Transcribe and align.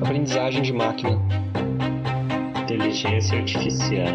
Aprendizagem 0.00 0.62
de 0.62 0.72
máquina. 0.72 1.20
Inteligência 2.62 3.36
artificial. 3.36 4.06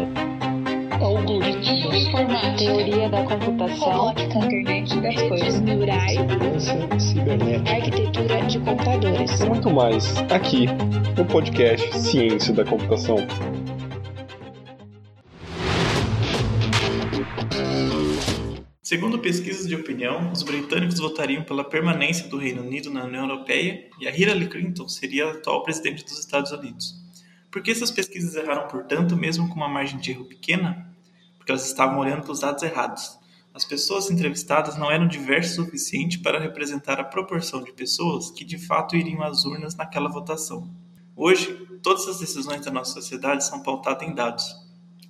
Algoritmos. 0.98 1.94
Informática. 1.94 2.56
Teoria 2.56 3.08
da 3.10 3.22
computação. 3.24 3.90
Robótica. 3.92 4.38
Internet 4.38 5.00
das 5.00 5.14
Redes 5.14 5.28
coisas. 5.28 5.60
neurais. 5.60 6.12
Segurança 6.12 6.98
cibernética. 6.98 7.76
Arquitetura 7.76 8.42
de 8.46 8.58
computadores. 8.60 9.40
E 9.40 9.46
muito 9.46 9.70
mais 9.70 10.16
aqui 10.30 10.68
no 11.18 11.24
podcast 11.26 11.98
Ciência 11.98 12.54
da 12.54 12.64
Computação. 12.64 13.16
Segundo 18.94 19.18
pesquisas 19.18 19.66
de 19.66 19.74
opinião, 19.74 20.30
os 20.30 20.44
britânicos 20.44 21.00
votariam 21.00 21.42
pela 21.42 21.64
permanência 21.64 22.28
do 22.28 22.38
Reino 22.38 22.62
Unido 22.62 22.92
na 22.92 23.02
União 23.02 23.28
Europeia 23.28 23.90
e 23.98 24.06
a 24.06 24.16
Hillary 24.16 24.48
Clinton 24.48 24.88
seria 24.88 25.26
a 25.26 25.30
atual 25.32 25.64
presidente 25.64 26.04
dos 26.04 26.16
Estados 26.16 26.52
Unidos. 26.52 26.94
Por 27.50 27.60
que 27.60 27.72
essas 27.72 27.90
pesquisas 27.90 28.36
erraram, 28.36 28.68
portanto, 28.68 29.16
mesmo 29.16 29.48
com 29.48 29.56
uma 29.56 29.66
margem 29.66 29.98
de 29.98 30.12
erro 30.12 30.26
pequena? 30.26 30.94
Porque 31.36 31.50
elas 31.50 31.66
estavam 31.66 31.98
olhando 31.98 32.22
para 32.22 32.30
os 32.30 32.38
dados 32.38 32.62
errados. 32.62 33.18
As 33.52 33.64
pessoas 33.64 34.12
entrevistadas 34.12 34.78
não 34.78 34.88
eram 34.88 35.08
diversas 35.08 35.58
o 35.58 35.64
suficiente 35.64 36.20
para 36.20 36.38
representar 36.38 37.00
a 37.00 37.04
proporção 37.04 37.64
de 37.64 37.72
pessoas 37.72 38.30
que 38.30 38.44
de 38.44 38.58
fato 38.58 38.94
iriam 38.94 39.24
às 39.24 39.44
urnas 39.44 39.74
naquela 39.74 40.08
votação. 40.08 40.70
Hoje, 41.16 41.52
todas 41.82 42.06
as 42.06 42.20
decisões 42.20 42.64
da 42.64 42.70
nossa 42.70 42.92
sociedade 42.92 43.44
são 43.44 43.60
pautadas 43.60 44.06
em 44.06 44.14
dados, 44.14 44.54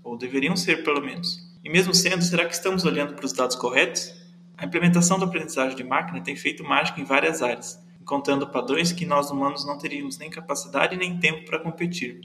ou 0.02 0.16
deveriam 0.16 0.56
ser 0.56 0.82
pelo 0.82 1.02
menos. 1.02 1.43
E 1.64 1.70
mesmo 1.70 1.94
sendo, 1.94 2.22
será 2.22 2.44
que 2.44 2.52
estamos 2.52 2.84
olhando 2.84 3.14
para 3.14 3.24
os 3.24 3.32
dados 3.32 3.56
corretos? 3.56 4.12
A 4.54 4.66
implementação 4.66 5.18
da 5.18 5.24
aprendizagem 5.24 5.74
de 5.74 5.82
máquina 5.82 6.20
tem 6.20 6.36
feito 6.36 6.62
mágica 6.62 7.00
em 7.00 7.04
várias 7.04 7.40
áreas, 7.40 7.82
encontrando 7.98 8.46
padrões 8.46 8.92
que 8.92 9.06
nós 9.06 9.30
humanos 9.30 9.64
não 9.64 9.78
teríamos 9.78 10.18
nem 10.18 10.28
capacidade 10.28 10.94
nem 10.94 11.18
tempo 11.18 11.46
para 11.46 11.58
competir. 11.58 12.20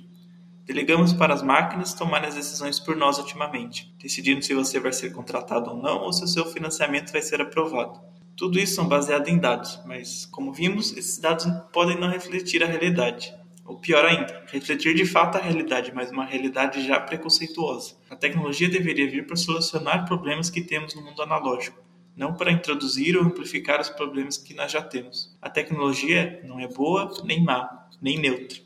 Delegamos 0.66 1.14
para 1.14 1.34
as 1.34 1.42
máquinas 1.42 1.94
tomarem 1.94 2.28
as 2.28 2.36
decisões 2.36 2.82
por 2.82 2.98
nós 2.98 3.18
ultimamente, 3.18 3.96
decidindo 3.98 4.44
se 4.44 4.54
você 4.54 4.78
vai 4.78 4.92
ser 4.92 5.14
contratado 5.14 5.72
ou 5.72 5.78
não 5.78 6.02
ou 6.02 6.12
se 6.12 6.26
o 6.26 6.28
seu 6.28 6.46
financiamento 6.46 7.14
vai 7.14 7.22
ser 7.22 7.42
aprovado. 7.42 7.98
Tudo 8.36 8.60
isso 8.60 8.76
são 8.76 8.90
baseados 8.90 9.30
em 9.30 9.38
dados, 9.38 9.80
mas, 9.86 10.26
como 10.26 10.52
vimos, 10.52 10.92
esses 10.98 11.18
dados 11.18 11.48
podem 11.72 11.98
não 11.98 12.10
refletir 12.10 12.62
a 12.62 12.68
realidade. 12.68 13.34
Ou 13.70 13.78
pior 13.78 14.04
ainda, 14.04 14.44
refletir 14.48 14.96
de 14.96 15.06
fato 15.06 15.38
a 15.38 15.42
realidade, 15.42 15.92
mas 15.94 16.10
uma 16.10 16.26
realidade 16.26 16.84
já 16.88 17.00
preconceituosa. 17.00 17.94
A 18.10 18.16
tecnologia 18.16 18.68
deveria 18.68 19.08
vir 19.08 19.28
para 19.28 19.36
solucionar 19.36 20.08
problemas 20.08 20.50
que 20.50 20.64
temos 20.64 20.96
no 20.96 21.04
mundo 21.04 21.22
analógico, 21.22 21.80
não 22.16 22.34
para 22.34 22.52
introduzir 22.52 23.16
ou 23.16 23.24
amplificar 23.24 23.80
os 23.80 23.90
problemas 23.90 24.40
que 24.40 24.56
nós 24.56 24.72
já 24.72 24.82
temos. 24.82 25.38
A 25.40 25.52
tecnologia 25.52 26.42
não 26.46 26.60
é 26.60 26.68
boa 26.68 27.14
nem 27.24 27.44
má, 27.44 27.88
nem 28.02 28.18
neutra. 28.18 28.58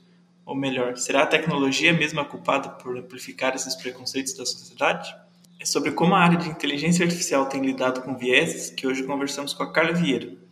Ou 0.46 0.56
melhor, 0.56 0.96
será 0.96 1.24
a 1.24 1.28
tecnologia 1.28 1.92
mesmo 1.92 2.22
a 2.22 2.26
culpada 2.26 2.70
por 2.70 2.98
amplificar 2.98 3.54
esses 3.56 3.76
preconceitos 3.76 4.32
da 4.38 4.46
sociedade? 4.46 5.14
É 5.60 5.66
sobre 5.66 5.92
como 5.92 6.16
a 6.16 6.20
área 6.20 6.38
de 6.38 6.48
inteligência 6.48 7.04
artificial 7.04 7.48
tem 7.48 7.60
lidado 7.60 8.04
com 8.04 8.16
vieses 8.16 8.70
que 8.70 8.88
hoje 8.88 9.04
conversamos 9.04 9.54
com 9.54 9.64
a 9.64 9.72
Carla 9.74 9.92
Vieira. 9.92 10.43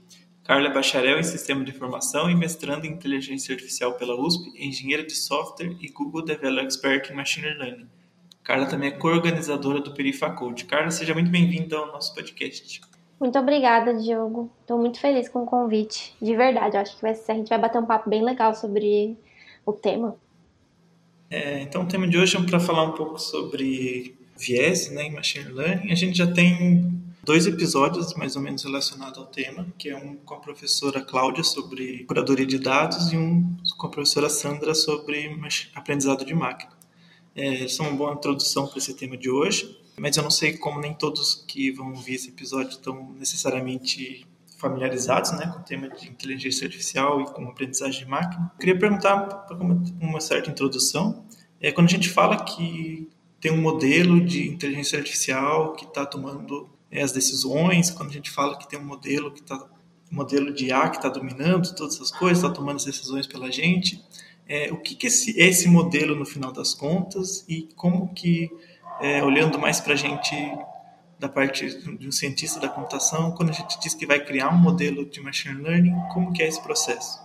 Carla 0.43 0.67
é 0.67 0.73
bacharel 0.73 1.19
em 1.19 1.23
Sistema 1.23 1.63
de 1.63 1.71
Informação 1.71 2.29
e 2.29 2.35
mestrando 2.35 2.85
em 2.85 2.91
Inteligência 2.91 3.53
Artificial 3.53 3.93
pela 3.93 4.19
USP, 4.19 4.51
engenheira 4.57 5.03
de 5.03 5.15
software 5.15 5.75
e 5.79 5.87
Google 5.89 6.23
Developer 6.23 6.65
Expert 6.65 7.11
em 7.11 7.15
Machine 7.15 7.53
Learning. 7.53 7.87
Carla 8.43 8.65
também 8.65 8.89
é 8.89 8.91
co-organizadora 8.91 9.79
do 9.79 9.93
Perifacode. 9.93 10.65
Carla, 10.65 10.89
seja 10.89 11.13
muito 11.13 11.29
bem-vinda 11.29 11.77
ao 11.77 11.87
nosso 11.87 12.13
podcast. 12.15 12.81
Muito 13.19 13.37
obrigada, 13.37 13.93
Diogo. 13.93 14.51
Estou 14.61 14.79
muito 14.79 14.99
feliz 14.99 15.29
com 15.29 15.43
o 15.43 15.45
convite. 15.45 16.15
De 16.19 16.35
verdade, 16.35 16.75
eu 16.75 16.81
acho 16.81 16.95
que 16.95 17.01
vai 17.03 17.13
ser, 17.13 17.33
a 17.33 17.35
gente 17.35 17.49
vai 17.49 17.59
bater 17.59 17.79
um 17.79 17.85
papo 17.85 18.09
bem 18.09 18.23
legal 18.23 18.55
sobre 18.55 19.15
o 19.63 19.71
tema. 19.71 20.15
É, 21.29 21.61
então, 21.61 21.83
o 21.83 21.87
tema 21.87 22.07
de 22.07 22.17
hoje 22.17 22.35
é 22.35 22.41
para 22.41 22.59
falar 22.59 22.83
um 22.83 22.93
pouco 22.93 23.19
sobre 23.19 24.17
viés 24.35 24.89
né, 24.89 25.03
em 25.03 25.13
Machine 25.13 25.51
Learning. 25.51 25.91
A 25.91 25.95
gente 25.95 26.17
já 26.17 26.25
tem 26.25 27.00
dois 27.23 27.45
episódios 27.45 28.13
mais 28.15 28.35
ou 28.35 28.41
menos 28.41 28.63
relacionados 28.63 29.17
ao 29.17 29.25
tema, 29.25 29.67
que 29.77 29.89
é 29.89 29.95
um 29.95 30.15
com 30.15 30.33
a 30.33 30.39
professora 30.39 31.01
Cláudia 31.01 31.43
sobre 31.43 32.03
curadoria 32.05 32.45
de 32.45 32.57
dados 32.57 33.11
e 33.11 33.17
um 33.17 33.55
com 33.77 33.87
a 33.87 33.89
professora 33.89 34.29
Sandra 34.29 34.73
sobre 34.73 35.37
aprendizado 35.75 36.25
de 36.25 36.33
máquina. 36.33 36.71
É, 37.35 37.67
são 37.67 37.87
uma 37.87 37.95
boa 37.95 38.13
introdução 38.13 38.67
para 38.67 38.77
esse 38.77 38.93
tema 38.93 39.15
de 39.15 39.29
hoje, 39.29 39.79
mas 39.97 40.17
eu 40.17 40.23
não 40.23 40.31
sei 40.31 40.57
como 40.57 40.79
nem 40.79 40.93
todos 40.93 41.45
que 41.47 41.71
vão 41.71 41.91
ouvir 41.91 42.15
esse 42.15 42.29
episódio 42.29 42.71
estão 42.71 43.13
necessariamente 43.17 44.27
familiarizados 44.57 45.31
né, 45.31 45.47
com 45.47 45.59
o 45.59 45.63
tema 45.63 45.89
de 45.89 46.07
inteligência 46.07 46.65
artificial 46.65 47.21
e 47.21 47.25
com 47.25 47.47
aprendizagem 47.47 48.03
de 48.03 48.09
máquina. 48.09 48.51
Eu 48.53 48.59
queria 48.59 48.77
perguntar, 48.77 49.19
para 49.19 49.57
uma 49.57 50.19
certa 50.19 50.51
introdução, 50.51 51.25
é, 51.59 51.71
quando 51.71 51.87
a 51.87 51.91
gente 51.91 52.09
fala 52.09 52.43
que 52.43 53.09
tem 53.39 53.51
um 53.51 53.61
modelo 53.61 54.23
de 54.23 54.47
inteligência 54.47 54.99
artificial 54.99 55.73
que 55.73 55.85
está 55.85 56.05
tomando 56.05 56.69
é, 56.91 57.01
as 57.01 57.11
decisões, 57.11 57.89
quando 57.89 58.09
a 58.09 58.13
gente 58.13 58.29
fala 58.29 58.57
que 58.57 58.67
tem 58.67 58.79
um 58.79 58.85
modelo 58.85 59.31
que 59.31 59.41
está 59.41 59.67
modelo 60.11 60.53
de 60.53 60.67
IA 60.67 60.89
que 60.89 60.97
está 60.97 61.07
dominando 61.07 61.73
todas 61.73 61.95
essas 61.95 62.11
coisas, 62.11 62.43
está 62.43 62.53
tomando 62.53 62.75
as 62.75 62.83
decisões 62.83 63.25
pela 63.25 63.49
gente, 63.49 64.03
é, 64.47 64.69
o 64.71 64.77
que, 64.77 64.93
que 64.95 65.07
esse, 65.07 65.39
é 65.41 65.47
esse 65.47 65.69
modelo 65.69 66.13
no 66.13 66.25
final 66.25 66.51
das 66.51 66.73
contas 66.73 67.45
e 67.47 67.69
como 67.77 68.13
que, 68.13 68.51
é, 68.99 69.23
olhando 69.23 69.57
mais 69.57 69.79
para 69.79 69.93
a 69.93 69.95
gente 69.95 70.35
da 71.17 71.29
parte 71.29 71.67
de 71.97 72.07
um 72.07 72.11
cientista 72.11 72.59
da 72.59 72.67
computação, 72.67 73.31
quando 73.35 73.51
a 73.51 73.53
gente 73.53 73.79
diz 73.79 73.93
que 73.93 74.07
vai 74.07 74.19
criar 74.19 74.49
um 74.49 74.57
modelo 74.57 75.05
de 75.05 75.21
machine 75.21 75.61
learning, 75.61 75.95
como 76.11 76.33
que 76.33 76.41
é 76.41 76.47
esse 76.47 76.61
processo? 76.61 77.19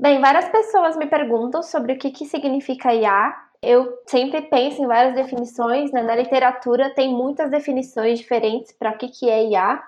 Bem, 0.00 0.20
várias 0.20 0.48
pessoas 0.48 0.96
me 0.96 1.06
perguntam 1.06 1.62
sobre 1.62 1.92
o 1.92 1.98
que, 1.98 2.10
que 2.10 2.24
significa 2.24 2.94
IA. 2.94 3.34
Eu 3.62 3.98
sempre 4.06 4.42
penso 4.42 4.82
em 4.82 4.86
várias 4.86 5.14
definições, 5.14 5.90
né? 5.90 6.02
Na 6.02 6.14
literatura 6.14 6.90
tem 6.90 7.08
muitas 7.08 7.50
definições 7.50 8.18
diferentes 8.18 8.72
para 8.72 8.90
o 8.90 8.98
que, 8.98 9.08
que 9.08 9.28
é 9.28 9.44
IA. 9.44 9.82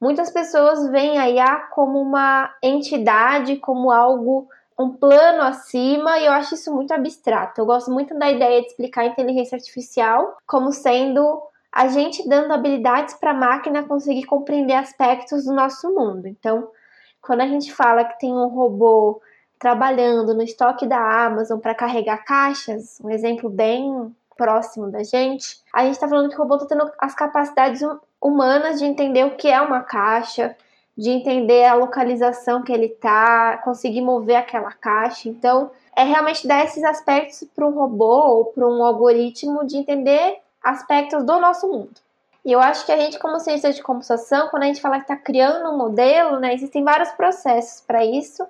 Muitas 0.00 0.30
pessoas 0.30 0.88
veem 0.90 1.18
a 1.18 1.28
IA 1.28 1.56
como 1.72 2.00
uma 2.00 2.54
entidade, 2.62 3.56
como 3.56 3.90
algo, 3.90 4.48
um 4.78 4.90
plano 4.90 5.42
acima, 5.42 6.18
e 6.18 6.26
eu 6.26 6.32
acho 6.32 6.54
isso 6.54 6.74
muito 6.74 6.92
abstrato. 6.92 7.60
Eu 7.60 7.66
gosto 7.66 7.90
muito 7.90 8.18
da 8.18 8.30
ideia 8.30 8.62
de 8.62 8.68
explicar 8.68 9.02
a 9.02 9.06
inteligência 9.08 9.56
artificial 9.56 10.38
como 10.46 10.72
sendo 10.72 11.42
a 11.72 11.86
gente 11.88 12.26
dando 12.28 12.52
habilidades 12.52 13.14
para 13.14 13.30
a 13.30 13.34
máquina 13.34 13.84
conseguir 13.84 14.24
compreender 14.24 14.74
aspectos 14.74 15.44
do 15.44 15.52
nosso 15.52 15.94
mundo. 15.94 16.26
Então, 16.26 16.68
quando 17.20 17.42
a 17.42 17.46
gente 17.46 17.72
fala 17.72 18.04
que 18.04 18.18
tem 18.18 18.32
um 18.32 18.48
robô 18.48 19.20
trabalhando 19.60 20.34
no 20.34 20.42
estoque 20.42 20.86
da 20.86 20.98
Amazon 21.26 21.60
para 21.60 21.74
carregar 21.74 22.24
caixas, 22.24 22.98
um 23.04 23.10
exemplo 23.10 23.50
bem 23.50 24.12
próximo 24.36 24.90
da 24.90 25.02
gente, 25.02 25.60
a 25.70 25.84
gente 25.84 25.92
está 25.92 26.08
falando 26.08 26.30
que 26.30 26.34
o 26.34 26.38
robô 26.38 26.56
está 26.56 26.66
tendo 26.66 26.90
as 26.98 27.14
capacidades 27.14 27.82
humanas 28.20 28.78
de 28.78 28.86
entender 28.86 29.26
o 29.26 29.36
que 29.36 29.48
é 29.48 29.60
uma 29.60 29.82
caixa, 29.82 30.56
de 30.96 31.10
entender 31.10 31.66
a 31.66 31.74
localização 31.74 32.62
que 32.62 32.72
ele 32.72 32.86
está, 32.86 33.58
conseguir 33.58 34.00
mover 34.00 34.36
aquela 34.36 34.72
caixa. 34.72 35.28
Então, 35.28 35.70
é 35.94 36.04
realmente 36.04 36.48
dar 36.48 36.64
esses 36.64 36.82
aspectos 36.82 37.46
para 37.54 37.66
um 37.66 37.70
robô 37.70 38.16
ou 38.28 38.44
para 38.46 38.66
um 38.66 38.82
algoritmo 38.82 39.66
de 39.66 39.76
entender 39.76 40.38
aspectos 40.62 41.22
do 41.22 41.38
nosso 41.38 41.68
mundo. 41.68 42.00
E 42.42 42.50
eu 42.50 42.60
acho 42.60 42.86
que 42.86 42.92
a 42.92 42.96
gente, 42.96 43.18
como 43.18 43.38
ciência 43.38 43.70
de 43.70 43.82
computação, 43.82 44.48
quando 44.48 44.62
a 44.62 44.66
gente 44.66 44.80
fala 44.80 44.96
que 44.96 45.02
está 45.02 45.16
criando 45.16 45.68
um 45.68 45.76
modelo, 45.76 46.40
né, 46.40 46.54
existem 46.54 46.82
vários 46.82 47.10
processos 47.10 47.82
para 47.82 48.02
isso. 48.02 48.46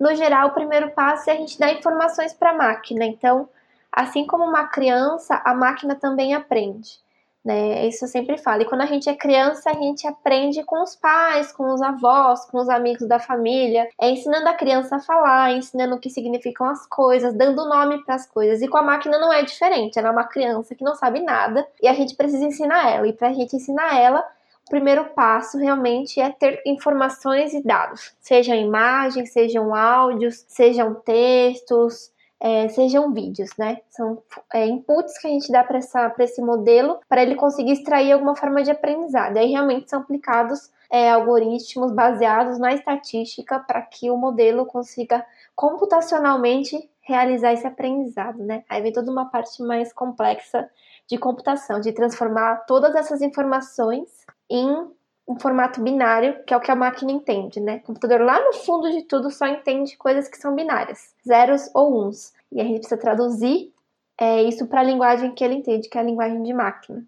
No 0.00 0.14
geral, 0.14 0.48
o 0.48 0.52
primeiro 0.52 0.90
passo 0.92 1.28
é 1.28 1.34
a 1.34 1.36
gente 1.36 1.58
dar 1.58 1.74
informações 1.74 2.32
para 2.32 2.50
a 2.50 2.54
máquina. 2.54 3.04
Então, 3.04 3.46
assim 3.92 4.26
como 4.26 4.44
uma 4.44 4.66
criança, 4.66 5.40
a 5.44 5.52
máquina 5.52 5.94
também 5.94 6.32
aprende. 6.32 6.98
Né? 7.44 7.86
Isso 7.86 8.04
eu 8.04 8.08
sempre 8.08 8.38
falo. 8.38 8.62
E 8.62 8.64
quando 8.64 8.80
a 8.80 8.86
gente 8.86 9.08
é 9.10 9.14
criança, 9.14 9.70
a 9.70 9.74
gente 9.74 10.06
aprende 10.06 10.62
com 10.62 10.82
os 10.82 10.96
pais, 10.96 11.52
com 11.52 11.72
os 11.72 11.82
avós, 11.82 12.44
com 12.46 12.58
os 12.58 12.68
amigos 12.70 13.06
da 13.06 13.18
família, 13.18 13.88
é 14.00 14.10
ensinando 14.10 14.48
a 14.48 14.54
criança 14.54 14.96
a 14.96 15.00
falar, 15.00 15.52
ensinando 15.52 15.96
o 15.96 15.98
que 15.98 16.08
significam 16.08 16.66
as 16.66 16.86
coisas, 16.86 17.34
dando 17.34 17.68
nome 17.68 18.02
para 18.04 18.14
as 18.14 18.26
coisas. 18.26 18.62
E 18.62 18.68
com 18.68 18.78
a 18.78 18.82
máquina 18.82 19.18
não 19.18 19.32
é 19.32 19.42
diferente. 19.42 19.98
Ela 19.98 20.08
é 20.08 20.12
uma 20.12 20.24
criança 20.24 20.74
que 20.74 20.84
não 20.84 20.94
sabe 20.94 21.20
nada 21.20 21.66
e 21.82 21.88
a 21.88 21.94
gente 21.94 22.14
precisa 22.14 22.44
ensinar 22.44 22.90
ela. 22.90 23.06
E 23.06 23.12
para 23.12 23.28
a 23.28 23.32
gente 23.34 23.54
ensinar 23.56 23.98
ela, 23.98 24.26
o 24.70 24.76
primeiro 24.78 25.06
passo 25.06 25.58
realmente 25.58 26.20
é 26.20 26.30
ter 26.30 26.62
informações 26.64 27.52
e 27.52 27.60
dados, 27.60 28.14
sejam 28.20 28.54
imagens, 28.54 29.32
sejam 29.32 29.74
áudios, 29.74 30.44
sejam 30.46 30.94
textos 30.94 32.12
é, 32.40 32.68
sejam 32.70 33.12
vídeos, 33.12 33.50
né? 33.58 33.82
São 33.90 34.22
é, 34.54 34.66
inputs 34.66 35.18
que 35.18 35.26
a 35.26 35.30
gente 35.30 35.52
dá 35.52 35.62
para 35.62 35.78
esse 36.24 36.40
modelo 36.40 36.98
para 37.06 37.22
ele 37.22 37.34
conseguir 37.34 37.72
extrair 37.72 38.12
alguma 38.12 38.34
forma 38.34 38.62
de 38.62 38.70
aprendizado. 38.70 39.36
Aí 39.36 39.50
realmente 39.50 39.90
são 39.90 40.00
aplicados 40.00 40.70
é, 40.90 41.10
algoritmos 41.10 41.92
baseados 41.92 42.58
na 42.58 42.72
estatística 42.72 43.58
para 43.58 43.82
que 43.82 44.10
o 44.10 44.16
modelo 44.16 44.64
consiga 44.64 45.24
computacionalmente 45.54 46.88
realizar 47.02 47.52
esse 47.52 47.66
aprendizado, 47.66 48.42
né? 48.42 48.64
Aí 48.70 48.80
vem 48.80 48.92
toda 48.92 49.10
uma 49.10 49.26
parte 49.26 49.62
mais 49.62 49.92
complexa 49.92 50.70
de 51.06 51.18
computação, 51.18 51.78
de 51.78 51.92
transformar 51.92 52.64
todas 52.66 52.94
essas 52.94 53.20
informações 53.20 54.08
em 54.50 54.88
um 55.28 55.38
formato 55.38 55.80
binário, 55.80 56.42
que 56.44 56.52
é 56.52 56.56
o 56.56 56.60
que 56.60 56.70
a 56.70 56.76
máquina 56.76 57.12
entende, 57.12 57.60
né? 57.60 57.76
O 57.76 57.86
computador 57.86 58.20
lá 58.20 58.44
no 58.44 58.52
fundo 58.52 58.90
de 58.90 59.02
tudo 59.04 59.30
só 59.30 59.46
entende 59.46 59.96
coisas 59.96 60.26
que 60.26 60.36
são 60.36 60.56
binárias, 60.56 61.14
zeros 61.26 61.70
ou 61.72 62.04
uns. 62.04 62.32
E 62.50 62.60
a 62.60 62.64
gente 62.64 62.80
precisa 62.80 63.00
traduzir 63.00 63.72
é, 64.18 64.42
isso 64.42 64.66
para 64.66 64.80
a 64.80 64.84
linguagem 64.84 65.32
que 65.32 65.44
ele 65.44 65.54
entende, 65.54 65.88
que 65.88 65.96
é 65.96 66.00
a 66.00 66.04
linguagem 66.04 66.42
de 66.42 66.52
máquina. 66.52 67.04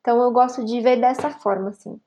Então 0.00 0.22
eu 0.22 0.30
gosto 0.30 0.64
de 0.64 0.80
ver 0.80 0.98
dessa 0.98 1.30
forma, 1.30 1.68
assim. 1.68 2.00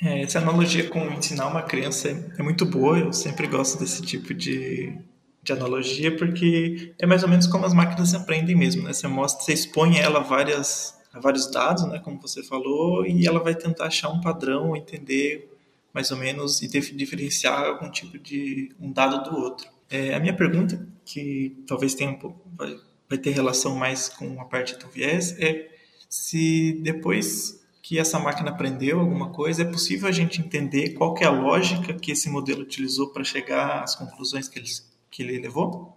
É, 0.00 0.22
essa 0.22 0.38
analogia 0.38 0.88
com 0.88 1.00
ensinar 1.06 1.48
uma 1.48 1.62
criança 1.62 2.08
é 2.38 2.42
muito 2.42 2.64
boa, 2.64 2.98
eu 2.98 3.12
sempre 3.12 3.46
gosto 3.46 3.78
desse 3.78 4.02
tipo 4.02 4.32
de, 4.32 4.96
de 5.42 5.52
analogia, 5.52 6.14
porque 6.16 6.94
é 7.00 7.06
mais 7.06 7.22
ou 7.22 7.28
menos 7.28 7.46
como 7.46 7.64
as 7.64 7.74
máquinas 7.74 8.14
aprendem 8.14 8.54
mesmo, 8.54 8.84
né? 8.84 8.92
Você 8.92 9.08
mostra, 9.08 9.44
você 9.44 9.54
expõe 9.54 9.98
ela 9.98 10.20
várias 10.20 10.95
vários 11.20 11.50
dados, 11.50 11.86
né, 11.86 11.98
como 11.98 12.20
você 12.20 12.42
falou, 12.42 13.06
e 13.06 13.26
ela 13.26 13.40
vai 13.40 13.54
tentar 13.54 13.86
achar 13.86 14.08
um 14.10 14.20
padrão, 14.20 14.76
entender 14.76 15.50
mais 15.92 16.10
ou 16.10 16.16
menos 16.16 16.60
e 16.60 16.68
diferenciar 16.68 17.64
algum 17.64 17.90
tipo 17.90 18.18
de 18.18 18.70
um 18.78 18.92
dado 18.92 19.30
do 19.30 19.36
outro. 19.36 19.68
É, 19.88 20.14
a 20.14 20.20
minha 20.20 20.34
pergunta, 20.34 20.86
que 21.04 21.56
talvez 21.66 21.94
tenha 21.94 22.10
um 22.10 22.18
pouco, 22.18 22.40
vai, 22.56 22.76
vai 23.08 23.18
ter 23.18 23.30
relação 23.30 23.74
mais 23.74 24.08
com 24.08 24.40
a 24.40 24.44
parte 24.44 24.76
do 24.76 24.88
viés, 24.88 25.38
é 25.38 25.70
se 26.08 26.80
depois 26.82 27.64
que 27.82 27.98
essa 27.98 28.18
máquina 28.18 28.50
aprendeu 28.50 28.98
alguma 28.98 29.30
coisa, 29.30 29.62
é 29.62 29.64
possível 29.64 30.08
a 30.08 30.12
gente 30.12 30.40
entender 30.40 30.94
qual 30.94 31.14
é 31.20 31.24
a 31.24 31.30
lógica 31.30 31.94
que 31.94 32.10
esse 32.10 32.28
modelo 32.28 32.62
utilizou 32.62 33.12
para 33.12 33.22
chegar 33.22 33.82
às 33.82 33.94
conclusões 33.94 34.48
que 34.48 34.58
ele, 34.58 34.68
que 35.10 35.22
ele 35.22 35.38
levou? 35.38 35.96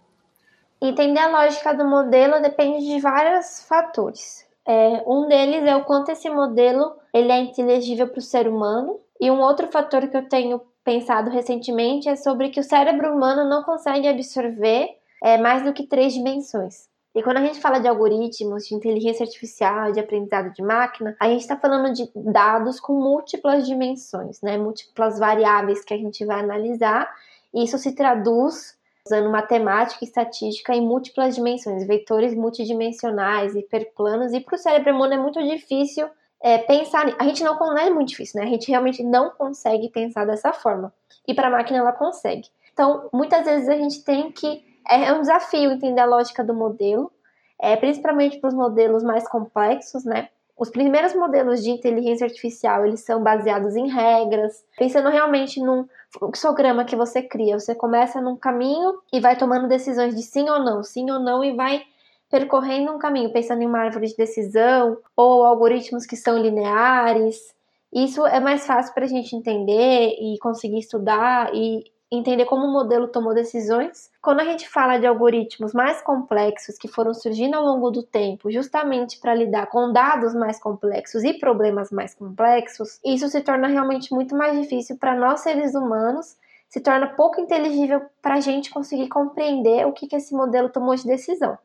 Entender 0.80 1.18
a 1.18 1.28
lógica 1.28 1.74
do 1.74 1.84
modelo 1.84 2.40
depende 2.40 2.86
de 2.86 3.00
vários 3.00 3.62
fatores. 3.68 4.46
É, 4.66 5.02
um 5.06 5.26
deles 5.26 5.64
é 5.64 5.74
o 5.76 5.84
quanto 5.84 6.10
esse 6.10 6.28
modelo 6.28 6.94
ele 7.12 7.32
é 7.32 7.40
inteligível 7.40 8.08
para 8.08 8.18
o 8.18 8.22
ser 8.22 8.48
humano. 8.48 9.00
E 9.20 9.30
um 9.30 9.40
outro 9.40 9.68
fator 9.68 10.08
que 10.08 10.16
eu 10.16 10.28
tenho 10.28 10.60
pensado 10.84 11.30
recentemente 11.30 12.08
é 12.08 12.16
sobre 12.16 12.48
que 12.48 12.60
o 12.60 12.64
cérebro 12.64 13.14
humano 13.14 13.48
não 13.48 13.62
consegue 13.62 14.08
absorver 14.08 14.88
é, 15.22 15.36
mais 15.36 15.62
do 15.62 15.72
que 15.72 15.86
três 15.86 16.14
dimensões. 16.14 16.88
E 17.14 17.22
quando 17.22 17.38
a 17.38 17.44
gente 17.44 17.60
fala 17.60 17.80
de 17.80 17.88
algoritmos, 17.88 18.68
de 18.68 18.74
inteligência 18.74 19.24
artificial, 19.24 19.90
de 19.90 19.98
aprendizado 19.98 20.52
de 20.52 20.62
máquina, 20.62 21.16
a 21.18 21.28
gente 21.28 21.40
está 21.40 21.56
falando 21.56 21.92
de 21.92 22.08
dados 22.14 22.78
com 22.78 22.92
múltiplas 22.92 23.66
dimensões, 23.66 24.40
né? 24.40 24.56
múltiplas 24.56 25.18
variáveis 25.18 25.84
que 25.84 25.92
a 25.92 25.98
gente 25.98 26.24
vai 26.24 26.40
analisar. 26.40 27.12
E 27.52 27.64
isso 27.64 27.78
se 27.78 27.92
traduz 27.92 28.78
usando 29.06 29.30
matemática 29.30 30.04
e 30.04 30.06
estatística 30.06 30.74
em 30.74 30.80
múltiplas 30.80 31.34
dimensões, 31.34 31.86
vetores 31.86 32.34
multidimensionais, 32.34 33.54
hiperplanos, 33.54 34.32
e 34.32 34.40
para 34.40 34.54
o 34.54 34.58
cérebro 34.58 34.94
humano 34.94 35.14
é 35.14 35.18
muito 35.18 35.42
difícil 35.42 36.08
é, 36.40 36.58
pensar. 36.58 37.14
A 37.18 37.24
gente 37.24 37.42
não, 37.44 37.58
não 37.58 37.78
é 37.78 37.90
muito 37.90 38.08
difícil, 38.08 38.40
né? 38.40 38.46
A 38.46 38.50
gente 38.50 38.68
realmente 38.68 39.02
não 39.02 39.30
consegue 39.30 39.88
pensar 39.88 40.24
dessa 40.24 40.52
forma. 40.52 40.92
E 41.26 41.34
para 41.34 41.48
a 41.48 41.50
máquina 41.50 41.78
ela 41.78 41.92
consegue. 41.92 42.48
Então, 42.72 43.08
muitas 43.12 43.44
vezes 43.44 43.68
a 43.68 43.76
gente 43.76 44.02
tem 44.02 44.30
que. 44.32 44.64
É, 44.88 45.04
é 45.04 45.12
um 45.12 45.20
desafio 45.20 45.72
entender 45.72 46.00
a 46.00 46.06
lógica 46.06 46.42
do 46.42 46.54
modelo, 46.54 47.12
é, 47.58 47.76
principalmente 47.76 48.38
para 48.38 48.48
os 48.48 48.54
modelos 48.54 49.02
mais 49.02 49.28
complexos, 49.28 50.04
né? 50.04 50.28
Os 50.60 50.68
primeiros 50.68 51.14
modelos 51.14 51.62
de 51.62 51.70
inteligência 51.70 52.26
artificial, 52.26 52.84
eles 52.84 53.00
são 53.00 53.22
baseados 53.22 53.74
em 53.76 53.88
regras, 53.88 54.62
pensando 54.76 55.08
realmente 55.08 55.58
num 55.58 55.88
fluxograma 56.10 56.84
que 56.84 56.94
você 56.94 57.22
cria. 57.22 57.58
Você 57.58 57.74
começa 57.74 58.20
num 58.20 58.36
caminho 58.36 59.00
e 59.10 59.20
vai 59.20 59.38
tomando 59.38 59.66
decisões 59.66 60.14
de 60.14 60.20
sim 60.20 60.50
ou 60.50 60.62
não, 60.62 60.82
sim 60.82 61.10
ou 61.10 61.18
não, 61.18 61.42
e 61.42 61.56
vai 61.56 61.82
percorrendo 62.28 62.92
um 62.92 62.98
caminho, 62.98 63.32
pensando 63.32 63.62
em 63.62 63.66
uma 63.66 63.78
árvore 63.78 64.08
de 64.08 64.16
decisão 64.18 64.98
ou 65.16 65.46
algoritmos 65.46 66.04
que 66.04 66.14
são 66.14 66.36
lineares. 66.36 67.54
Isso 67.90 68.26
é 68.26 68.38
mais 68.38 68.66
fácil 68.66 68.92
para 68.92 69.06
a 69.06 69.08
gente 69.08 69.34
entender 69.34 70.14
e 70.20 70.38
conseguir 70.40 70.80
estudar 70.80 71.54
e 71.54 71.84
entender 72.10 72.44
como 72.44 72.66
o 72.66 72.72
modelo 72.72 73.06
tomou 73.06 73.32
decisões. 73.32 74.10
Quando 74.20 74.40
a 74.40 74.44
gente 74.44 74.68
fala 74.68 74.98
de 74.98 75.06
algoritmos 75.06 75.72
mais 75.72 76.02
complexos 76.02 76.76
que 76.76 76.88
foram 76.88 77.14
surgindo 77.14 77.54
ao 77.54 77.64
longo 77.64 77.90
do 77.90 78.02
tempo, 78.02 78.50
justamente 78.50 79.20
para 79.20 79.34
lidar 79.34 79.66
com 79.66 79.92
dados 79.92 80.34
mais 80.34 80.60
complexos 80.60 81.22
e 81.22 81.34
problemas 81.34 81.90
mais 81.90 82.14
complexos, 82.14 82.98
isso 83.04 83.28
se 83.28 83.40
torna 83.40 83.68
realmente 83.68 84.12
muito 84.12 84.34
mais 84.34 84.58
difícil 84.60 84.96
para 84.98 85.14
nós 85.14 85.40
seres 85.40 85.74
humanos, 85.74 86.36
se 86.68 86.80
torna 86.80 87.06
pouco 87.06 87.40
inteligível 87.40 88.02
para 88.20 88.34
a 88.34 88.40
gente 88.40 88.70
conseguir 88.70 89.08
compreender 89.08 89.86
o 89.86 89.92
que, 89.92 90.06
que 90.06 90.16
esse 90.16 90.34
modelo 90.34 90.68
tomou 90.68 90.94
de 90.94 91.06
decisão. 91.06 91.56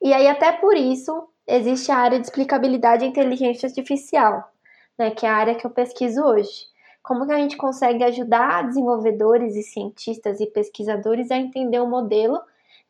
E 0.00 0.12
aí, 0.12 0.26
até 0.26 0.50
por 0.50 0.76
isso, 0.76 1.28
existe 1.46 1.92
a 1.92 1.96
área 1.96 2.18
de 2.18 2.26
explicabilidade 2.26 3.04
e 3.04 3.08
inteligência 3.08 3.68
artificial, 3.68 4.52
né, 4.98 5.10
que 5.10 5.24
é 5.24 5.28
a 5.28 5.36
área 5.36 5.54
que 5.54 5.64
eu 5.64 5.70
pesquiso 5.70 6.22
hoje. 6.22 6.71
Como 7.02 7.26
que 7.26 7.32
a 7.32 7.38
gente 7.38 7.56
consegue 7.56 8.04
ajudar 8.04 8.66
desenvolvedores 8.66 9.56
e 9.56 9.62
cientistas 9.62 10.40
e 10.40 10.46
pesquisadores 10.46 11.30
a 11.30 11.36
entender 11.36 11.80
o 11.80 11.86
modelo, 11.86 12.40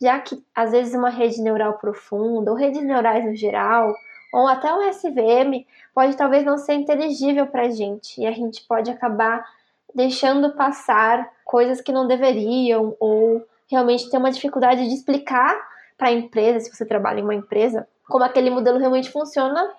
já 0.00 0.18
que 0.20 0.42
às 0.54 0.72
vezes 0.72 0.94
uma 0.94 1.10
rede 1.10 1.40
neural 1.40 1.78
profunda, 1.78 2.50
ou 2.50 2.56
redes 2.56 2.82
neurais 2.82 3.24
no 3.24 3.34
geral, 3.34 3.94
ou 4.32 4.46
até 4.48 4.72
o 4.74 4.82
SVM, 4.90 5.64
pode 5.94 6.16
talvez 6.16 6.44
não 6.44 6.58
ser 6.58 6.74
inteligível 6.74 7.46
para 7.46 7.62
a 7.62 7.70
gente, 7.70 8.20
e 8.20 8.26
a 8.26 8.32
gente 8.32 8.62
pode 8.66 8.90
acabar 8.90 9.44
deixando 9.94 10.54
passar 10.54 11.30
coisas 11.44 11.80
que 11.80 11.92
não 11.92 12.06
deveriam, 12.06 12.96
ou 12.98 13.44
realmente 13.70 14.10
ter 14.10 14.18
uma 14.18 14.30
dificuldade 14.30 14.86
de 14.88 14.94
explicar 14.94 15.56
para 15.96 16.08
a 16.08 16.12
empresa, 16.12 16.60
se 16.60 16.74
você 16.74 16.84
trabalha 16.84 17.20
em 17.20 17.22
uma 17.22 17.34
empresa, 17.34 17.86
como 18.08 18.24
aquele 18.24 18.50
modelo 18.50 18.78
realmente 18.78 19.10
funciona 19.10 19.70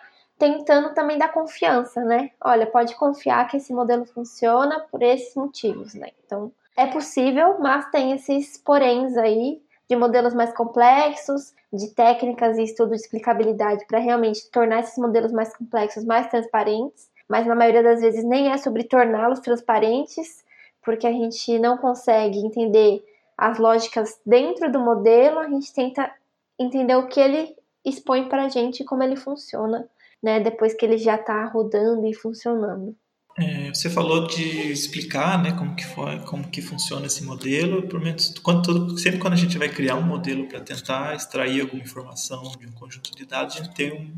tentando 0.43 0.93
também 0.93 1.17
dar 1.17 1.31
confiança, 1.31 2.03
né? 2.03 2.31
Olha, 2.43 2.65
pode 2.65 2.95
confiar 2.95 3.47
que 3.47 3.55
esse 3.55 3.73
modelo 3.73 4.05
funciona 4.05 4.81
por 4.91 5.01
esses 5.01 5.33
motivos, 5.35 5.93
né? 5.93 6.09
Então, 6.25 6.51
é 6.75 6.85
possível, 6.85 7.59
mas 7.59 7.89
tem 7.91 8.11
esses 8.11 8.57
poréns 8.57 9.15
aí 9.15 9.61
de 9.87 9.95
modelos 9.95 10.33
mais 10.33 10.53
complexos, 10.53 11.53
de 11.71 11.91
técnicas 11.91 12.57
e 12.57 12.63
estudo 12.63 12.89
de 12.89 12.97
explicabilidade 12.97 13.85
para 13.87 13.99
realmente 13.99 14.49
tornar 14.51 14.81
esses 14.81 14.97
modelos 14.97 15.31
mais 15.31 15.55
complexos 15.55 16.03
mais 16.03 16.27
transparentes, 16.27 17.09
mas 17.25 17.47
na 17.47 17.55
maioria 17.55 17.81
das 17.81 18.01
vezes 18.01 18.25
nem 18.25 18.51
é 18.51 18.57
sobre 18.57 18.83
torná-los 18.83 19.39
transparentes, 19.39 20.43
porque 20.83 21.07
a 21.07 21.11
gente 21.11 21.57
não 21.57 21.77
consegue 21.77 22.39
entender 22.39 23.01
as 23.37 23.59
lógicas 23.59 24.19
dentro 24.25 24.69
do 24.69 24.79
modelo, 24.79 25.39
a 25.39 25.47
gente 25.47 25.73
tenta 25.73 26.11
entender 26.59 26.95
o 26.95 27.07
que 27.07 27.21
ele 27.21 27.55
expõe 27.85 28.27
para 28.27 28.43
a 28.43 28.49
gente 28.49 28.81
e 28.81 28.85
como 28.85 29.03
ele 29.03 29.15
funciona 29.15 29.87
né, 30.23 30.39
depois 30.39 30.73
que 30.73 30.85
ele 30.85 30.97
já 30.97 31.15
está 31.15 31.45
rodando 31.45 32.07
e 32.07 32.13
funcionando. 32.13 32.95
É, 33.37 33.73
você 33.73 33.89
falou 33.89 34.27
de 34.27 34.71
explicar, 34.71 35.41
né, 35.41 35.51
como 35.53 35.75
que 35.75 35.85
foi, 35.85 36.19
como 36.19 36.47
que 36.47 36.61
funciona 36.61 37.07
esse 37.07 37.23
modelo. 37.23 37.87
Por 37.87 37.99
menos, 37.99 38.33
quando, 38.41 38.97
sempre 38.97 39.19
quando 39.19 39.33
a 39.33 39.37
gente 39.37 39.57
vai 39.57 39.67
criar 39.67 39.95
um 39.95 40.03
modelo 40.03 40.47
para 40.47 40.61
tentar 40.61 41.15
extrair 41.15 41.61
alguma 41.61 41.81
informação 41.81 42.43
de 42.59 42.67
um 42.67 42.71
conjunto 42.71 43.15
de 43.15 43.25
dados, 43.25 43.55
a 43.55 43.63
gente 43.63 43.73
tem 43.73 43.91
um 43.91 44.15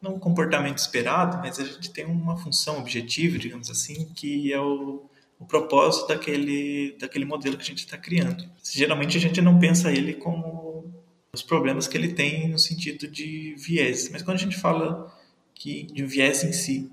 não 0.00 0.14
um 0.14 0.18
comportamento 0.18 0.78
esperado, 0.78 1.38
mas 1.38 1.58
a 1.58 1.64
gente 1.64 1.90
tem 1.90 2.04
uma 2.04 2.36
função 2.36 2.78
objetiva, 2.78 3.36
digamos 3.36 3.68
assim, 3.68 4.08
que 4.14 4.52
é 4.52 4.60
o, 4.60 5.02
o 5.40 5.44
propósito 5.44 6.06
daquele 6.06 6.96
daquele 7.00 7.24
modelo 7.24 7.56
que 7.56 7.62
a 7.62 7.66
gente 7.66 7.80
está 7.80 7.98
criando. 7.98 8.44
Geralmente 8.62 9.16
a 9.16 9.20
gente 9.20 9.40
não 9.40 9.58
pensa 9.58 9.90
ele 9.90 10.14
como 10.14 10.84
os 11.32 11.42
problemas 11.42 11.88
que 11.88 11.96
ele 11.96 12.12
tem 12.12 12.48
no 12.48 12.58
sentido 12.58 13.08
de 13.08 13.54
viés, 13.58 14.08
mas 14.10 14.22
quando 14.22 14.36
a 14.36 14.40
gente 14.40 14.56
fala 14.56 15.12
que 15.58 15.82
de 15.84 16.04
viés 16.04 16.44
em 16.44 16.52
si. 16.52 16.90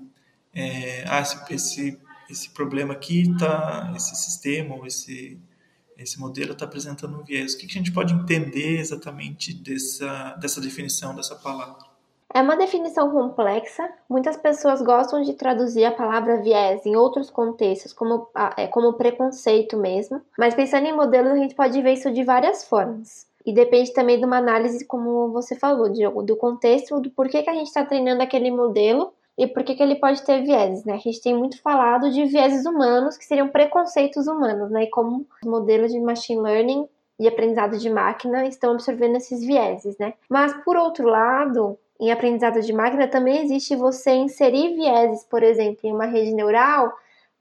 É, 0.54 1.04
ah, 1.06 1.20
esse, 1.20 1.54
esse, 1.54 2.00
esse 2.28 2.50
problema 2.50 2.94
aqui 2.94 3.34
tá, 3.38 3.92
esse 3.96 4.14
sistema 4.16 4.74
ou 4.74 4.86
esse 4.86 5.38
esse 5.98 6.20
modelo 6.20 6.52
está 6.52 6.66
apresentando 6.66 7.18
um 7.18 7.24
viés. 7.24 7.54
O 7.54 7.58
que, 7.58 7.66
que 7.66 7.72
a 7.72 7.78
gente 7.78 7.90
pode 7.90 8.12
entender 8.12 8.78
exatamente 8.78 9.54
dessa 9.54 10.34
dessa 10.34 10.60
definição 10.60 11.14
dessa 11.14 11.34
palavra? 11.36 11.86
É 12.34 12.42
uma 12.42 12.56
definição 12.56 13.10
complexa. 13.10 13.88
Muitas 14.08 14.36
pessoas 14.36 14.82
gostam 14.82 15.22
de 15.22 15.32
traduzir 15.32 15.84
a 15.84 15.92
palavra 15.92 16.42
viés 16.42 16.84
em 16.84 16.94
outros 16.96 17.30
contextos, 17.30 17.94
como, 17.94 18.28
é, 18.58 18.66
como 18.66 18.92
preconceito 18.94 19.76
mesmo. 19.76 20.20
Mas 20.36 20.54
pensando 20.54 20.86
em 20.86 20.94
modelos, 20.94 21.32
a 21.32 21.36
gente 21.36 21.54
pode 21.54 21.80
ver 21.80 21.94
isso 21.94 22.12
de 22.12 22.24
várias 22.24 22.64
formas. 22.64 23.26
E 23.46 23.52
depende 23.52 23.92
também 23.92 24.18
de 24.18 24.26
uma 24.26 24.38
análise, 24.38 24.84
como 24.84 25.30
você 25.30 25.54
falou, 25.54 25.88
de, 25.88 26.02
do 26.24 26.36
contexto, 26.36 27.00
do 27.00 27.10
porquê 27.10 27.44
que 27.44 27.50
a 27.50 27.54
gente 27.54 27.68
está 27.68 27.84
treinando 27.84 28.20
aquele 28.20 28.50
modelo 28.50 29.12
e 29.38 29.46
por 29.46 29.62
que, 29.62 29.76
que 29.76 29.82
ele 29.82 29.94
pode 29.94 30.22
ter 30.24 30.42
vieses, 30.42 30.84
né? 30.84 30.94
A 30.94 30.98
gente 30.98 31.22
tem 31.22 31.32
muito 31.32 31.62
falado 31.62 32.10
de 32.10 32.24
vieses 32.24 32.66
humanos, 32.66 33.16
que 33.16 33.24
seriam 33.24 33.48
preconceitos 33.48 34.26
humanos, 34.26 34.70
né? 34.70 34.84
E 34.84 34.90
como 34.90 35.26
os 35.40 35.48
modelos 35.48 35.92
de 35.92 36.00
machine 36.00 36.40
learning 36.40 36.88
e 37.20 37.28
aprendizado 37.28 37.78
de 37.78 37.88
máquina 37.88 38.46
estão 38.46 38.72
absorvendo 38.72 39.16
esses 39.16 39.40
vieses, 39.40 39.96
né? 39.96 40.14
Mas, 40.28 40.52
por 40.64 40.76
outro 40.76 41.06
lado, 41.06 41.78
em 42.00 42.10
aprendizado 42.10 42.60
de 42.60 42.72
máquina 42.72 43.06
também 43.06 43.44
existe 43.44 43.76
você 43.76 44.12
inserir 44.12 44.74
vieses, 44.74 45.22
por 45.24 45.44
exemplo, 45.44 45.80
em 45.84 45.92
uma 45.92 46.06
rede 46.06 46.32
neural 46.32 46.92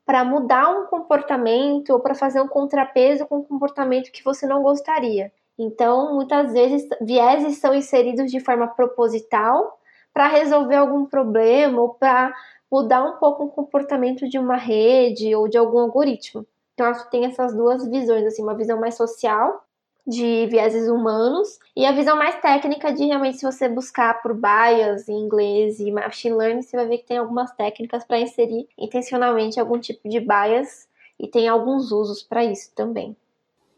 para 0.06 0.24
mudar 0.24 0.70
um 0.70 0.86
comportamento 0.86 1.90
ou 1.90 2.00
para 2.00 2.14
fazer 2.14 2.40
um 2.40 2.48
contrapeso 2.48 3.26
com 3.26 3.38
um 3.38 3.44
comportamento 3.44 4.12
que 4.12 4.24
você 4.24 4.46
não 4.46 4.62
gostaria. 4.62 5.32
Então, 5.58 6.14
muitas 6.16 6.52
vezes, 6.52 6.88
vieses 7.02 7.58
são 7.60 7.74
inseridos 7.74 8.32
de 8.32 8.40
forma 8.40 8.68
proposital 8.68 9.80
para 10.14 10.28
resolver 10.28 10.76
algum 10.76 11.06
problema 11.06 11.82
ou 11.82 11.90
para 11.94 12.34
mudar 12.72 13.04
um 13.04 13.18
pouco 13.18 13.46
o 13.46 13.50
comportamento 13.50 14.28
de 14.28 14.38
uma 14.38 14.58
rede 14.58 15.34
ou 15.36 15.48
de 15.48 15.58
algum 15.58 15.80
algoritmo. 15.80 16.46
Então, 16.74 16.88
acho 16.88 17.06
que 17.06 17.12
tem 17.12 17.26
essas 17.26 17.54
duas 17.56 17.88
visões, 17.90 18.26
assim, 18.26 18.44
uma 18.44 18.56
visão 18.56 18.80
mais 18.80 18.96
social 18.96 19.64
de 20.06 20.46
vieses 20.48 20.88
humanos 20.88 21.58
e 21.76 21.86
a 21.86 21.92
visão 21.92 22.16
mais 22.16 22.40
técnica 22.40 22.94
de 22.94 23.06
realmente 23.06 23.38
se 23.38 23.46
você 23.46 23.68
buscar 23.68 24.22
por 24.22 24.36
bias 24.36 25.10
em 25.10 25.18
inglês 25.18 25.80
e 25.80 25.92
machine 25.92 26.36
learning, 26.36 26.62
você 26.62 26.78
vai 26.78 26.88
ver 26.88 27.00
que 27.00 27.08
tem 27.08 27.18
algumas 27.18 27.52
técnicas 27.54 28.04
para 28.04 28.20
inserir 28.20 28.68
intencionalmente 28.78 29.60
algum 29.60 29.80
tipo 29.80 30.08
de 30.08 30.20
bias 30.20 30.88
e 31.20 31.28
tem 31.28 31.48
alguns 31.48 31.92
usos 31.92 32.22
para 32.22 32.44
isso 32.44 32.72
também. 32.76 33.16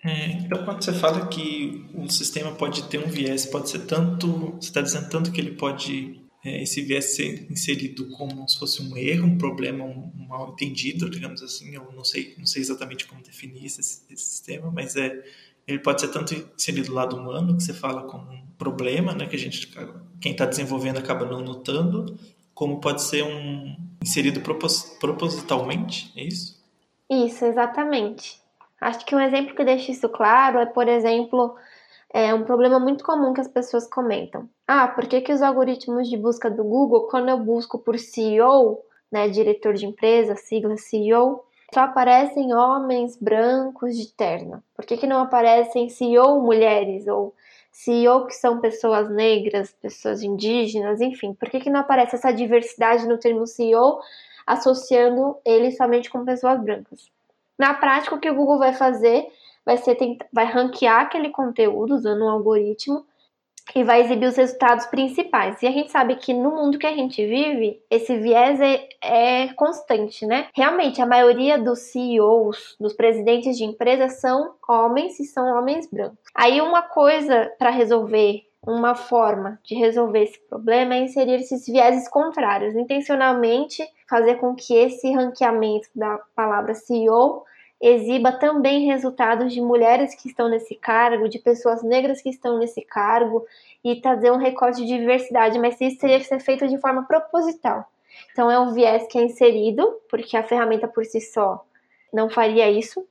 É, 0.08 0.32
então, 0.32 0.64
quando 0.64 0.84
você 0.84 0.94
fala 0.94 1.28
que 1.28 1.86
o 1.94 2.10
sistema 2.10 2.54
pode 2.54 2.84
ter 2.84 2.98
um 2.98 3.10
viés, 3.10 3.46
pode 3.46 3.70
ser 3.70 3.80
tanto, 3.80 4.52
você 4.52 4.70
está 4.70 4.82
dizendo 4.82 5.10
tanto 5.10 5.32
que 5.32 5.42
ele 5.42 5.52
pode 5.52 6.22
é, 6.46 6.64
esse 6.64 6.82
viés 6.82 7.16
ser 7.16 7.46
inserido 7.52 8.08
como 8.12 8.48
se 8.48 8.58
fosse 8.58 8.82
um 8.82 8.96
erro, 8.96 9.28
um 9.28 9.38
problema, 9.38 9.84
um, 9.84 10.12
um 10.16 10.28
mal 10.28 10.54
entendido, 10.54 11.10
digamos 11.10 11.44
assim. 11.44 11.76
Eu 11.76 11.92
não 11.94 12.06
sei, 12.06 12.36
não 12.38 12.46
sei 12.46 12.62
exatamente 12.62 13.06
como 13.06 13.22
definir 13.22 13.66
esse, 13.66 13.82
esse 13.82 14.24
sistema, 14.24 14.72
mas 14.72 14.96
é 14.96 15.24
ele 15.68 15.80
pode 15.80 16.00
ser 16.00 16.08
tanto 16.08 16.34
inserido 16.56 16.88
do 16.88 16.94
lado 16.94 17.18
humano, 17.18 17.58
que 17.58 17.62
você 17.62 17.74
fala 17.74 18.04
como 18.04 18.32
um 18.32 18.48
problema, 18.58 19.14
né, 19.14 19.28
que 19.28 19.36
a 19.36 19.40
gente, 19.40 19.68
quem 20.22 20.32
está 20.32 20.46
desenvolvendo 20.46 20.98
acaba 20.98 21.26
não 21.26 21.42
notando, 21.42 22.18
como 22.54 22.80
pode 22.80 23.04
ser 23.04 23.24
um 23.24 23.76
inserido 24.02 24.40
propos, 24.40 24.84
propositalmente, 25.02 26.10
é 26.16 26.24
isso? 26.24 26.58
Isso, 27.12 27.44
exatamente. 27.44 28.40
Acho 28.80 29.06
que 29.06 29.16
um 29.16 29.20
exemplo 29.20 29.56
que 29.56 29.64
deixa 29.64 29.92
isso 29.92 30.08
claro 30.10 30.60
é, 30.60 30.66
por 30.66 30.88
exemplo, 30.88 31.56
é 32.14 32.34
um 32.34 32.44
problema 32.44 32.80
muito 32.80 33.04
comum 33.04 33.34
que 33.34 33.42
as 33.42 33.48
pessoas 33.48 33.88
comentam. 33.88 34.48
Ah, 34.68 34.88
por 34.88 35.08
que, 35.08 35.22
que 35.22 35.34
os 35.34 35.42
algoritmos 35.42 36.10
de 36.10 36.18
busca 36.18 36.50
do 36.50 36.64
Google, 36.64 37.08
quando 37.08 37.30
eu 37.30 37.38
busco 37.38 37.80
por 37.80 37.98
CEO, 37.98 38.84
né, 39.12 39.28
diretor 39.30 39.74
de 39.74 39.86
empresa, 39.86 40.36
sigla 40.36 40.78
CEO, 40.78 41.44
só 41.74 41.82
aparecem 41.82 42.54
homens 42.54 43.18
brancos 43.18 43.98
de 43.98 44.14
terno? 44.14 44.64
Por 44.76 44.86
que, 44.86 44.98
que 44.98 45.08
não 45.08 45.22
aparecem 45.22 45.90
CEO 45.90 46.42
mulheres 46.42 47.08
ou 47.08 47.34
CEO 47.72 48.26
que 48.26 48.34
são 48.34 48.60
pessoas 48.62 49.10
negras, 49.10 49.74
pessoas 49.82 50.24
indígenas, 50.24 51.02
enfim? 51.02 51.34
Por 51.34 51.50
que, 51.50 51.60
que 51.60 51.70
não 51.70 51.82
aparece 51.82 52.16
essa 52.16 52.32
diversidade 52.32 53.08
no 53.08 53.18
termo 53.18 53.46
CEO 53.48 54.00
associando 54.46 55.38
ele 55.46 55.72
somente 55.72 56.10
com 56.10 56.24
pessoas 56.24 56.62
brancas? 56.62 57.12
Na 57.58 57.74
prática, 57.74 58.16
o 58.16 58.20
que 58.20 58.30
o 58.30 58.36
Google 58.36 58.60
vai 58.60 58.74
fazer 58.74 59.28
vai 59.66 59.78
ser 59.78 59.98
vai 60.32 60.46
ranquear 60.46 61.02
aquele 61.02 61.30
conteúdo 61.30 61.96
usando 61.96 62.24
um 62.24 62.30
algoritmo 62.30 63.06
e 63.76 63.84
vai 63.84 64.02
exibir 64.02 64.28
os 64.28 64.38
resultados 64.38 64.86
principais. 64.86 65.62
E 65.62 65.68
a 65.68 65.72
gente 65.72 65.92
sabe 65.92 66.16
que 66.16 66.34
no 66.34 66.52
mundo 66.52 66.80
que 66.80 66.88
a 66.88 66.96
gente 66.96 67.26
vive, 67.26 67.82
esse 67.90 68.18
viés 68.18 68.60
é, 68.62 68.88
é 69.02 69.54
constante, 69.54 70.26
né? 70.26 70.48
Realmente, 70.56 71.02
a 71.02 71.06
maioria 71.06 71.58
dos 71.58 71.80
CEOs, 71.80 72.76
dos 72.80 72.94
presidentes 72.94 73.58
de 73.58 73.66
empresas, 73.66 74.22
são 74.22 74.56
homens 74.68 75.20
e 75.20 75.26
são 75.26 75.46
homens 75.58 75.90
brancos. 75.92 76.18
Aí, 76.34 76.62
uma 76.62 76.82
coisa 76.82 77.52
para 77.60 77.70
resolver 77.70 78.44
uma 78.68 78.96
forma 78.96 79.58
de 79.64 79.76
resolver 79.76 80.24
esse 80.24 80.40
problema 80.42 80.94
é 80.94 81.00
inserir 81.00 81.36
esses 81.36 81.66
vieses 81.66 82.10
contrários, 82.10 82.76
intencionalmente 82.76 83.82
fazer 84.10 84.36
com 84.36 84.54
que 84.54 84.76
esse 84.76 85.10
ranqueamento 85.14 85.88
da 85.96 86.20
palavra 86.36 86.74
CEO 86.74 87.46
exiba 87.80 88.34
também 88.34 88.86
resultados 88.86 89.54
de 89.54 89.62
mulheres 89.62 90.14
que 90.16 90.28
estão 90.28 90.50
nesse 90.50 90.76
cargo, 90.76 91.30
de 91.30 91.40
pessoas 91.40 91.82
negras 91.82 92.22
que 92.22 92.30
estão 92.30 92.58
nesse 92.58 92.82
cargo 92.82 93.46
e 93.84 94.02
trazer 94.02 94.32
um 94.32 94.38
recorte 94.38 94.86
de 94.86 94.98
diversidade, 94.98 95.58
mas 95.60 95.80
isso 95.80 96.00
teria 96.00 96.20
que 96.20 96.26
ser 96.26 96.40
feito 96.40 96.68
de 96.68 96.78
forma 96.78 97.04
proposital. 97.04 97.90
Então 98.34 98.52
é 98.52 98.60
um 98.60 98.74
viés 98.74 99.08
que 99.08 99.18
é 99.18 99.24
inserido, 99.24 99.98
porque 100.10 100.36
a 100.36 100.44
ferramenta 100.44 100.90
por 100.90 101.06
si 101.06 101.22
só 101.22 101.64
não 102.12 102.30
faria 102.30 102.70
isso, 102.70 103.08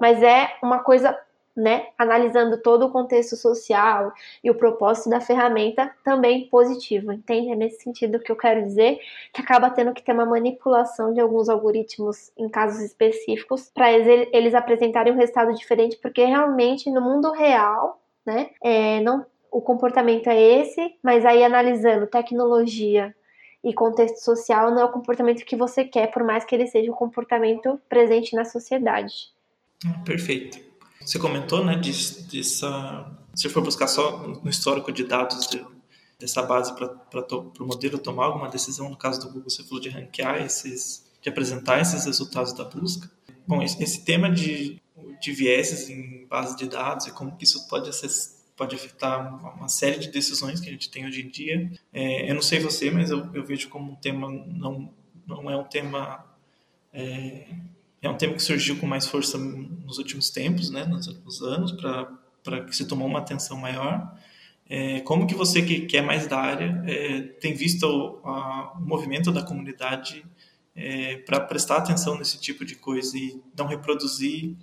mas 0.00 0.20
é 0.20 0.56
uma 0.62 0.80
coisa 0.80 1.16
né, 1.56 1.88
analisando 1.98 2.58
todo 2.58 2.86
o 2.86 2.90
contexto 2.90 3.36
social 3.36 4.12
e 4.42 4.50
o 4.50 4.54
propósito 4.54 5.10
da 5.10 5.20
ferramenta 5.20 5.90
também 6.04 6.48
positivo, 6.48 7.12
entende? 7.12 7.50
É 7.50 7.56
nesse 7.56 7.82
sentido 7.82 8.20
que 8.20 8.30
eu 8.30 8.36
quero 8.36 8.62
dizer 8.62 8.98
que 9.32 9.40
acaba 9.40 9.70
tendo 9.70 9.92
que 9.92 10.02
ter 10.02 10.12
uma 10.12 10.24
manipulação 10.24 11.12
de 11.12 11.20
alguns 11.20 11.48
algoritmos 11.48 12.30
em 12.36 12.48
casos 12.48 12.80
específicos 12.80 13.70
para 13.74 13.90
eles, 13.92 14.54
apresentarem 14.54 15.12
um 15.12 15.16
resultado 15.16 15.52
diferente, 15.54 15.98
porque 16.00 16.24
realmente 16.24 16.90
no 16.90 17.00
mundo 17.00 17.32
real, 17.32 18.00
né, 18.24 18.50
é, 18.62 19.00
não, 19.00 19.26
o 19.50 19.60
comportamento 19.60 20.28
é 20.28 20.40
esse, 20.40 20.94
mas 21.02 21.26
aí 21.26 21.42
analisando 21.42 22.06
tecnologia 22.06 23.14
e 23.62 23.74
contexto 23.74 24.18
social 24.18 24.70
não 24.70 24.80
é 24.80 24.84
o 24.84 24.92
comportamento 24.92 25.44
que 25.44 25.56
você 25.56 25.84
quer, 25.84 26.10
por 26.10 26.22
mais 26.22 26.44
que 26.44 26.54
ele 26.54 26.66
seja 26.66 26.90
o 26.90 26.94
comportamento 26.94 27.78
presente 27.88 28.34
na 28.34 28.44
sociedade. 28.44 29.32
Perfeito. 30.04 30.69
Você 31.04 31.18
comentou, 31.18 31.64
né, 31.64 31.76
disso, 31.76 32.28
dessa, 32.30 33.10
se 33.34 33.48
for 33.48 33.62
buscar 33.62 33.88
só 33.88 34.26
no 34.26 34.50
histórico 34.50 34.92
de 34.92 35.04
dados 35.04 35.46
de, 35.46 35.64
dessa 36.18 36.42
base 36.42 36.74
para 36.74 37.26
o 37.60 37.66
modelo 37.66 37.98
tomar 37.98 38.26
alguma 38.26 38.48
decisão, 38.48 38.90
no 38.90 38.96
caso 38.96 39.20
do 39.20 39.28
Google, 39.28 39.48
você 39.48 39.62
falou 39.64 39.80
de 39.80 39.88
ranquear 39.88 40.42
esses, 40.42 41.06
de 41.22 41.28
apresentar 41.28 41.80
esses 41.80 42.04
resultados 42.04 42.52
da 42.52 42.64
busca. 42.64 43.10
Bom, 43.46 43.62
esse, 43.62 43.82
esse 43.82 44.04
tema 44.04 44.30
de, 44.30 44.80
de 45.20 45.32
vieses 45.32 45.88
em 45.88 46.26
base 46.26 46.56
de 46.56 46.68
dados 46.68 47.06
e 47.06 47.12
como 47.12 47.36
que 47.36 47.44
isso 47.44 47.66
pode 47.68 47.94
ser 47.94 48.08
pode 48.56 48.76
afetar 48.76 49.56
uma 49.56 49.70
série 49.70 49.98
de 49.98 50.08
decisões 50.08 50.60
que 50.60 50.68
a 50.68 50.72
gente 50.72 50.90
tem 50.90 51.06
hoje 51.06 51.22
em 51.22 51.30
dia. 51.30 51.72
É, 51.90 52.30
eu 52.30 52.34
não 52.34 52.42
sei 52.42 52.60
você, 52.60 52.90
mas 52.90 53.10
eu, 53.10 53.26
eu, 53.32 53.42
vejo 53.42 53.70
como 53.70 53.92
um 53.92 53.96
tema 53.96 54.30
não 54.30 54.92
não 55.26 55.50
é 55.50 55.56
um 55.56 55.64
tema 55.64 56.26
é, 56.92 57.48
é 58.02 58.08
um 58.08 58.16
tema 58.16 58.34
que 58.34 58.42
surgiu 58.42 58.78
com 58.78 58.86
mais 58.86 59.06
força 59.06 59.36
nos 59.36 59.98
últimos 59.98 60.30
tempos, 60.30 60.70
né, 60.70 60.84
nos 60.84 61.06
últimos 61.06 61.42
anos, 61.42 61.72
para 62.42 62.64
que 62.64 62.74
se 62.74 62.86
tomou 62.86 63.06
uma 63.06 63.18
atenção 63.18 63.56
maior. 63.56 64.12
É, 64.68 65.00
como 65.00 65.26
que 65.26 65.34
você 65.34 65.62
que, 65.62 65.80
que 65.80 65.96
é 65.96 66.02
mais 66.02 66.26
da 66.26 66.38
área 66.38 66.82
é, 66.86 67.22
tem 67.22 67.54
visto 67.54 67.84
o, 67.84 68.26
a, 68.26 68.72
o, 68.78 68.80
movimento 68.80 69.32
da 69.32 69.42
comunidade 69.42 70.24
é, 70.76 71.16
para 71.16 71.40
prestar 71.40 71.78
atenção 71.78 72.16
nesse 72.16 72.40
tipo 72.40 72.64
de 72.64 72.76
coisa 72.76 73.18
e 73.18 73.42
não 73.58 73.66
reproduzir 73.66 74.54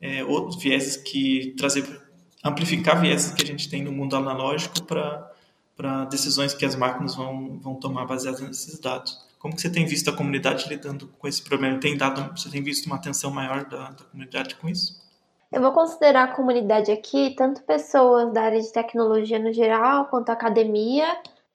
é, 0.00 0.24
outros 0.24 0.62
vieses 0.62 0.96
que 0.96 1.52
trazer 1.58 1.84
amplificar 2.44 3.00
vieses 3.00 3.32
que 3.32 3.42
a 3.42 3.46
gente 3.46 3.68
tem 3.68 3.82
no 3.82 3.90
mundo 3.90 4.14
analógico 4.14 4.82
para 4.84 5.32
para 5.76 6.06
decisões 6.06 6.54
que 6.54 6.64
as 6.64 6.74
máquinas 6.74 7.14
vão, 7.14 7.58
vão 7.58 7.74
tomar 7.74 8.06
baseadas 8.06 8.40
nesses 8.40 8.78
dados. 8.78 9.18
Como 9.46 9.54
que 9.54 9.62
você 9.62 9.70
tem 9.70 9.86
visto 9.86 10.10
a 10.10 10.12
comunidade 10.12 10.68
lidando 10.68 11.06
com 11.20 11.28
esse 11.28 11.40
problema? 11.40 11.78
Tem 11.78 11.96
dado, 11.96 12.36
você 12.36 12.50
tem 12.50 12.60
visto 12.60 12.86
uma 12.86 12.96
atenção 12.96 13.30
maior 13.30 13.64
da, 13.64 13.90
da 13.90 14.04
comunidade 14.10 14.56
com 14.56 14.68
isso? 14.68 15.00
Eu 15.52 15.62
vou 15.62 15.70
considerar 15.70 16.24
a 16.24 16.34
comunidade 16.34 16.90
aqui 16.90 17.32
tanto 17.36 17.62
pessoas 17.62 18.32
da 18.32 18.42
área 18.42 18.60
de 18.60 18.72
tecnologia 18.72 19.38
no 19.38 19.52
geral, 19.52 20.06
quanto 20.06 20.30
academia, 20.30 21.06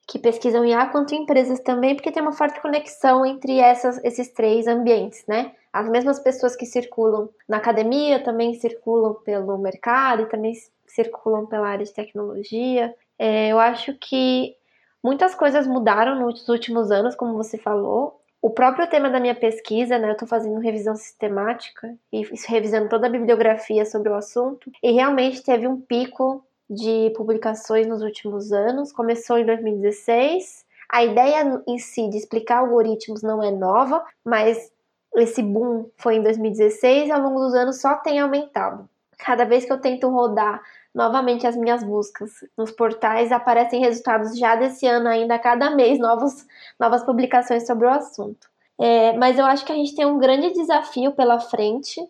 que 0.08 0.18
pesquisam 0.18 0.64
IA, 0.64 0.86
quanto 0.86 1.14
empresas 1.14 1.60
também, 1.60 1.94
porque 1.94 2.10
tem 2.10 2.22
uma 2.22 2.32
forte 2.32 2.62
conexão 2.62 3.26
entre 3.26 3.58
essas, 3.58 4.02
esses 4.02 4.32
três 4.32 4.66
ambientes, 4.66 5.22
né? 5.28 5.52
As 5.70 5.86
mesmas 5.86 6.18
pessoas 6.18 6.56
que 6.56 6.64
circulam 6.64 7.28
na 7.46 7.58
academia 7.58 8.24
também 8.24 8.54
circulam 8.54 9.12
pelo 9.22 9.58
mercado 9.58 10.22
e 10.22 10.26
também 10.30 10.54
circulam 10.86 11.44
pela 11.44 11.68
área 11.68 11.84
de 11.84 11.92
tecnologia. 11.92 12.94
É, 13.18 13.48
eu 13.48 13.58
acho 13.58 13.92
que 13.98 14.56
Muitas 15.02 15.34
coisas 15.34 15.66
mudaram 15.66 16.18
nos 16.20 16.48
últimos 16.48 16.90
anos, 16.90 17.14
como 17.14 17.34
você 17.34 17.58
falou. 17.58 18.20
O 18.40 18.50
próprio 18.50 18.88
tema 18.88 19.10
da 19.10 19.20
minha 19.20 19.34
pesquisa, 19.34 19.98
né, 19.98 20.08
eu 20.08 20.12
estou 20.12 20.26
fazendo 20.26 20.58
revisão 20.58 20.96
sistemática 20.96 21.94
e 22.12 22.22
revisando 22.46 22.88
toda 22.88 23.06
a 23.06 23.10
bibliografia 23.10 23.84
sobre 23.84 24.08
o 24.08 24.14
assunto, 24.14 24.70
e 24.82 24.90
realmente 24.92 25.42
teve 25.42 25.66
um 25.66 25.80
pico 25.80 26.44
de 26.68 27.12
publicações 27.16 27.86
nos 27.86 28.02
últimos 28.02 28.52
anos. 28.52 28.92
Começou 28.92 29.38
em 29.38 29.44
2016. 29.44 30.64
A 30.90 31.04
ideia 31.04 31.62
em 31.66 31.78
si 31.78 32.08
de 32.08 32.16
explicar 32.16 32.58
algoritmos 32.58 33.22
não 33.22 33.42
é 33.42 33.50
nova, 33.50 34.04
mas 34.24 34.72
esse 35.16 35.42
boom 35.42 35.88
foi 35.96 36.16
em 36.16 36.22
2016 36.22 37.08
e 37.08 37.12
ao 37.12 37.20
longo 37.20 37.40
dos 37.40 37.54
anos 37.54 37.80
só 37.80 37.96
tem 37.96 38.18
aumentado. 38.20 38.88
Cada 39.18 39.44
vez 39.44 39.64
que 39.64 39.72
eu 39.72 39.80
tento 39.80 40.08
rodar 40.08 40.62
novamente 40.94 41.46
as 41.46 41.56
minhas 41.56 41.82
buscas 41.82 42.30
nos 42.56 42.70
portais, 42.70 43.32
aparecem 43.32 43.80
resultados 43.80 44.36
já 44.38 44.54
desse 44.54 44.86
ano 44.86 45.08
ainda, 45.08 45.36
a 45.36 45.38
cada 45.38 45.70
mês, 45.70 45.98
novos, 45.98 46.46
novas 46.78 47.02
publicações 47.02 47.66
sobre 47.66 47.86
o 47.86 47.90
assunto. 47.90 48.50
É, 48.78 49.12
mas 49.14 49.38
eu 49.38 49.46
acho 49.46 49.64
que 49.64 49.72
a 49.72 49.76
gente 49.76 49.94
tem 49.94 50.04
um 50.04 50.18
grande 50.18 50.52
desafio 50.52 51.12
pela 51.12 51.38
frente, 51.40 52.00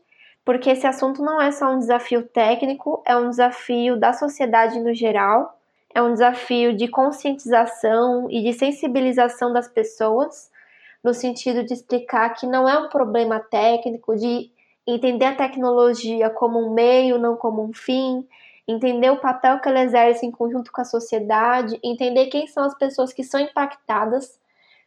porque 0.44 0.70
esse 0.70 0.86
assunto 0.86 1.22
não 1.22 1.40
é 1.40 1.52
só 1.52 1.72
um 1.72 1.78
desafio 1.78 2.24
técnico, 2.24 3.02
é 3.06 3.16
um 3.16 3.30
desafio 3.30 3.96
da 3.96 4.12
sociedade 4.12 4.80
no 4.80 4.92
geral, 4.94 5.58
é 5.94 6.02
um 6.02 6.12
desafio 6.12 6.74
de 6.74 6.88
conscientização 6.88 8.28
e 8.30 8.42
de 8.42 8.52
sensibilização 8.52 9.52
das 9.52 9.68
pessoas, 9.68 10.50
no 11.04 11.12
sentido 11.12 11.64
de 11.64 11.74
explicar 11.74 12.30
que 12.30 12.46
não 12.46 12.68
é 12.68 12.78
um 12.78 12.88
problema 12.88 13.38
técnico, 13.38 14.16
de 14.16 14.50
entender 14.86 15.26
a 15.26 15.34
tecnologia 15.34 16.30
como 16.30 16.58
um 16.58 16.72
meio, 16.72 17.18
não 17.18 17.36
como 17.36 17.62
um 17.62 17.72
fim, 17.72 18.26
entender 18.66 19.10
o 19.10 19.20
papel 19.20 19.60
que 19.60 19.68
ela 19.68 19.82
exerce 19.82 20.26
em 20.26 20.30
conjunto 20.30 20.72
com 20.72 20.80
a 20.80 20.84
sociedade, 20.84 21.78
entender 21.82 22.26
quem 22.26 22.46
são 22.46 22.64
as 22.64 22.76
pessoas 22.76 23.12
que 23.12 23.24
são 23.24 23.40
impactadas 23.40 24.38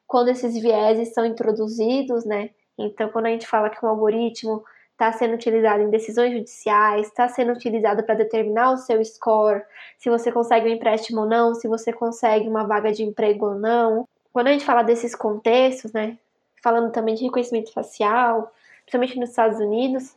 quando 0.07 0.29
esses 0.29 0.53
vieses 0.61 1.13
são 1.13 1.25
introduzidos, 1.25 2.25
né? 2.25 2.51
Então, 2.77 3.09
quando 3.09 3.27
a 3.27 3.29
gente 3.29 3.47
fala 3.47 3.69
que 3.69 3.83
um 3.85 3.89
algoritmo 3.89 4.63
está 4.91 5.11
sendo 5.11 5.33
utilizado 5.33 5.83
em 5.83 5.89
decisões 5.89 6.31
judiciais, 6.31 7.07
está 7.07 7.27
sendo 7.27 7.51
utilizado 7.51 8.03
para 8.03 8.15
determinar 8.15 8.71
o 8.71 8.77
seu 8.77 9.03
score, 9.03 9.63
se 9.97 10.09
você 10.09 10.31
consegue 10.31 10.69
um 10.69 10.73
empréstimo 10.73 11.21
ou 11.21 11.27
não, 11.27 11.53
se 11.53 11.67
você 11.67 11.91
consegue 11.91 12.47
uma 12.47 12.65
vaga 12.65 12.91
de 12.91 13.03
emprego 13.03 13.47
ou 13.47 13.55
não. 13.55 14.07
Quando 14.31 14.47
a 14.47 14.51
gente 14.51 14.65
fala 14.65 14.83
desses 14.83 15.13
contextos, 15.15 15.91
né? 15.91 16.17
Falando 16.63 16.91
também 16.91 17.15
de 17.15 17.23
reconhecimento 17.23 17.73
facial, 17.73 18.51
principalmente 18.85 19.19
nos 19.19 19.29
Estados 19.29 19.59
Unidos, 19.59 20.15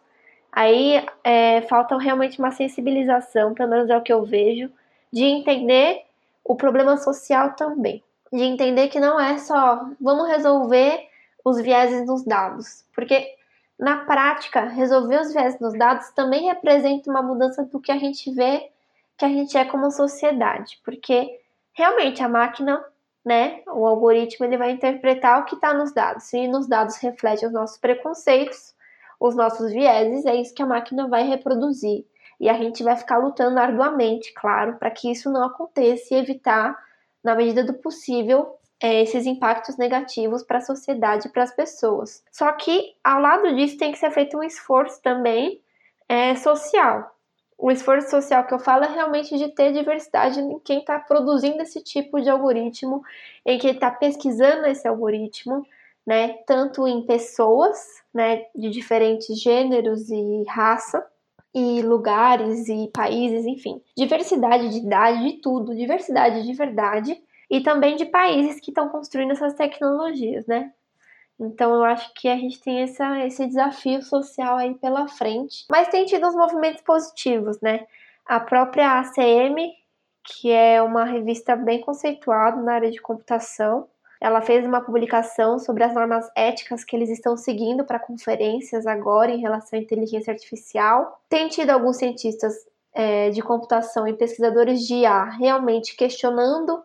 aí 0.53 1.05
é, 1.25 1.63
falta 1.63 1.97
realmente 1.99 2.39
uma 2.39 2.51
sensibilização, 2.51 3.55
pelo 3.55 3.71
menos 3.71 3.91
é 3.91 3.97
o 3.97 4.03
que 4.03 4.13
eu 4.13 4.25
vejo, 4.25 4.71
de 5.13 5.25
entender 5.25 6.03
o 6.45 6.55
problema 6.55 6.97
social 6.97 7.55
também. 7.55 8.03
De 8.33 8.43
entender 8.43 8.89
que 8.89 9.01
não 9.01 9.19
é 9.19 9.39
só 9.39 9.89
vamos 10.01 10.29
resolver 10.29 11.07
os 11.45 11.61
vieses 11.61 12.07
nos 12.07 12.25
dados, 12.25 12.85
porque 12.95 13.39
na 13.79 13.99
prática, 14.05 14.65
resolver 14.65 15.21
os 15.21 15.33
vieses 15.33 15.61
nos 15.61 15.73
dados 15.79 16.11
também 16.11 16.49
representa 16.49 17.09
uma 17.09 17.23
mudança 17.23 17.65
do 17.65 17.79
que 17.79 17.93
a 17.93 17.97
gente 17.97 18.31
vê 18.33 18.71
que 19.17 19.25
a 19.25 19.29
gente 19.29 19.57
é 19.57 19.65
como 19.65 19.91
sociedade, 19.91 20.81
porque 20.85 21.41
realmente 21.73 22.23
a 22.23 22.29
máquina, 22.29 22.85
né, 23.29 23.61
o 23.67 23.87
algoritmo, 23.87 24.47
ele 24.47 24.57
vai 24.57 24.71
interpretar 24.71 25.43
o 25.43 25.45
que 25.45 25.55
está 25.55 25.75
nos 25.75 25.93
dados. 25.93 26.25
Se 26.25 26.49
nos 26.49 26.67
dados 26.67 26.97
reflete 26.97 27.45
os 27.45 27.53
nossos 27.53 27.77
preconceitos, 27.77 28.75
os 29.21 29.37
nossos 29.37 29.71
vieses, 29.71 30.25
é 30.25 30.35
isso 30.35 30.55
que 30.55 30.63
a 30.63 30.67
máquina 30.67 31.07
vai 31.07 31.25
reproduzir. 31.25 32.07
E 32.41 32.49
a 32.49 32.55
gente 32.55 32.83
vai 32.83 32.97
ficar 32.97 33.19
lutando 33.19 33.59
arduamente, 33.59 34.33
claro, 34.33 34.77
para 34.79 34.91
que 34.91 35.11
isso 35.11 35.31
não 35.31 35.45
aconteça 35.45 36.15
e 36.15 36.19
evitar, 36.19 36.75
na 37.23 37.35
medida 37.35 37.63
do 37.63 37.75
possível, 37.75 38.57
é, 38.81 39.03
esses 39.03 39.27
impactos 39.27 39.77
negativos 39.77 40.43
para 40.43 40.59
a 40.59 40.63
sociedade 40.63 41.29
e 41.29 41.31
para 41.31 41.43
as 41.43 41.55
pessoas. 41.55 42.25
Só 42.33 42.51
que, 42.53 42.95
ao 43.05 43.21
lado 43.21 43.55
disso, 43.55 43.77
tem 43.77 43.93
que 43.93 43.99
ser 43.99 44.11
feito 44.11 44.39
um 44.39 44.43
esforço 44.43 45.03
também 45.03 45.61
é, 46.09 46.35
social. 46.37 47.15
O 47.59 47.73
esforço 47.73 48.09
social 48.11 48.47
que 48.47 48.55
eu 48.55 48.59
falo 48.61 48.85
é 48.85 48.89
realmente 48.89 49.37
de 49.37 49.49
ter 49.49 49.73
diversidade 49.73 50.41
em 50.41 50.61
quem 50.61 50.79
está 50.79 50.99
produzindo 51.01 51.61
esse 51.61 51.83
tipo 51.83 52.21
de 52.21 52.31
algoritmo, 52.31 53.03
em 53.45 53.59
quem 53.59 53.73
está 53.73 53.91
pesquisando 53.91 54.67
esse 54.67 54.87
algoritmo, 54.87 55.67
né, 56.07 56.35
tanto 56.47 56.87
em 56.87 57.05
pessoas, 57.05 57.77
né, 58.15 58.47
de 58.55 58.71
diferentes 58.71 59.41
gêneros 59.41 60.09
e 60.09 60.45
raça, 60.49 61.05
e 61.53 61.83
lugares 61.83 62.69
e 62.69 62.89
países, 62.93 63.45
enfim, 63.45 63.83
diversidade 63.97 64.69
de 64.69 64.79
idade, 64.79 65.25
de 65.25 65.41
tudo, 65.41 65.75
diversidade 65.75 66.45
de 66.47 66.53
verdade, 66.55 67.21
e 67.51 67.61
também 67.61 67.97
de 67.97 68.05
países 68.07 68.61
que 68.61 68.71
estão 68.71 68.89
construindo 68.89 69.33
essas 69.33 69.55
tecnologias, 69.55 70.47
né? 70.47 70.73
Então 71.39 71.75
eu 71.75 71.85
acho 71.85 72.13
que 72.15 72.29
a 72.29 72.37
gente 72.37 72.61
tem 72.61 72.83
essa, 72.83 73.25
esse 73.25 73.47
desafio 73.47 74.03
social 74.03 74.57
aí 74.57 74.75
pela 74.75 75.07
frente. 75.07 75.67
Mas 75.71 75.89
tem 75.89 76.05
tido 76.05 76.27
uns 76.27 76.35
movimentos 76.35 76.83
positivos, 76.83 77.61
né? 77.61 77.87
A 78.27 78.41
própria 78.41 79.01
ACM, 79.01 79.73
que 80.25 80.51
é 80.51 80.83
uma 80.83 81.05
revista 81.05 81.57
bem 81.57 81.81
conceituada 81.81 82.61
na 82.61 82.75
área 82.75 82.91
de 82.91 83.01
computação, 83.01 83.89
ela 84.21 84.43
fez 84.43 84.67
uma 84.67 84.81
publicação 84.81 85.59
sobre 85.59 85.85
as 85.85 85.95
normas 85.95 86.29
éticas 86.37 86.83
que 86.83 86.97
eles 86.97 87.09
estão 87.09 87.37
seguindo 87.37 87.85
para 87.85 88.01
conferências 88.01 88.87
agora 88.87 89.31
em 89.31 89.41
relação 89.41 89.79
à 89.79 89.83
inteligência 89.83 90.33
artificial. 90.33 91.23
Tem 91.29 91.49
tido 91.49 91.71
alguns 91.71 91.99
cientistas 91.99 92.55
é, 92.93 93.31
de 93.31 93.41
computação 93.41 94.09
e 94.09 94.13
pesquisadores 94.13 94.81
de 94.81 94.97
IA 94.97 95.25
realmente 95.25 95.97
questionando 95.97 96.83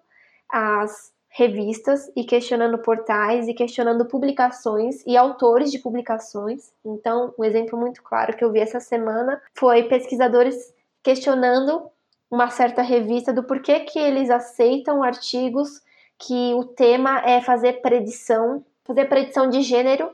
as 0.48 1.12
revistas 1.36 2.12
e 2.16 2.24
questionando 2.24 2.78
portais 2.78 3.48
e 3.48 3.56
questionando 3.56 4.06
publicações 4.06 5.04
e 5.06 5.18
autores 5.18 5.72
de 5.72 5.80
publicações. 5.80 6.72
Então, 6.86 7.34
um 7.38 7.44
exemplo 7.44 7.78
muito 7.78 8.04
claro 8.04 8.38
que 8.38 8.46
eu 8.46 8.52
vi 8.52 8.60
essa 8.60 8.80
semana 8.80 9.42
foi 9.56 9.84
pesquisadores 9.84 10.72
questionando 11.02 11.90
uma 12.30 12.52
certa 12.52 12.84
revista 12.84 13.34
do 13.34 13.44
porquê 13.44 13.80
que 13.80 13.98
eles 13.98 14.30
aceitam 14.30 15.02
artigos 15.02 15.82
que 16.19 16.54
o 16.54 16.65
tema 16.65 17.19
é 17.26 17.41
fazer 17.41 17.82
predição, 17.82 18.63
fazer 18.84 19.06
predição 19.06 19.50
de 19.50 19.62
gênero 19.63 20.12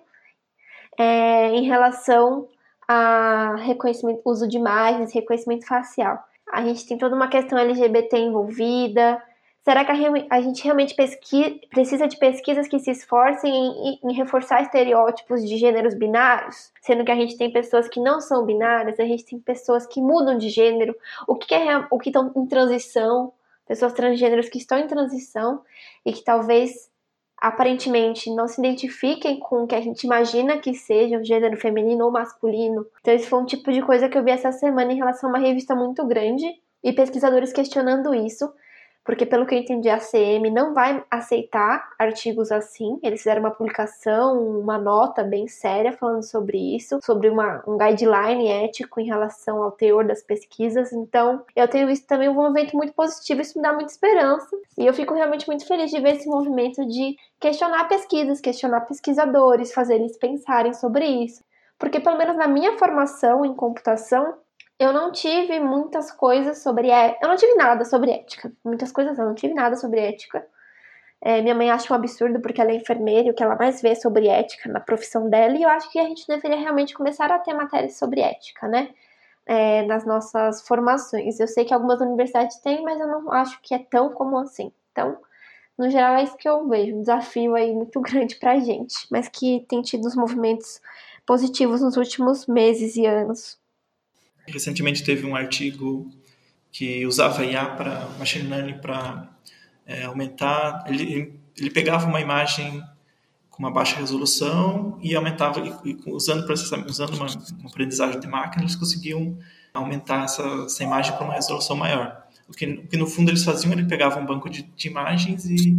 é, 0.97 1.49
em 1.49 1.63
relação 1.63 2.47
a 2.87 3.55
reconhecimento, 3.57 4.21
uso 4.23 4.47
de 4.47 4.57
imagens, 4.57 5.13
reconhecimento 5.13 5.67
facial. 5.67 6.17
A 6.49 6.63
gente 6.63 6.87
tem 6.87 6.97
toda 6.97 7.13
uma 7.13 7.27
questão 7.27 7.59
LGBT 7.59 8.17
envolvida, 8.17 9.21
Será 9.69 9.85
que 9.85 9.91
a, 10.31 10.41
gente 10.41 10.63
realmente 10.63 10.95
precisa 11.69 12.07
de 12.07 12.17
pesquisas 12.17 12.67
que 12.67 12.79
se 12.79 12.89
esforcem 12.89 13.53
em, 13.53 13.99
em, 14.03 14.13
reforçar 14.15 14.63
estereótipos 14.63 15.47
de 15.47 15.57
gêneros 15.57 15.93
binários? 15.93 16.71
Sendo 16.81 17.05
que 17.05 17.11
a 17.11 17.15
gente 17.15 17.37
tem 17.37 17.53
pessoas 17.53 17.87
que 17.87 17.99
não 17.99 18.19
são 18.19 18.43
binárias, 18.47 18.99
a 18.99 19.05
gente 19.05 19.23
tem 19.25 19.37
pessoas 19.37 19.85
que 19.85 20.01
mudam 20.01 20.39
de 20.39 20.49
gênero, 20.49 20.95
o 21.27 21.35
que, 21.35 21.53
é, 21.53 21.85
o 21.91 21.99
que 21.99 22.09
estão 22.09 22.33
em 22.35 22.47
transição, 22.47 23.31
pessoas 23.67 23.93
transgêneros 23.93 24.49
que 24.49 24.57
estão 24.57 24.79
em 24.79 24.87
transição 24.87 25.61
e 26.03 26.13
que 26.13 26.23
talvez 26.23 26.89
aparentemente 27.37 28.33
não 28.33 28.47
se 28.47 28.59
identifiquem 28.59 29.39
com 29.39 29.65
o 29.65 29.67
que 29.67 29.75
a 29.75 29.81
gente 29.81 30.03
imagina 30.03 30.57
que 30.57 30.73
seja 30.73 31.19
o 31.19 31.23
gênero 31.23 31.57
feminino 31.57 32.05
ou 32.05 32.11
masculino. 32.11 32.87
Então, 33.01 33.13
esse 33.13 33.27
foi 33.27 33.39
um 33.39 33.45
tipo 33.45 33.71
de 33.71 33.83
coisa 33.83 34.09
que 34.09 34.17
eu 34.17 34.23
vi 34.23 34.31
essa 34.31 34.51
semana 34.51 34.91
em 34.91 34.97
relação 34.97 35.29
a 35.29 35.33
uma 35.33 35.47
revista 35.47 35.75
muito 35.75 36.03
grande 36.07 36.47
e 36.83 36.91
pesquisadores 36.91 37.53
questionando 37.53 38.15
isso 38.15 38.51
porque 39.09 39.25
pelo 39.25 39.43
que 39.47 39.55
eu 39.55 39.57
entendi, 39.57 39.89
a 39.89 39.97
CM 39.97 40.51
não 40.51 40.71
vai 40.71 41.03
aceitar 41.09 41.89
artigos 41.97 42.51
assim. 42.51 42.99
Eles 43.01 43.21
fizeram 43.21 43.41
uma 43.41 43.49
publicação, 43.49 44.59
uma 44.59 44.77
nota 44.77 45.23
bem 45.23 45.47
séria 45.47 45.91
falando 45.91 46.21
sobre 46.21 46.75
isso, 46.75 46.99
sobre 47.03 47.27
uma, 47.27 47.63
um 47.67 47.75
guideline 47.75 48.47
ético 48.47 49.01
em 49.01 49.07
relação 49.07 49.63
ao 49.63 49.71
teor 49.71 50.05
das 50.05 50.21
pesquisas. 50.21 50.93
Então, 50.93 51.43
eu 51.55 51.67
tenho 51.67 51.87
visto 51.87 52.05
também 52.05 52.29
um 52.29 52.35
movimento 52.35 52.77
muito 52.77 52.93
positivo, 52.93 53.41
isso 53.41 53.57
me 53.57 53.63
dá 53.63 53.73
muita 53.73 53.91
esperança. 53.91 54.55
E 54.77 54.85
eu 54.85 54.93
fico 54.93 55.15
realmente 55.15 55.47
muito 55.47 55.65
feliz 55.65 55.89
de 55.89 55.99
ver 55.99 56.17
esse 56.17 56.29
movimento 56.29 56.85
de 56.85 57.15
questionar 57.39 57.87
pesquisas, 57.87 58.39
questionar 58.39 58.81
pesquisadores, 58.81 59.73
fazer 59.73 59.95
eles 59.95 60.19
pensarem 60.19 60.75
sobre 60.75 61.07
isso. 61.07 61.43
Porque, 61.79 61.99
pelo 61.99 62.15
menos 62.15 62.37
na 62.37 62.47
minha 62.47 62.77
formação 62.77 63.43
em 63.43 63.55
computação, 63.55 64.35
eu 64.79 64.93
não 64.93 65.11
tive 65.11 65.59
muitas 65.59 66.09
coisas 66.09 66.59
sobre 66.59 66.89
ética. 66.89 67.19
Eu 67.21 67.29
não 67.29 67.35
tive 67.35 67.53
nada 67.55 67.83
sobre 67.83 68.11
ética. 68.11 68.51
Muitas 68.63 68.91
coisas 68.93 69.19
eu 69.19 69.25
não 69.25 69.35
tive 69.35 69.53
nada 69.53 69.75
sobre 69.75 69.99
ética. 69.99 70.45
É, 71.21 71.41
minha 71.41 71.53
mãe 71.53 71.69
acha 71.69 71.93
um 71.93 71.97
absurdo 71.97 72.39
porque 72.39 72.61
ela 72.61 72.71
é 72.71 72.75
enfermeira 72.75 73.27
e 73.27 73.31
o 73.31 73.33
que 73.33 73.43
ela 73.43 73.57
mais 73.57 73.81
vê 73.81 73.93
sobre 73.93 74.29
ética 74.29 74.69
na 74.69 74.79
profissão 74.79 75.29
dela. 75.29 75.57
E 75.57 75.63
eu 75.63 75.69
acho 75.69 75.91
que 75.91 75.99
a 75.99 76.05
gente 76.05 76.25
deveria 76.25 76.57
realmente 76.57 76.93
começar 76.93 77.29
a 77.29 77.39
ter 77.39 77.53
matérias 77.53 77.97
sobre 77.97 78.21
ética, 78.21 78.69
né? 78.69 78.89
É, 79.45 79.81
nas 79.83 80.05
nossas 80.05 80.65
formações. 80.65 81.39
Eu 81.39 81.47
sei 81.47 81.65
que 81.65 81.73
algumas 81.73 81.99
universidades 81.99 82.57
têm, 82.61 82.81
mas 82.83 83.01
eu 83.01 83.07
não 83.07 83.31
acho 83.33 83.59
que 83.61 83.73
é 83.75 83.79
tão 83.79 84.09
comum 84.13 84.37
assim. 84.37 84.71
Então, 84.93 85.17
no 85.77 85.89
geral, 85.89 86.15
é 86.15 86.23
isso 86.23 86.37
que 86.37 86.47
eu 86.47 86.65
vejo. 86.69 86.95
Um 86.95 87.01
desafio 87.01 87.53
aí 87.55 87.73
muito 87.73 87.99
grande 88.01 88.35
pra 88.35 88.59
gente, 88.59 88.95
mas 89.11 89.27
que 89.27 89.65
tem 89.67 89.81
tido 89.81 90.05
os 90.05 90.15
movimentos 90.15 90.81
positivos 91.25 91.81
nos 91.81 91.97
últimos 91.97 92.47
meses 92.47 92.95
e 92.95 93.05
anos. 93.05 93.59
Recentemente 94.51 95.03
teve 95.03 95.25
um 95.25 95.35
artigo 95.35 96.09
que 96.71 97.05
usava 97.05 97.45
IA 97.45 97.65
para 97.65 98.07
machine 98.17 98.47
learning 98.47 98.79
para 98.79 99.29
é, 99.85 100.03
aumentar. 100.03 100.83
Ele, 100.87 101.39
ele 101.57 101.69
pegava 101.69 102.07
uma 102.07 102.21
imagem 102.21 102.81
com 103.49 103.63
uma 103.63 103.71
baixa 103.71 103.97
resolução 103.97 104.97
e 105.01 105.15
aumentava, 105.15 105.59
e, 105.59 105.97
usando, 106.07 106.47
usando 106.87 107.13
uma, 107.15 107.25
uma, 107.25 107.69
aprendizagem 107.69 108.19
de 108.19 108.27
máquina, 108.27 108.63
eles 108.63 108.75
conseguiam 108.75 109.37
aumentar 109.73 110.23
essa, 110.23 110.43
essa 110.65 110.83
imagem 110.83 111.13
para 111.13 111.25
uma 111.25 111.33
resolução 111.33 111.75
maior. 111.75 112.23
O 112.47 112.53
que, 112.53 112.65
o 112.65 112.87
que, 112.87 112.97
no 112.97 113.05
fundo 113.05 113.29
eles 113.29 113.43
faziam, 113.43 113.73
ele 113.73 113.85
pegava 113.85 114.19
um 114.19 114.25
banco 114.25 114.49
de, 114.49 114.63
de 114.63 114.87
imagens 114.87 115.45
e, 115.45 115.77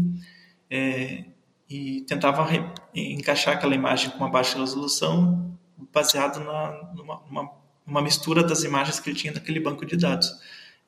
é, 0.69 1.25
e 1.69 2.03
tentavam 2.03 2.45
re, 2.45 2.63
encaixar 2.95 3.55
aquela 3.55 3.75
imagem 3.75 4.11
com 4.11 4.19
uma 4.19 4.31
baixa 4.31 4.59
resolução 4.59 5.57
baseado 5.93 6.45
na, 6.45 6.93
numa, 6.95 7.23
numa 7.27 7.60
uma 7.87 8.03
mistura 8.03 8.43
das 8.43 8.63
imagens 8.63 9.01
que 9.01 9.11
ele 9.11 9.19
tinha 9.19 9.33
daquele 9.33 9.61
banco 9.61 9.85
de 9.85 9.97
dados. 9.97 10.31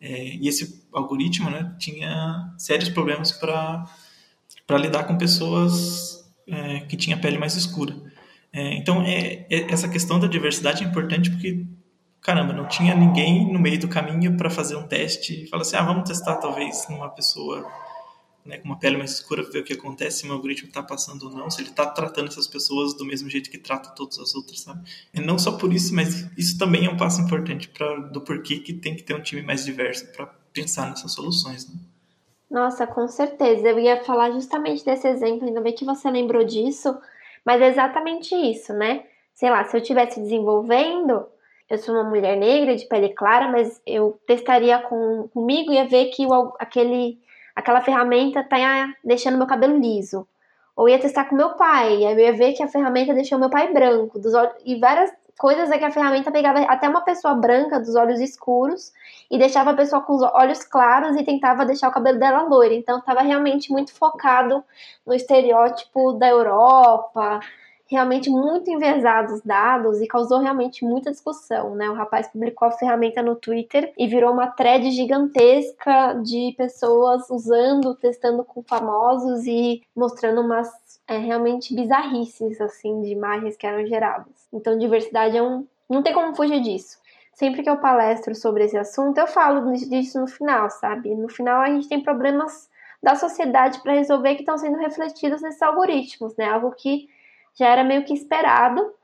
É, 0.00 0.34
e 0.34 0.48
esse 0.48 0.84
algoritmo 0.92 1.48
né, 1.50 1.74
tinha 1.78 2.52
sérios 2.58 2.88
problemas 2.88 3.30
para 3.32 3.86
lidar 4.78 5.04
com 5.04 5.16
pessoas 5.16 6.24
é, 6.46 6.80
que 6.80 6.96
tinham 6.96 7.20
pele 7.20 7.38
mais 7.38 7.54
escura. 7.54 7.94
É, 8.52 8.74
então, 8.74 9.02
é, 9.02 9.46
é, 9.48 9.72
essa 9.72 9.88
questão 9.88 10.18
da 10.18 10.26
diversidade 10.26 10.84
é 10.84 10.86
importante 10.86 11.30
porque, 11.30 11.64
caramba, 12.20 12.52
não 12.52 12.66
tinha 12.66 12.94
ninguém 12.94 13.50
no 13.50 13.58
meio 13.58 13.78
do 13.78 13.88
caminho 13.88 14.36
para 14.36 14.50
fazer 14.50 14.76
um 14.76 14.86
teste 14.86 15.44
e 15.44 15.46
falar 15.48 15.62
assim: 15.62 15.76
ah, 15.76 15.82
vamos 15.82 16.08
testar 16.08 16.36
talvez 16.36 16.86
numa 16.90 17.08
pessoa 17.08 17.66
né, 18.44 18.58
com 18.58 18.64
uma 18.64 18.78
pele 18.78 18.96
mais 18.96 19.12
escura, 19.12 19.42
ver 19.42 19.60
o 19.60 19.64
que 19.64 19.72
acontece, 19.72 20.20
se 20.20 20.28
o 20.28 20.32
algoritmo 20.32 20.68
está 20.68 20.82
passando 20.82 21.24
ou 21.24 21.30
não, 21.30 21.50
se 21.50 21.60
ele 21.60 21.70
está 21.70 21.86
tratando 21.86 22.28
essas 22.28 22.46
pessoas 22.46 22.94
do 22.94 23.04
mesmo 23.04 23.30
jeito 23.30 23.50
que 23.50 23.58
trata 23.58 23.90
todas 23.90 24.18
as 24.18 24.34
outras, 24.34 24.60
sabe? 24.60 24.88
E 25.14 25.20
não 25.20 25.38
só 25.38 25.52
por 25.52 25.72
isso, 25.72 25.94
mas 25.94 26.28
isso 26.36 26.58
também 26.58 26.86
é 26.86 26.90
um 26.90 26.96
passo 26.96 27.20
importante 27.20 27.68
para 27.68 28.00
do 28.00 28.20
porquê 28.20 28.58
que 28.58 28.72
tem 28.72 28.96
que 28.96 29.02
ter 29.02 29.14
um 29.14 29.22
time 29.22 29.42
mais 29.42 29.64
diverso 29.64 30.10
para 30.12 30.26
pensar 30.52 30.90
nessas 30.90 31.12
soluções, 31.12 31.68
né? 31.68 31.76
Nossa, 32.50 32.86
com 32.86 33.08
certeza. 33.08 33.66
Eu 33.66 33.78
ia 33.78 34.04
falar 34.04 34.30
justamente 34.32 34.84
desse 34.84 35.08
exemplo, 35.08 35.48
ainda 35.48 35.62
bem 35.62 35.72
que 35.72 35.86
você 35.86 36.10
lembrou 36.10 36.44
disso, 36.44 36.94
mas 37.44 37.62
é 37.62 37.68
exatamente 37.68 38.34
isso, 38.34 38.74
né? 38.74 39.04
Sei 39.32 39.48
lá, 39.48 39.64
se 39.64 39.74
eu 39.74 39.80
estivesse 39.80 40.20
desenvolvendo, 40.20 41.24
eu 41.70 41.78
sou 41.78 41.94
uma 41.94 42.04
mulher 42.04 42.36
negra 42.36 42.76
de 42.76 42.84
pele 42.84 43.08
clara, 43.14 43.50
mas 43.50 43.80
eu 43.86 44.20
testaria 44.26 44.78
com, 44.80 45.28
comigo 45.32 45.72
e 45.72 45.76
ia 45.76 45.88
ver 45.88 46.10
que 46.10 46.26
o, 46.26 46.52
aquele, 46.58 47.18
aquela 47.54 47.80
ferramenta 47.80 48.42
tá 48.42 48.56
deixando 49.04 49.38
meu 49.38 49.46
cabelo 49.46 49.78
liso. 49.78 50.26
Ou 50.74 50.88
ia 50.88 50.98
testar 50.98 51.26
com 51.26 51.36
meu 51.36 51.50
pai, 51.50 52.04
aí 52.04 52.12
eu 52.12 52.18
ia 52.18 52.32
ver 52.32 52.54
que 52.54 52.62
a 52.62 52.68
ferramenta 52.68 53.12
deixou 53.12 53.38
meu 53.38 53.50
pai 53.50 53.72
branco, 53.72 54.18
dos 54.18 54.32
olhos, 54.32 54.54
e 54.64 54.78
várias 54.78 55.12
coisas 55.38 55.70
é 55.70 55.78
que 55.78 55.84
a 55.84 55.90
ferramenta 55.90 56.30
pegava 56.30 56.60
até 56.60 56.88
uma 56.88 57.02
pessoa 57.02 57.34
branca 57.34 57.78
dos 57.78 57.94
olhos 57.94 58.20
escuros 58.20 58.92
e 59.30 59.38
deixava 59.38 59.70
a 59.70 59.74
pessoa 59.74 60.02
com 60.02 60.14
os 60.14 60.22
olhos 60.22 60.62
claros 60.64 61.16
e 61.16 61.24
tentava 61.24 61.66
deixar 61.66 61.88
o 61.88 61.92
cabelo 61.92 62.18
dela 62.18 62.42
loiro. 62.42 62.74
Então 62.74 62.98
estava 62.98 63.22
realmente 63.22 63.70
muito 63.70 63.92
focado 63.94 64.62
no 65.06 65.14
estereótipo 65.14 66.12
da 66.12 66.28
Europa, 66.28 67.40
realmente 67.92 68.28
muito 68.30 68.70
enviesados 68.70 69.34
os 69.34 69.42
dados 69.42 70.00
e 70.00 70.06
causou 70.06 70.40
realmente 70.40 70.84
muita 70.84 71.10
discussão, 71.10 71.74
né? 71.74 71.88
O 71.88 71.94
rapaz 71.94 72.28
publicou 72.28 72.66
a 72.68 72.72
ferramenta 72.72 73.22
no 73.22 73.36
Twitter 73.36 73.92
e 73.96 74.06
virou 74.06 74.32
uma 74.32 74.48
thread 74.48 74.90
gigantesca 74.90 76.14
de 76.22 76.54
pessoas 76.56 77.28
usando, 77.30 77.94
testando 77.94 78.44
com 78.44 78.62
famosos 78.62 79.46
e 79.46 79.82
mostrando 79.94 80.40
umas 80.40 80.68
é, 81.06 81.18
realmente 81.18 81.74
bizarrices, 81.74 82.60
assim, 82.60 83.00
de 83.02 83.08
imagens 83.08 83.56
que 83.56 83.66
eram 83.66 83.86
geradas. 83.86 84.48
Então, 84.52 84.78
diversidade 84.78 85.36
é 85.36 85.42
um... 85.42 85.66
não 85.88 86.02
tem 86.02 86.12
como 86.12 86.34
fugir 86.34 86.60
disso. 86.60 86.98
Sempre 87.34 87.62
que 87.62 87.70
eu 87.70 87.78
palestro 87.78 88.34
sobre 88.34 88.64
esse 88.64 88.76
assunto, 88.76 89.18
eu 89.18 89.26
falo 89.26 89.72
disso 89.72 90.20
no 90.20 90.26
final, 90.26 90.68
sabe? 90.70 91.14
No 91.14 91.28
final, 91.28 91.60
a 91.60 91.68
gente 91.68 91.88
tem 91.88 92.00
problemas 92.00 92.70
da 93.02 93.16
sociedade 93.16 93.80
para 93.82 93.94
resolver 93.94 94.34
que 94.34 94.42
estão 94.42 94.56
sendo 94.56 94.78
refletidos 94.78 95.42
nesses 95.42 95.60
algoritmos, 95.60 96.36
né? 96.36 96.46
Algo 96.46 96.70
que 96.72 97.08
já 97.54 97.68
era 97.68 97.84
meio 97.84 98.04
que 98.04 98.14
esperado. 98.14 98.94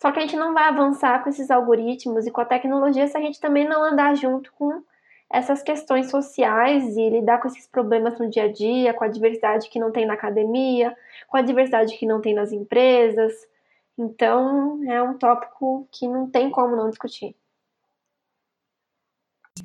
Só 0.00 0.12
que 0.12 0.18
a 0.18 0.22
gente 0.22 0.36
não 0.36 0.52
vai 0.52 0.64
avançar 0.64 1.22
com 1.22 1.30
esses 1.30 1.50
algoritmos 1.50 2.26
e 2.26 2.30
com 2.30 2.40
a 2.40 2.44
tecnologia 2.44 3.06
se 3.06 3.16
a 3.16 3.20
gente 3.20 3.40
também 3.40 3.66
não 3.66 3.82
andar 3.82 4.14
junto 4.14 4.52
com 4.52 4.82
essas 5.28 5.62
questões 5.62 6.10
sociais 6.10 6.96
e 6.96 7.10
lidar 7.10 7.40
com 7.40 7.48
esses 7.48 7.66
problemas 7.66 8.18
no 8.18 8.30
dia 8.30 8.44
a 8.44 8.52
dia, 8.52 8.94
com 8.94 9.04
a 9.04 9.08
diversidade 9.08 9.68
que 9.68 9.78
não 9.78 9.90
tem 9.90 10.06
na 10.06 10.14
academia, 10.14 10.96
com 11.26 11.36
a 11.36 11.42
diversidade 11.42 11.96
que 11.98 12.06
não 12.06 12.20
tem 12.20 12.34
nas 12.34 12.52
empresas. 12.52 13.32
Então, 13.98 14.80
é 14.84 15.02
um 15.02 15.16
tópico 15.16 15.88
que 15.90 16.06
não 16.06 16.28
tem 16.28 16.50
como 16.50 16.76
não 16.76 16.90
discutir. 16.90 17.34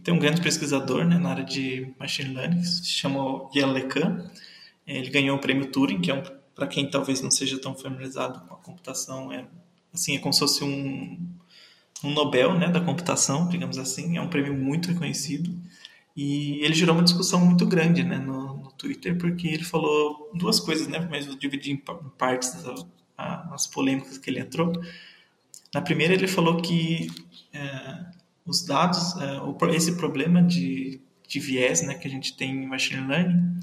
Tem 0.03 0.13
um 0.13 0.19
grande 0.19 0.41
pesquisador 0.41 1.05
né, 1.05 1.17
na 1.17 1.31
área 1.31 1.43
de 1.43 1.93
machine 1.99 2.33
learning, 2.33 2.61
que 2.61 2.67
se 2.67 2.85
chama 2.85 3.49
Yann 3.53 3.73
LeCun. 3.73 4.25
Ele 4.87 5.09
ganhou 5.09 5.37
o 5.37 5.39
prêmio 5.39 5.69
Turing, 5.69 6.01
que 6.01 6.09
é 6.09 6.13
um 6.13 6.23
para 6.55 6.67
quem 6.67 6.89
talvez 6.89 7.21
não 7.21 7.31
seja 7.31 7.59
tão 7.59 7.75
familiarizado 7.75 8.41
com 8.41 8.53
a 8.53 8.57
computação, 8.57 9.31
é 9.31 9.45
assim, 9.93 10.15
é 10.15 10.19
como 10.19 10.33
se 10.33 10.39
fosse 10.39 10.63
um, 10.63 11.19
um 12.03 12.13
Nobel, 12.13 12.57
né, 12.57 12.69
da 12.69 12.81
computação, 12.81 13.47
digamos 13.47 13.77
assim, 13.77 14.17
é 14.17 14.21
um 14.21 14.29
prêmio 14.29 14.53
muito 14.53 14.89
reconhecido. 14.89 15.55
E 16.15 16.59
ele 16.63 16.73
gerou 16.73 16.95
uma 16.95 17.03
discussão 17.03 17.43
muito 17.45 17.65
grande, 17.65 18.03
né, 18.03 18.17
no, 18.17 18.57
no 18.57 18.71
Twitter, 18.73 19.17
porque 19.17 19.47
ele 19.47 19.63
falou 19.63 20.31
duas 20.33 20.59
coisas, 20.59 20.87
né, 20.87 21.07
mas 21.09 21.27
eu 21.27 21.35
dividi 21.35 21.71
em 21.71 21.81
partes 22.17 22.55
as 23.17 23.67
polêmicas 23.67 24.17
que 24.17 24.29
ele 24.29 24.39
entrou. 24.39 24.73
Na 25.73 25.81
primeira 25.81 26.13
ele 26.13 26.27
falou 26.27 26.61
que 26.61 27.07
é, 27.53 28.05
os 28.45 28.65
dados, 28.65 29.15
é, 29.17 29.75
esse 29.75 29.95
problema 29.95 30.41
de, 30.41 30.99
de 31.27 31.39
viés, 31.39 31.81
né, 31.81 31.95
que 31.95 32.07
a 32.07 32.11
gente 32.11 32.35
tem 32.35 32.51
em 32.51 32.67
machine 32.67 33.07
learning, 33.07 33.59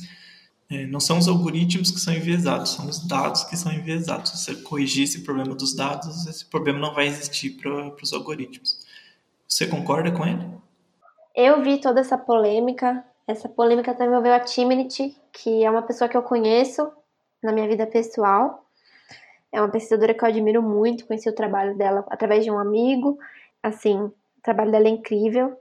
é, 0.71 0.87
não 0.87 1.01
são 1.01 1.19
os 1.19 1.27
algoritmos 1.29 1.91
que 1.91 1.99
são 1.99 2.13
enviesados, 2.13 2.73
são 2.73 2.87
os 2.87 3.07
dados 3.07 3.45
que 3.45 3.57
são 3.57 3.73
enviesados. 3.73 4.31
Se 4.31 4.39
você 4.39 4.63
corrigir 4.63 5.05
esse 5.05 5.23
problema 5.23 5.55
dos 5.55 5.75
dados, 5.75 6.27
esse 6.27 6.45
problema 6.45 6.79
não 6.79 6.95
vai 6.95 7.07
existir 7.07 7.51
para 7.57 7.95
os 8.03 8.13
algoritmos. 8.13 8.87
Você 9.49 9.67
concorda 9.67 10.13
com 10.13 10.27
ele? 10.27 10.47
Eu 11.35 11.63
vi 11.63 11.81
toda 11.81 12.01
essa 12.01 12.19
polêmica. 12.19 13.03
Essa 13.27 13.49
polêmica 13.49 13.93
também 13.93 14.09
envolveu 14.09 14.35
a 14.35 14.41
Timinity, 14.41 15.17
que 15.33 15.65
é 15.65 15.71
uma 15.71 15.83
pessoa 15.83 16.09
que 16.09 16.17
eu 16.17 16.23
conheço 16.23 16.91
na 17.43 17.51
minha 17.53 17.67
vida 17.67 17.87
pessoal. 17.87 18.67
É 19.51 19.61
uma 19.61 19.71
pesquisadora 19.71 20.13
que 20.13 20.23
eu 20.23 20.29
admiro 20.29 20.63
muito, 20.63 21.07
conheci 21.07 21.29
o 21.31 21.35
trabalho 21.35 21.77
dela 21.79 22.05
através 22.11 22.45
de 22.45 22.51
um 22.51 22.59
amigo. 22.59 23.19
Assim, 23.63 23.99
o 23.99 24.15
trabalho 24.43 24.71
dela 24.71 24.87
é 24.87 24.91
incrível. 24.91 25.59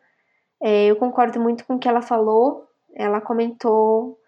É, 0.61 0.87
eu 0.87 0.97
concordo 0.97 1.39
muito 1.39 1.63
com 1.65 1.75
o 1.75 1.79
que 1.79 1.87
ela 1.87 2.01
falou. 2.01 2.67
Ela 2.93 3.21
comentou 3.21 4.19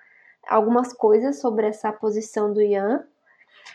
algumas 0.47 0.93
coisas 0.93 1.39
sobre 1.39 1.67
essa 1.67 1.91
posição 1.91 2.51
do 2.53 2.61
Ian. 2.61 3.03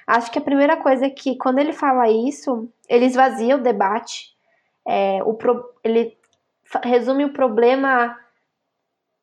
Acho 0.06 0.30
que 0.30 0.38
a 0.38 0.42
primeira 0.42 0.76
coisa 0.76 1.06
é 1.06 1.10
que 1.10 1.36
quando 1.36 1.58
ele 1.58 1.72
fala 1.72 2.10
isso, 2.10 2.68
ele 2.88 3.06
esvazia 3.06 3.56
o 3.56 3.62
debate. 3.62 4.34
É, 4.86 5.22
o 5.24 5.34
pro, 5.34 5.72
ele 5.82 6.16
resume 6.82 7.24
o 7.24 7.32
problema, 7.32 8.18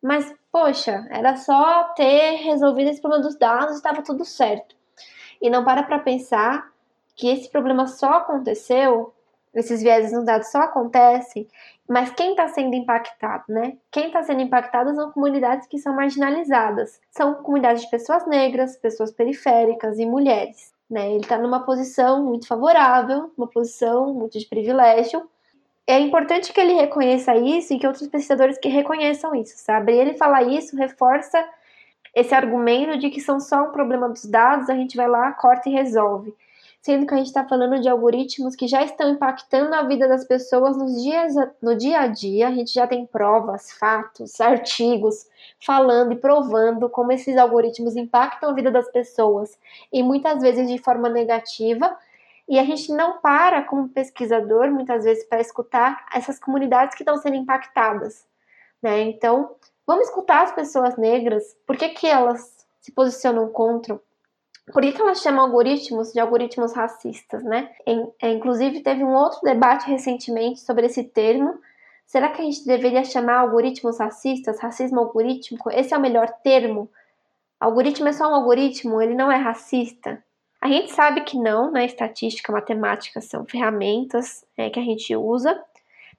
mas 0.01 0.33
poxa, 0.51 1.07
era 1.09 1.35
só 1.35 1.85
ter 1.95 2.37
resolvido 2.37 2.89
esse 2.89 3.01
problema 3.01 3.23
dos 3.23 3.37
dados 3.37 3.73
e 3.73 3.77
estava 3.77 4.01
tudo 4.01 4.25
certo. 4.25 4.75
E 5.41 5.49
não 5.49 5.63
para 5.63 5.83
para 5.83 5.99
pensar 5.99 6.71
que 7.15 7.27
esse 7.27 7.49
problema 7.49 7.87
só 7.87 8.15
aconteceu, 8.15 9.13
esses 9.53 9.81
vieses 9.81 10.11
nos 10.11 10.25
dados 10.25 10.51
só 10.51 10.59
acontecem 10.59 11.47
mas 11.91 12.09
quem 12.11 12.31
está 12.31 12.47
sendo 12.47 12.73
impactado, 12.73 13.43
né? 13.49 13.77
Quem 13.91 14.07
está 14.07 14.23
sendo 14.23 14.39
impactado 14.39 14.95
são 14.95 15.11
comunidades 15.11 15.67
que 15.67 15.77
são 15.77 15.93
marginalizadas. 15.93 17.01
São 17.11 17.33
comunidades 17.43 17.81
de 17.83 17.89
pessoas 17.89 18.25
negras, 18.25 18.77
pessoas 18.77 19.11
periféricas 19.11 19.99
e 19.99 20.05
mulheres. 20.05 20.71
Né? 20.89 21.11
Ele 21.11 21.19
está 21.19 21.37
numa 21.37 21.65
posição 21.65 22.23
muito 22.23 22.47
favorável, 22.47 23.29
uma 23.37 23.45
posição 23.45 24.13
muito 24.13 24.39
de 24.39 24.45
privilégio. 24.45 25.21
É 25.85 25.99
importante 25.99 26.53
que 26.53 26.61
ele 26.61 26.75
reconheça 26.75 27.35
isso 27.35 27.73
e 27.73 27.79
que 27.79 27.85
outros 27.85 28.07
pesquisadores 28.07 28.57
que 28.57 28.69
reconheçam 28.69 29.35
isso, 29.35 29.55
sabe? 29.57 29.91
Ele 29.91 30.13
falar 30.13 30.43
isso 30.43 30.77
reforça 30.77 31.45
esse 32.15 32.33
argumento 32.33 32.97
de 32.97 33.09
que 33.09 33.19
são 33.19 33.37
só 33.37 33.63
um 33.63 33.71
problema 33.73 34.07
dos 34.07 34.25
dados, 34.25 34.69
a 34.69 34.75
gente 34.75 34.95
vai 34.95 35.09
lá, 35.09 35.33
corta 35.33 35.67
e 35.67 35.73
resolve 35.73 36.33
sendo 36.81 37.05
que 37.05 37.13
a 37.13 37.17
gente 37.17 37.27
está 37.27 37.47
falando 37.47 37.79
de 37.79 37.87
algoritmos 37.87 38.55
que 38.55 38.67
já 38.67 38.83
estão 38.83 39.11
impactando 39.11 39.75
a 39.75 39.83
vida 39.83 40.07
das 40.07 40.25
pessoas 40.25 40.75
nos 40.75 41.01
dias, 41.01 41.35
no 41.61 41.75
dia 41.75 41.99
a 41.99 42.07
dia. 42.07 42.47
A 42.47 42.51
gente 42.51 42.73
já 42.73 42.87
tem 42.87 43.05
provas, 43.05 43.71
fatos, 43.73 44.41
artigos 44.41 45.27
falando 45.63 46.13
e 46.13 46.15
provando 46.15 46.89
como 46.89 47.11
esses 47.11 47.37
algoritmos 47.37 47.95
impactam 47.95 48.49
a 48.49 48.53
vida 48.53 48.71
das 48.71 48.91
pessoas 48.91 49.55
e 49.93 50.01
muitas 50.01 50.41
vezes 50.41 50.67
de 50.67 50.79
forma 50.79 51.07
negativa. 51.07 51.95
E 52.49 52.57
a 52.57 52.63
gente 52.63 52.91
não 52.91 53.19
para, 53.19 53.61
como 53.61 53.87
pesquisador, 53.87 54.71
muitas 54.71 55.03
vezes, 55.03 55.23
para 55.25 55.39
escutar 55.39 56.05
essas 56.11 56.39
comunidades 56.39 56.95
que 56.95 57.03
estão 57.03 57.15
sendo 57.17 57.35
impactadas. 57.35 58.25
Né? 58.81 59.01
Então, 59.01 59.55
vamos 59.85 60.07
escutar 60.07 60.43
as 60.43 60.51
pessoas 60.51 60.97
negras, 60.97 61.55
por 61.65 61.77
que, 61.77 61.89
que 61.89 62.07
elas 62.07 62.65
se 62.81 62.91
posicionam 62.91 63.47
contra 63.49 64.01
por 64.71 64.81
que, 64.81 64.91
que 64.91 65.01
elas 65.01 65.21
chamam 65.21 65.45
algoritmos 65.45 66.11
de 66.11 66.19
algoritmos 66.19 66.73
racistas, 66.73 67.43
né? 67.43 67.69
É, 68.21 68.31
inclusive, 68.31 68.81
teve 68.81 69.03
um 69.03 69.13
outro 69.13 69.39
debate 69.41 69.89
recentemente 69.89 70.59
sobre 70.59 70.85
esse 70.85 71.03
termo. 71.03 71.59
Será 72.05 72.29
que 72.29 72.41
a 72.41 72.45
gente 72.45 72.65
deveria 72.65 73.03
chamar 73.03 73.39
algoritmos 73.39 73.99
racistas, 73.99 74.59
racismo 74.59 74.99
algorítmico? 74.99 75.69
Esse 75.71 75.93
é 75.93 75.97
o 75.97 76.01
melhor 76.01 76.29
termo? 76.43 76.89
Algoritmo 77.59 78.07
é 78.07 78.13
só 78.13 78.29
um 78.29 78.35
algoritmo, 78.35 79.01
ele 79.01 79.13
não 79.13 79.31
é 79.31 79.37
racista? 79.37 80.23
A 80.59 80.67
gente 80.67 80.91
sabe 80.91 81.21
que 81.21 81.37
não, 81.37 81.71
né? 81.71 81.85
Estatística, 81.85 82.51
matemática 82.51 83.21
são 83.21 83.45
ferramentas 83.45 84.45
é, 84.57 84.69
que 84.69 84.79
a 84.79 84.83
gente 84.83 85.15
usa, 85.15 85.59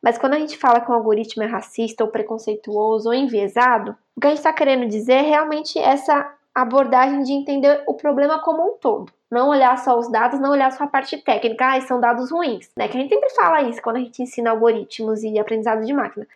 mas 0.02 0.18
quando 0.18 0.34
a 0.34 0.38
gente 0.38 0.58
fala 0.58 0.80
que 0.80 0.90
um 0.90 0.94
algoritmo 0.94 1.44
é 1.44 1.46
racista 1.46 2.02
ou 2.02 2.10
preconceituoso 2.10 3.08
ou 3.08 3.14
enviesado, 3.14 3.96
o 4.16 4.20
que 4.20 4.26
a 4.26 4.30
gente 4.30 4.38
está 4.38 4.52
querendo 4.52 4.88
dizer 4.88 5.12
é 5.12 5.22
realmente 5.22 5.78
essa 5.78 6.28
abordagem 6.54 7.22
de 7.22 7.32
entender 7.32 7.82
o 7.86 7.94
problema 7.94 8.40
como 8.40 8.62
um 8.62 8.78
todo. 8.78 9.12
Não 9.30 9.48
olhar 9.48 9.76
só 9.78 9.98
os 9.98 10.10
dados, 10.10 10.38
não 10.38 10.50
olhar 10.50 10.70
só 10.72 10.84
a 10.84 10.86
parte 10.86 11.16
técnica, 11.16 11.72
ah, 11.72 11.80
são 11.80 11.98
dados 11.98 12.30
ruins, 12.30 12.70
né? 12.76 12.88
Que 12.88 12.98
a 12.98 13.00
gente 13.00 13.12
sempre 13.12 13.30
fala 13.30 13.62
isso 13.62 13.80
quando 13.80 13.96
a 13.96 14.00
gente 14.00 14.22
ensina 14.22 14.50
algoritmos 14.50 15.22
e 15.22 15.38
aprendizado 15.38 15.84
de 15.84 15.92
máquina. 15.92 16.26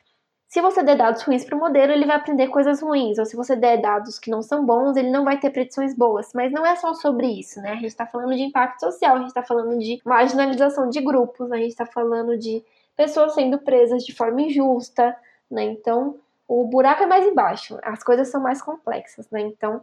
Se 0.48 0.61
você 0.62 0.83
der 0.83 0.96
dados 0.96 1.22
ruins 1.22 1.44
para 1.44 1.57
o 1.57 1.59
modelo, 1.59 1.92
ele 1.92 2.07
vai 2.07 2.16
aprender 2.16 2.48
coisas 2.48 2.81
ruins. 2.81 3.18
Ou 3.18 3.26
se 3.26 3.37
você 3.37 3.57
der 3.57 3.79
dados 3.79 4.18
que 4.18 4.31
não 4.31 4.40
são 4.40 4.64
bons, 4.64 4.96
ele 4.96 5.11
não 5.11 5.24
vai 5.24 5.38
ter 5.38 5.50
predições 5.50 5.94
boas. 5.94 6.33
Mas 6.33 6.52
não 6.52 6.64
é 6.64 6.76
só 6.76 6.94
sobre 6.94 7.26
isso, 7.26 7.61
né? 7.61 7.72
A 7.72 7.74
gente 7.74 7.87
está 7.87 8.07
falando 8.07 8.35
de 8.35 8.42
impacto 8.42 8.81
social, 8.81 9.16
a 9.16 9.18
gente 9.18 9.29
está 9.29 9.42
falando 9.42 9.76
de 9.79 10.00
marginalização 10.05 10.88
de 10.88 11.00
grupos, 11.00 11.50
a 11.52 11.57
gente 11.57 11.70
está 11.70 11.85
falando 11.85 12.38
de 12.38 12.64
pessoas 12.96 13.35
sendo 13.35 13.59
presas 13.59 14.05
de 14.05 14.14
forma 14.14 14.40
injusta, 14.40 15.14
né? 15.50 15.64
Então, 15.64 16.16
o 16.48 16.64
buraco 16.64 17.02
é 17.02 17.07
mais 17.07 17.26
embaixo, 17.26 17.79
as 17.83 18.02
coisas 18.02 18.29
são 18.29 18.40
mais 18.40 18.62
complexas, 18.62 19.29
né? 19.31 19.40
Então, 19.40 19.83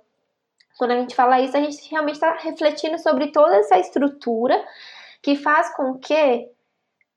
quando 0.78 0.92
a 0.92 1.00
gente 1.00 1.16
fala 1.16 1.40
isso, 1.42 1.56
a 1.56 1.62
gente 1.62 1.90
realmente 1.90 2.16
está 2.16 2.34
refletindo 2.34 2.98
sobre 3.00 3.28
toda 3.28 3.56
essa 3.56 3.78
estrutura 3.78 4.64
que 5.22 5.36
faz 5.36 5.74
com 5.76 5.98
que 5.98 6.48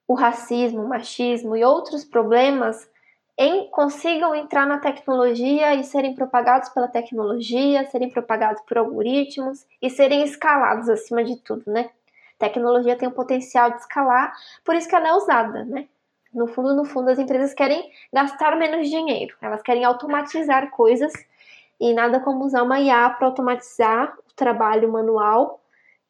o 0.07 0.15
racismo, 0.15 0.83
o 0.83 0.89
machismo 0.89 1.57
e 1.57 1.65
outros 1.65 2.05
problemas 2.05 2.89
em, 3.39 3.69
consigam 3.71 4.35
entrar 4.35 4.67
na 4.67 4.79
tecnologia 4.79 5.75
e 5.75 5.85
serem 5.85 6.15
propagados 6.15 6.69
pela 6.71 6.89
tecnologia, 6.89 7.87
serem 7.91 8.09
propagados 8.09 8.63
por 8.63 8.79
algoritmos 8.79 9.67
e 9.83 9.91
serem 9.91 10.23
escalados 10.23 10.89
acima 10.89 11.23
de 11.23 11.37
tudo, 11.37 11.63
né? 11.67 11.91
Tecnologia 12.39 12.97
tem 12.97 13.09
o 13.09 13.13
potencial 13.13 13.71
de 13.71 13.79
escalar, 13.79 14.33
por 14.65 14.75
isso 14.75 14.89
que 14.89 14.95
ela 14.95 15.09
é 15.09 15.13
usada, 15.13 15.65
né? 15.65 15.87
No 16.33 16.47
fundo, 16.47 16.75
no 16.75 16.85
fundo, 16.85 17.11
as 17.11 17.19
empresas 17.19 17.55
querem 17.55 17.91
gastar 18.13 18.57
menos 18.57 18.89
dinheiro, 18.89 19.35
elas 19.41 19.63
querem 19.63 19.85
automatizar 19.85 20.71
coisas 20.71 21.13
e 21.81 21.93
nada 21.93 22.21
como 22.21 22.45
usar 22.45 22.63
uma 22.63 22.81
IA 22.81 23.11
para 23.11 23.27
automatizar 23.27 24.17
o 24.29 24.35
trabalho 24.35 24.91
manual 24.91 25.61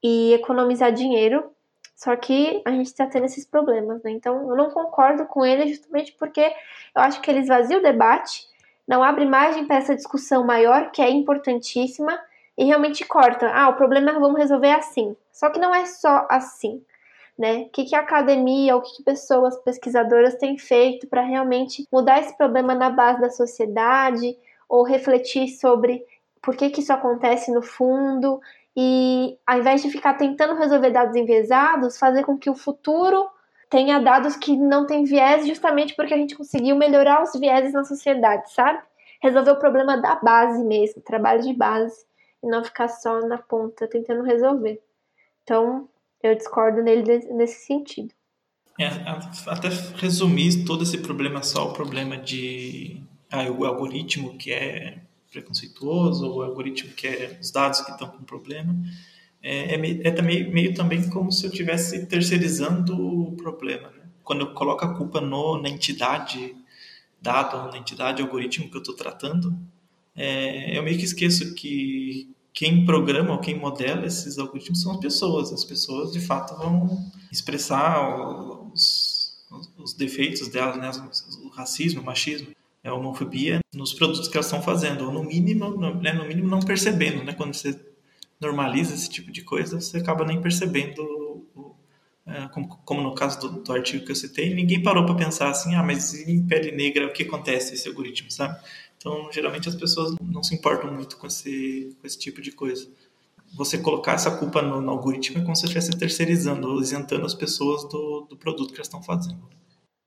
e 0.03 0.33
economizar 0.35 0.93
dinheiro. 0.93 1.51
Só 1.95 2.15
que 2.15 2.63
a 2.65 2.71
gente 2.71 2.87
está 2.87 3.07
tendo 3.07 3.25
esses 3.25 3.47
problemas, 3.47 4.03
né? 4.03 4.11
Então 4.11 4.49
eu 4.49 4.57
não 4.57 4.71
concordo 4.71 5.25
com 5.27 5.45
ele 5.45 5.69
justamente 5.69 6.13
porque 6.19 6.53
eu 6.95 7.03
acho 7.03 7.21
que 7.21 7.31
ele 7.31 7.41
esvazia 7.41 7.79
o 7.79 7.83
debate, 7.83 8.47
não 8.87 9.03
abre 9.03 9.25
margem 9.25 9.67
para 9.67 9.77
essa 9.77 9.97
discussão 9.97 10.45
maior, 10.45 10.91
que 10.91 11.01
é 11.01 11.11
importantíssima, 11.11 12.19
e 12.57 12.65
realmente 12.65 13.05
corta. 13.05 13.51
Ah, 13.53 13.69
o 13.69 13.75
problema 13.77 14.11
é 14.11 14.19
vamos 14.19 14.39
resolver 14.39 14.71
assim. 14.71 15.15
Só 15.31 15.51
que 15.51 15.59
não 15.59 15.75
é 15.75 15.85
só 15.85 16.27
assim. 16.31 16.83
Né? 17.39 17.63
O 17.63 17.69
que, 17.69 17.85
que 17.85 17.95
a 17.95 18.01
academia, 18.01 18.77
o 18.77 18.81
que, 18.81 18.97
que 18.97 19.03
pessoas 19.03 19.59
pesquisadoras 19.59 20.37
têm 20.37 20.57
feito 20.57 21.07
para 21.07 21.21
realmente 21.21 21.87
mudar 21.93 22.21
esse 22.21 22.35
problema 22.37 22.75
na 22.75 22.89
base 22.89 23.21
da 23.21 23.29
sociedade, 23.29 24.39
ou 24.69 24.85
refletir 24.85 25.49
sobre 25.49 26.05
por 26.43 26.57
que, 26.57 26.71
que 26.71 26.81
isso 26.81 26.93
acontece 26.93 27.53
no 27.53 27.63
fundo, 27.63 28.41
e 28.77 29.39
ao 29.47 29.59
invés 29.59 29.83
de 29.83 29.91
ficar 29.91 30.15
tentando 30.15 30.55
resolver 30.55 30.91
dados 30.91 31.17
enviesados, 31.17 31.99
fazer 31.99 32.25
com 32.25 32.37
que 32.37 32.51
o 32.51 32.55
futuro 32.55 33.29
tenha 33.71 33.99
dados 33.99 34.37
que 34.37 34.57
não 34.57 34.87
tem 34.87 35.05
viés, 35.05 35.47
justamente 35.47 35.95
porque 35.97 36.15
a 36.15 36.17
gente 36.17 36.37
conseguiu 36.37 36.77
melhorar 36.77 37.23
os 37.23 37.33
vieses 37.39 37.73
na 37.73 37.85
sociedade, 37.85 38.53
sabe? 38.53 38.79
Resolver 39.23 39.53
o 39.53 39.59
problema 39.59 39.97
da 39.97 40.17
base 40.17 40.63
mesmo, 40.63 41.03
trabalho 41.03 41.43
de 41.43 41.55
base, 41.55 42.05
e 42.43 42.47
não 42.47 42.63
ficar 42.63 42.89
só 42.89 43.21
na 43.27 43.39
ponta 43.39 43.89
tentando 43.89 44.23
resolver. 44.23 44.81
Então, 45.43 45.89
eu 46.23 46.35
discordo 46.35 46.83
nele 46.83 47.27
nesse 47.33 47.67
sentido. 47.67 48.15
É, 48.79 48.89
até 49.51 49.69
resumir 49.97 50.65
todo 50.67 50.83
esse 50.83 50.99
problema 50.99 51.43
só 51.43 51.71
o 51.71 51.73
problema 51.73 52.19
de 52.19 53.03
ah, 53.37 53.51
o 53.51 53.65
algoritmo 53.65 54.37
que 54.37 54.53
é 54.53 54.99
preconceituoso, 55.31 56.27
o 56.27 56.43
algoritmo 56.43 56.93
que 56.93 57.07
é 57.07 57.39
os 57.41 57.51
dados 57.51 57.81
que 57.83 57.91
estão 57.91 58.09
com 58.09 58.25
problema, 58.25 58.75
é, 59.43 59.75
é, 59.75 60.09
é 60.09 60.11
também, 60.11 60.51
meio 60.51 60.75
também 60.75 61.09
como 61.11 61.31
se 61.31 61.45
eu 61.45 61.51
estivesse 61.51 62.07
terceirizando 62.07 62.97
o 62.97 63.37
problema. 63.37 63.89
Né? 63.91 64.03
Quando 64.25 64.41
eu 64.41 64.55
coloco 64.55 64.85
a 64.85 64.95
culpa 64.95 65.21
no, 65.21 65.61
na 65.61 65.69
entidade 65.69 66.57
dado, 67.21 67.71
na 67.71 67.79
entidade 67.79 68.23
algoritmo 68.23 68.71
que 68.71 68.77
eu 68.77 68.81
estou 68.81 68.95
tratando, 68.95 69.57
é, 70.15 70.77
eu 70.77 70.83
meio 70.83 70.99
que 70.99 71.05
esqueço 71.05 71.55
que 71.55 72.35
quem 72.53 72.87
programa 72.87 73.33
ou 73.33 73.39
quem 73.39 73.59
modela 73.59 74.07
esses 74.07 74.39
algoritmos 74.39 74.81
são 74.81 74.93
as 74.93 75.01
pessoas. 75.01 75.53
As 75.53 75.65
pessoas, 75.65 76.13
de 76.13 76.21
fato, 76.21 76.57
vão 76.57 77.05
expressar 77.31 78.73
os, 78.73 79.45
os 79.77 79.93
defeitos 79.93 80.49
delas, 80.49 80.77
né? 80.79 81.11
o 81.45 81.49
racismo, 81.49 82.01
o 82.01 82.05
machismo 82.05 82.57
a 82.87 82.95
homofobia 82.95 83.61
nos 83.75 83.93
produtos 83.93 84.29
que 84.29 84.37
elas 84.37 84.47
estão 84.47 84.63
fazendo, 84.63 85.05
ou 85.05 85.13
no 85.13 85.25
mínimo, 85.25 85.71
no, 85.71 85.95
né, 85.95 86.13
no 86.13 86.25
mínimo 86.25 86.49
não 86.49 86.61
percebendo, 86.61 87.25
né? 87.25 87.33
Quando 87.33 87.55
você 87.55 87.79
normaliza 88.41 88.95
esse 88.95 89.09
tipo 89.09 89.31
de 89.31 89.43
coisa, 89.43 89.81
você 89.81 89.99
acaba 89.99 90.25
nem 90.25 90.41
percebendo, 90.41 91.03
o, 91.55 91.75
é, 92.27 92.49
como, 92.49 92.69
como, 92.85 93.03
no 93.03 93.15
caso 93.15 93.41
do, 93.41 93.63
do, 93.63 93.73
artigo 93.73 94.05
que 94.05 94.13
eu 94.13 94.17
citei, 94.17 94.55
ninguém 94.55 94.83
parou 94.83 95.05
para 95.05 95.15
pensar 95.15 95.51
assim, 95.51 95.75
ah, 95.75 95.83
mas 95.83 96.15
em 96.15 96.47
pele 96.47 96.73
negra 96.73 97.07
o 97.07 97.13
que 97.13 97.23
acontece 97.23 97.75
esse 97.75 97.89
algoritmo, 97.89 98.31
sabe? 98.31 98.59
Então, 98.99 99.31
geralmente 99.33 99.69
as 99.69 99.75
pessoas 99.75 100.17
não 100.21 100.43
se 100.43 100.55
importam 100.55 100.93
muito 100.93 101.17
com 101.17 101.27
esse, 101.27 101.97
com 102.01 102.07
esse 102.07 102.19
tipo 102.19 102.41
de 102.41 102.51
coisa. 102.53 102.89
Você 103.55 103.79
colocar 103.79 104.15
essa 104.15 104.31
culpa 104.31 104.61
no, 104.61 104.81
no 104.81 104.91
algoritmo 104.91 105.39
é 105.39 105.43
como 105.43 105.55
se 105.55 105.65
estivesse 105.65 105.93
terceirizando 105.93 106.81
isentando 106.81 107.25
as 107.25 107.35
pessoas 107.35 107.85
do, 107.89 108.27
do 108.29 108.37
produto 108.37 108.71
que 108.71 108.77
elas 108.77 108.89
estão 108.89 109.03
fazendo. 109.03 109.41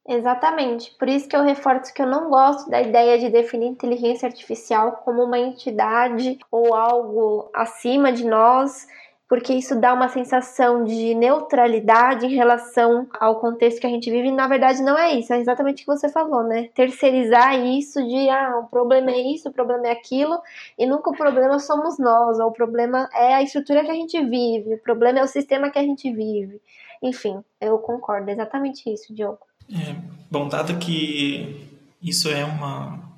Exatamente. 0.08 0.92
Por 0.98 1.08
isso 1.08 1.28
que 1.28 1.36
eu 1.36 1.44
reforço 1.44 1.94
que 1.94 2.02
eu 2.02 2.08
não 2.08 2.30
gosto 2.30 2.70
da 2.70 2.82
ideia 2.82 3.20
de 3.20 3.30
definir 3.30 3.68
inteligência 3.68 4.28
artificial 4.28 4.94
como 5.04 5.24
uma 5.24 5.38
entidade 5.38 6.40
ou 6.52 6.74
algo 6.74 7.50
acima 7.54 8.12
de 8.12 8.26
nós, 8.26 8.88
porque 9.28 9.54
isso 9.54 9.80
dá 9.80 9.94
uma 9.94 10.10
sensação 10.10 10.84
de 10.84 11.14
neutralidade 11.14 12.26
em 12.26 12.34
relação 12.34 13.08
ao 13.20 13.40
contexto 13.40 13.80
que 13.80 13.86
a 13.86 13.90
gente 13.90 14.10
vive. 14.10 14.30
E, 14.30 14.32
na 14.32 14.48
verdade, 14.48 14.82
não 14.82 14.98
é 14.98 15.14
isso. 15.14 15.32
É 15.32 15.38
exatamente 15.40 15.84
o 15.84 15.86
que 15.86 15.96
você 15.98 16.10
falou, 16.10 16.44
né? 16.44 16.70
Terceirizar 16.74 17.60
isso 17.64 18.04
de 18.08 18.28
ah, 18.30 18.58
o 18.58 18.68
problema 18.68 19.12
é 19.12 19.20
isso, 19.20 19.50
o 19.50 19.54
problema 19.54 19.88
é 19.88 19.92
aquilo, 19.92 20.42
e 20.78 20.88
nunca 20.88 21.12
o 21.12 21.16
problema 21.16 21.60
somos 21.60 22.00
nós, 22.00 22.40
ou 22.40 22.48
o 22.48 22.52
problema 22.54 23.08
é 23.14 23.36
a 23.36 23.44
estrutura 23.44 23.84
que 23.84 23.92
a 23.92 23.94
gente 23.94 24.20
vive, 24.26 24.74
o 24.74 24.80
problema 24.80 25.20
é 25.20 25.24
o 25.24 25.28
sistema 25.28 25.70
que 25.70 25.78
a 25.78 25.84
gente 25.84 26.12
vive. 26.12 26.60
Enfim, 27.04 27.44
eu 27.62 27.78
concordo, 27.78 28.30
é 28.32 28.34
exatamente 28.34 28.92
isso, 28.92 29.14
Diogo. 29.14 29.49
É, 29.72 29.96
bom, 30.30 30.48
dado 30.48 30.78
que 30.80 31.68
isso 32.02 32.30
é 32.30 32.44
uma 32.44 33.10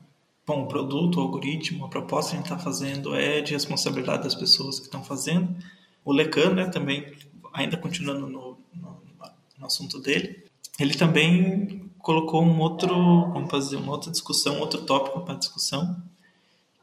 bom, 0.46 0.68
produto, 0.68 1.20
um 1.20 1.24
algoritmo, 1.24 1.86
a 1.86 1.90
proposta 1.90 2.32
que 2.32 2.36
a 2.36 2.40
gente 2.40 2.52
está 2.52 2.58
fazendo 2.58 3.16
é 3.16 3.42
de 3.42 3.54
responsabilidade 3.54 4.24
das 4.24 4.36
pessoas 4.36 4.80
que 4.80 4.86
estão 4.86 5.04
fazendo. 5.04 5.56
O 6.04 6.12
Lecan, 6.12 6.54
né, 6.54 6.66
também, 6.66 7.14
ainda 7.54 7.78
continuando 7.78 8.28
no, 8.28 8.58
no, 8.74 9.02
no 9.58 9.66
assunto 9.66 10.00
dele, 10.00 10.44
ele 10.80 10.94
também 10.96 11.90
colocou 12.00 12.44
um 12.44 12.60
outro, 12.60 12.90
vamos 13.32 13.50
fazer 13.50 13.78
uma 13.78 13.92
outra 13.92 14.12
discussão, 14.12 14.60
outro 14.60 14.82
tópico 14.82 15.22
para 15.22 15.36
discussão, 15.36 16.02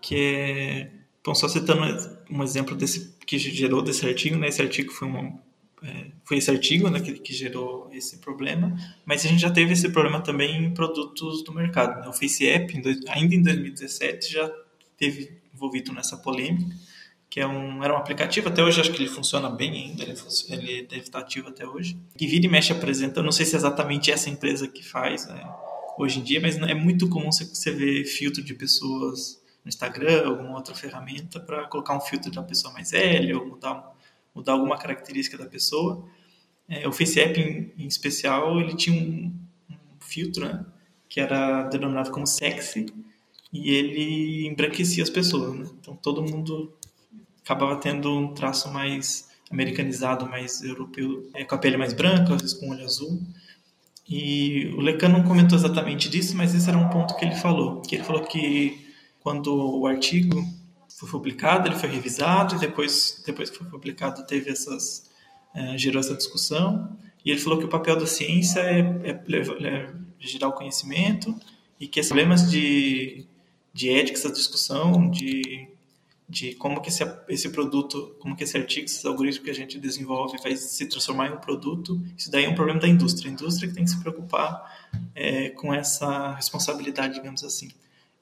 que 0.00 0.14
é, 0.16 0.90
bom, 1.24 1.34
só 1.34 1.48
citando 1.48 1.82
um 2.30 2.42
exemplo 2.42 2.76
desse 2.76 3.16
que 3.26 3.38
gerou 3.38 3.82
desse 3.82 4.06
artigo, 4.06 4.36
né, 4.36 4.48
esse 4.48 4.62
artigo 4.62 4.90
foi 4.90 5.06
uma 5.06 5.38
foi 6.24 6.38
esse 6.38 6.50
artigo 6.50 6.90
né, 6.90 7.00
que, 7.00 7.12
que, 7.14 7.32
gerou 7.32 7.88
esse 7.92 8.18
problema, 8.18 8.76
mas 9.04 9.24
a 9.24 9.28
gente 9.28 9.40
já 9.40 9.50
teve 9.50 9.72
esse 9.72 9.88
problema 9.90 10.20
também 10.20 10.64
em 10.64 10.74
produtos 10.74 11.42
do 11.44 11.52
mercado. 11.52 12.00
Né? 12.00 12.08
O 12.08 12.12
FaceApp, 12.12 12.82
ainda 13.08 13.34
em 13.34 13.42
2017, 13.42 14.32
já 14.32 14.50
teve 14.96 15.40
envolvido 15.54 15.92
nessa 15.92 16.16
polêmica, 16.16 16.74
que 17.30 17.40
é 17.40 17.46
um, 17.46 17.82
era 17.84 17.94
um 17.94 17.96
aplicativo, 17.96 18.48
até 18.48 18.62
hoje 18.62 18.80
acho 18.80 18.92
que 18.92 19.02
ele 19.02 19.08
funciona 19.08 19.50
bem 19.50 19.70
ainda, 19.70 20.02
ele, 20.02 20.14
ele 20.48 20.82
deve 20.82 21.02
estar 21.02 21.20
ativo 21.20 21.48
até 21.48 21.66
hoje, 21.66 21.96
que 22.16 22.26
vira 22.26 22.46
e 22.46 22.48
mexe 22.48 22.72
apresenta, 22.72 23.22
não 23.22 23.32
sei 23.32 23.44
se 23.44 23.54
é 23.54 23.58
exatamente 23.58 24.10
essa 24.10 24.30
empresa 24.30 24.66
que 24.66 24.82
faz 24.82 25.26
né, 25.28 25.42
hoje 25.98 26.20
em 26.20 26.22
dia, 26.22 26.40
mas 26.40 26.56
é 26.56 26.74
muito 26.74 27.08
comum 27.08 27.30
você, 27.30 27.44
você 27.44 27.70
ver 27.70 28.04
filtro 28.04 28.42
de 28.42 28.54
pessoas 28.54 29.40
no 29.64 29.68
Instagram, 29.68 30.26
alguma 30.26 30.54
outra 30.54 30.74
ferramenta, 30.74 31.38
para 31.38 31.66
colocar 31.66 31.96
um 31.96 32.00
filtro 32.00 32.32
uma 32.32 32.44
pessoa 32.44 32.72
mais 32.72 32.90
velha, 32.92 33.38
ou 33.38 33.46
mudar 33.46 33.97
mudar 34.38 34.52
alguma 34.52 34.78
característica 34.78 35.36
da 35.36 35.46
pessoa. 35.46 36.04
É, 36.68 36.86
o 36.86 36.92
FaceApp, 36.92 37.40
em, 37.40 37.72
em, 37.76 37.86
especial, 37.86 38.60
ele 38.60 38.76
tinha 38.76 38.96
um, 38.96 39.34
um 39.70 40.00
filtro, 40.00 40.44
né, 40.44 40.64
que 41.08 41.20
era 41.20 41.64
denominado 41.64 42.10
como 42.10 42.26
sexy, 42.26 42.86
e 43.52 43.70
ele 43.70 44.46
embranquecia 44.46 45.02
as 45.02 45.10
pessoas. 45.10 45.58
Né? 45.58 45.66
Então, 45.80 45.96
todo 45.96 46.22
mundo 46.22 46.72
acabava 47.42 47.76
tendo 47.80 48.16
um 48.16 48.32
traço 48.32 48.72
mais 48.72 49.28
americanizado, 49.50 50.28
mais 50.28 50.62
europeu, 50.62 51.28
é, 51.34 51.44
com 51.44 51.54
a 51.54 51.58
pele 51.58 51.76
mais 51.76 51.92
branca, 51.92 52.34
às 52.34 52.42
vezes 52.42 52.56
com 52.56 52.70
olho 52.70 52.84
azul. 52.84 53.20
E 54.08 54.72
o 54.76 54.80
Lecan 54.80 55.08
não 55.08 55.24
comentou 55.24 55.58
exatamente 55.58 56.08
disso, 56.08 56.36
mas 56.36 56.54
esse 56.54 56.68
era 56.68 56.78
um 56.78 56.88
ponto 56.88 57.16
que 57.16 57.24
ele 57.24 57.34
falou. 57.34 57.82
Que 57.82 57.96
ele 57.96 58.04
falou 58.04 58.22
que 58.22 58.86
quando 59.20 59.54
o 59.54 59.86
artigo 59.86 60.42
foi 60.98 61.08
publicado, 61.08 61.68
ele 61.68 61.76
foi 61.76 61.88
revisado 61.88 62.56
e 62.56 62.58
depois, 62.58 63.22
depois 63.24 63.50
que 63.50 63.58
foi 63.58 63.66
publicado 63.68 64.26
teve 64.26 64.50
essas 64.50 65.08
é, 65.54 65.78
gerou 65.78 66.00
essa 66.00 66.14
discussão 66.14 66.96
e 67.24 67.30
ele 67.30 67.40
falou 67.40 67.58
que 67.58 67.64
o 67.64 67.68
papel 67.68 67.96
da 67.96 68.06
ciência 68.06 68.60
é, 68.60 68.80
é, 69.04 69.10
é 69.10 69.94
gerar 70.18 70.48
o 70.48 70.52
conhecimento 70.52 71.34
e 71.78 71.86
que 71.86 72.00
esses 72.00 72.10
problemas 72.10 72.50
de, 72.50 73.26
de 73.72 73.90
ética, 73.90 74.18
essa 74.18 74.32
discussão 74.32 75.10
de, 75.10 75.68
de 76.28 76.54
como 76.54 76.80
que 76.80 76.88
esse, 76.88 77.04
esse 77.28 77.50
produto, 77.50 78.16
como 78.18 78.36
que 78.36 78.44
esse 78.44 78.56
artigo, 78.56 78.86
esses 78.86 79.04
algoritmos 79.04 79.44
que 79.44 79.50
a 79.50 79.54
gente 79.54 79.78
desenvolve 79.78 80.38
vai 80.42 80.56
se 80.56 80.86
transformar 80.86 81.28
em 81.28 81.34
um 81.34 81.38
produto, 81.38 82.00
isso 82.16 82.30
daí 82.30 82.44
é 82.44 82.48
um 82.48 82.54
problema 82.54 82.80
da 82.80 82.88
indústria. 82.88 83.30
A 83.30 83.32
indústria 83.32 83.68
que 83.68 83.74
tem 83.74 83.84
que 83.84 83.90
se 83.90 84.00
preocupar 84.00 84.88
é, 85.14 85.50
com 85.50 85.72
essa 85.72 86.34
responsabilidade, 86.34 87.14
digamos 87.14 87.44
assim. 87.44 87.70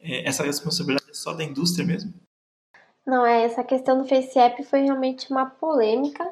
É, 0.00 0.28
essa 0.28 0.44
responsabilidade 0.44 1.10
é 1.10 1.14
só 1.14 1.32
da 1.32 1.44
indústria 1.44 1.86
mesmo? 1.86 2.12
Não, 3.06 3.24
é, 3.24 3.44
essa 3.44 3.62
questão 3.62 3.98
do 3.98 4.08
FaceApp 4.08 4.64
foi 4.64 4.80
realmente 4.80 5.30
uma 5.30 5.46
polêmica. 5.46 6.28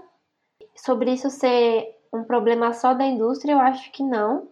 Sobre 0.74 1.12
isso 1.12 1.30
ser 1.30 1.96
um 2.12 2.24
problema 2.24 2.72
só 2.72 2.94
da 2.94 3.04
indústria, 3.04 3.52
eu 3.52 3.58
acho 3.60 3.92
que 3.92 4.02
não. 4.02 4.48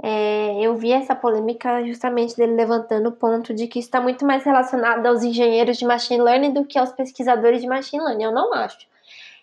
É, 0.00 0.60
eu 0.60 0.76
vi 0.76 0.92
essa 0.92 1.14
polêmica 1.14 1.84
justamente 1.84 2.36
dele 2.36 2.54
levantando 2.54 3.08
o 3.08 3.12
ponto 3.12 3.52
de 3.54 3.66
que 3.66 3.78
está 3.78 4.00
muito 4.00 4.24
mais 4.24 4.44
relacionado 4.44 5.06
aos 5.06 5.22
engenheiros 5.22 5.76
de 5.76 5.84
machine 5.84 6.22
learning 6.22 6.52
do 6.52 6.64
que 6.64 6.78
aos 6.78 6.92
pesquisadores 6.92 7.60
de 7.60 7.66
machine 7.66 8.02
learning. 8.02 8.24
Eu 8.24 8.32
não 8.32 8.52
acho. 8.54 8.86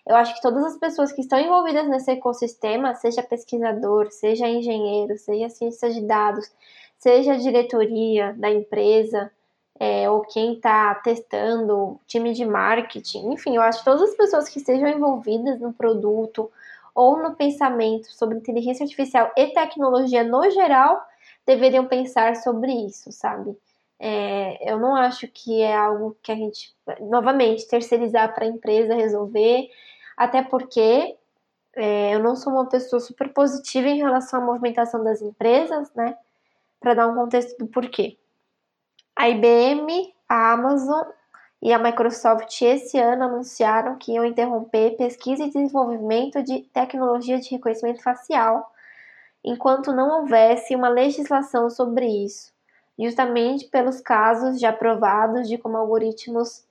Eu 0.06 0.16
acho 0.16 0.34
que 0.34 0.42
todas 0.42 0.64
as 0.64 0.76
pessoas 0.76 1.12
que 1.12 1.20
estão 1.20 1.38
envolvidas 1.38 1.88
nesse 1.88 2.10
ecossistema, 2.10 2.94
seja 2.94 3.22
pesquisador, 3.22 4.10
seja 4.10 4.48
engenheiro, 4.48 5.16
seja 5.18 5.48
cientista 5.48 5.90
de 5.90 6.00
dados, 6.02 6.50
seja 6.98 7.36
diretoria 7.36 8.34
da 8.38 8.50
empresa, 8.50 9.30
é, 9.78 10.08
ou 10.08 10.22
quem 10.22 10.54
está 10.54 10.94
testando, 10.96 11.98
time 12.06 12.32
de 12.32 12.44
marketing, 12.44 13.32
enfim, 13.32 13.56
eu 13.56 13.62
acho 13.62 13.80
que 13.80 13.84
todas 13.84 14.10
as 14.10 14.16
pessoas 14.16 14.48
que 14.48 14.58
estejam 14.58 14.88
envolvidas 14.88 15.60
no 15.60 15.72
produto 15.72 16.50
ou 16.94 17.20
no 17.22 17.34
pensamento 17.34 18.06
sobre 18.12 18.36
inteligência 18.36 18.84
artificial 18.84 19.32
e 19.36 19.48
tecnologia 19.48 20.22
no 20.22 20.50
geral 20.50 21.02
deveriam 21.46 21.86
pensar 21.86 22.36
sobre 22.36 22.72
isso, 22.72 23.10
sabe? 23.10 23.56
É, 23.98 24.70
eu 24.70 24.78
não 24.78 24.96
acho 24.96 25.28
que 25.28 25.62
é 25.62 25.76
algo 25.76 26.16
que 26.22 26.32
a 26.32 26.34
gente, 26.34 26.74
novamente, 27.00 27.66
terceirizar 27.68 28.34
para 28.34 28.44
a 28.44 28.48
empresa 28.48 28.94
resolver, 28.94 29.70
até 30.16 30.42
porque 30.42 31.16
é, 31.74 32.14
eu 32.14 32.20
não 32.20 32.36
sou 32.36 32.52
uma 32.52 32.68
pessoa 32.68 33.00
super 33.00 33.32
positiva 33.32 33.88
em 33.88 33.98
relação 33.98 34.40
à 34.42 34.44
movimentação 34.44 35.02
das 35.02 35.22
empresas, 35.22 35.92
né? 35.94 36.16
Para 36.80 36.94
dar 36.94 37.08
um 37.08 37.14
contexto 37.14 37.56
do 37.58 37.66
porquê. 37.66 38.18
A 39.14 39.28
IBM, 39.28 40.12
a 40.28 40.52
Amazon 40.52 41.06
e 41.60 41.72
a 41.72 41.78
Microsoft 41.78 42.60
esse 42.62 42.98
ano 42.98 43.24
anunciaram 43.24 43.96
que 43.96 44.12
iam 44.12 44.24
interromper 44.24 44.96
pesquisa 44.96 45.44
e 45.44 45.50
desenvolvimento 45.50 46.42
de 46.42 46.62
tecnologia 46.72 47.38
de 47.38 47.50
reconhecimento 47.50 48.02
facial, 48.02 48.72
enquanto 49.44 49.92
não 49.92 50.20
houvesse 50.20 50.74
uma 50.74 50.88
legislação 50.88 51.68
sobre 51.68 52.06
isso, 52.06 52.52
justamente 52.98 53.66
pelos 53.66 54.00
casos 54.00 54.58
já 54.58 54.72
provados 54.72 55.48
de 55.48 55.58
como 55.58 55.76
algoritmos 55.76 56.64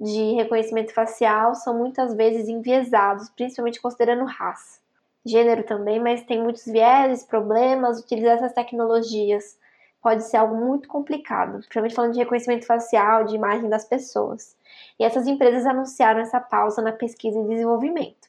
de 0.00 0.34
reconhecimento 0.34 0.92
facial 0.92 1.54
são 1.54 1.78
muitas 1.78 2.12
vezes 2.14 2.48
enviesados, 2.48 3.30
principalmente 3.30 3.80
considerando 3.80 4.24
raça. 4.24 4.80
Gênero 5.24 5.62
também, 5.62 5.98
mas 6.00 6.22
tem 6.24 6.42
muitos 6.42 6.66
vieses, 6.66 7.24
problemas, 7.24 8.00
utilizar 8.00 8.34
essas 8.34 8.52
tecnologias 8.52 9.56
pode 10.04 10.22
ser 10.24 10.36
algo 10.36 10.54
muito 10.54 10.86
complicado, 10.86 11.60
principalmente 11.60 11.94
falando 11.94 12.12
de 12.12 12.18
reconhecimento 12.18 12.66
facial, 12.66 13.24
de 13.24 13.34
imagem 13.34 13.70
das 13.70 13.86
pessoas. 13.86 14.54
E 15.00 15.04
essas 15.04 15.26
empresas 15.26 15.64
anunciaram 15.64 16.20
essa 16.20 16.38
pausa 16.38 16.82
na 16.82 16.92
pesquisa 16.92 17.40
e 17.40 17.48
desenvolvimento. 17.48 18.28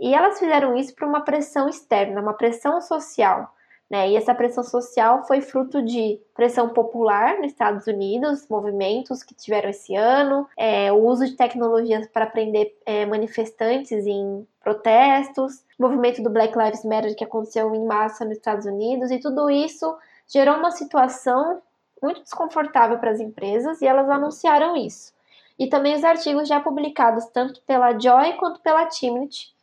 E 0.00 0.14
elas 0.14 0.38
fizeram 0.38 0.74
isso 0.74 0.94
por 0.94 1.06
uma 1.06 1.20
pressão 1.20 1.68
externa, 1.68 2.22
uma 2.22 2.32
pressão 2.32 2.80
social. 2.80 3.54
Né? 3.90 4.08
E 4.10 4.16
essa 4.16 4.34
pressão 4.34 4.64
social 4.64 5.26
foi 5.26 5.42
fruto 5.42 5.82
de 5.82 6.18
pressão 6.34 6.70
popular 6.70 7.36
nos 7.36 7.48
Estados 7.48 7.86
Unidos, 7.86 8.48
movimentos 8.48 9.22
que 9.22 9.34
tiveram 9.34 9.68
esse 9.68 9.94
ano, 9.94 10.48
é, 10.56 10.90
o 10.90 11.04
uso 11.04 11.26
de 11.26 11.36
tecnologias 11.36 12.06
para 12.06 12.24
prender 12.24 12.74
é, 12.86 13.04
manifestantes 13.04 14.06
em 14.06 14.46
protestos, 14.58 15.64
movimento 15.78 16.22
do 16.22 16.30
Black 16.30 16.56
Lives 16.56 16.82
Matter 16.82 17.14
que 17.14 17.24
aconteceu 17.24 17.74
em 17.74 17.84
massa 17.84 18.24
nos 18.24 18.38
Estados 18.38 18.64
Unidos, 18.64 19.10
e 19.10 19.18
tudo 19.18 19.50
isso 19.50 19.94
gerou 20.32 20.56
uma 20.56 20.70
situação 20.70 21.60
muito 22.02 22.22
desconfortável 22.22 22.98
para 22.98 23.10
as 23.10 23.20
empresas 23.20 23.82
e 23.82 23.86
elas 23.86 24.08
anunciaram 24.08 24.76
isso. 24.76 25.12
E 25.58 25.68
também 25.68 25.94
os 25.94 26.04
artigos 26.04 26.48
já 26.48 26.60
publicados 26.60 27.26
tanto 27.26 27.60
pela 27.62 27.98
Joy 27.98 28.34
quanto 28.38 28.60
pela 28.60 28.86
Timnit, 28.86 29.54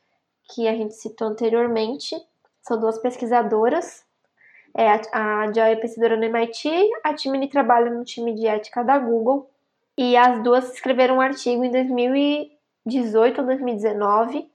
que 0.53 0.67
a 0.67 0.75
gente 0.75 0.93
citou 0.93 1.27
anteriormente, 1.27 2.15
são 2.61 2.79
duas 2.79 2.99
pesquisadoras. 2.99 4.05
É, 4.75 4.87
a 5.11 5.51
Joy 5.51 5.71
é 5.71 5.75
pesquisadora 5.75 6.17
no 6.17 6.25
MIT, 6.25 6.69
a 7.03 7.13
Timnit 7.13 7.51
trabalha 7.51 7.89
no 7.89 8.03
time 8.03 8.35
de 8.35 8.45
ética 8.45 8.83
da 8.83 8.99
Google. 8.99 9.49
E 9.97 10.15
as 10.15 10.43
duas 10.43 10.71
escreveram 10.71 11.15
um 11.15 11.21
artigo 11.21 11.63
em 11.63 11.71
2018 11.71 13.39
ou 13.41 13.47
2019 13.47 14.47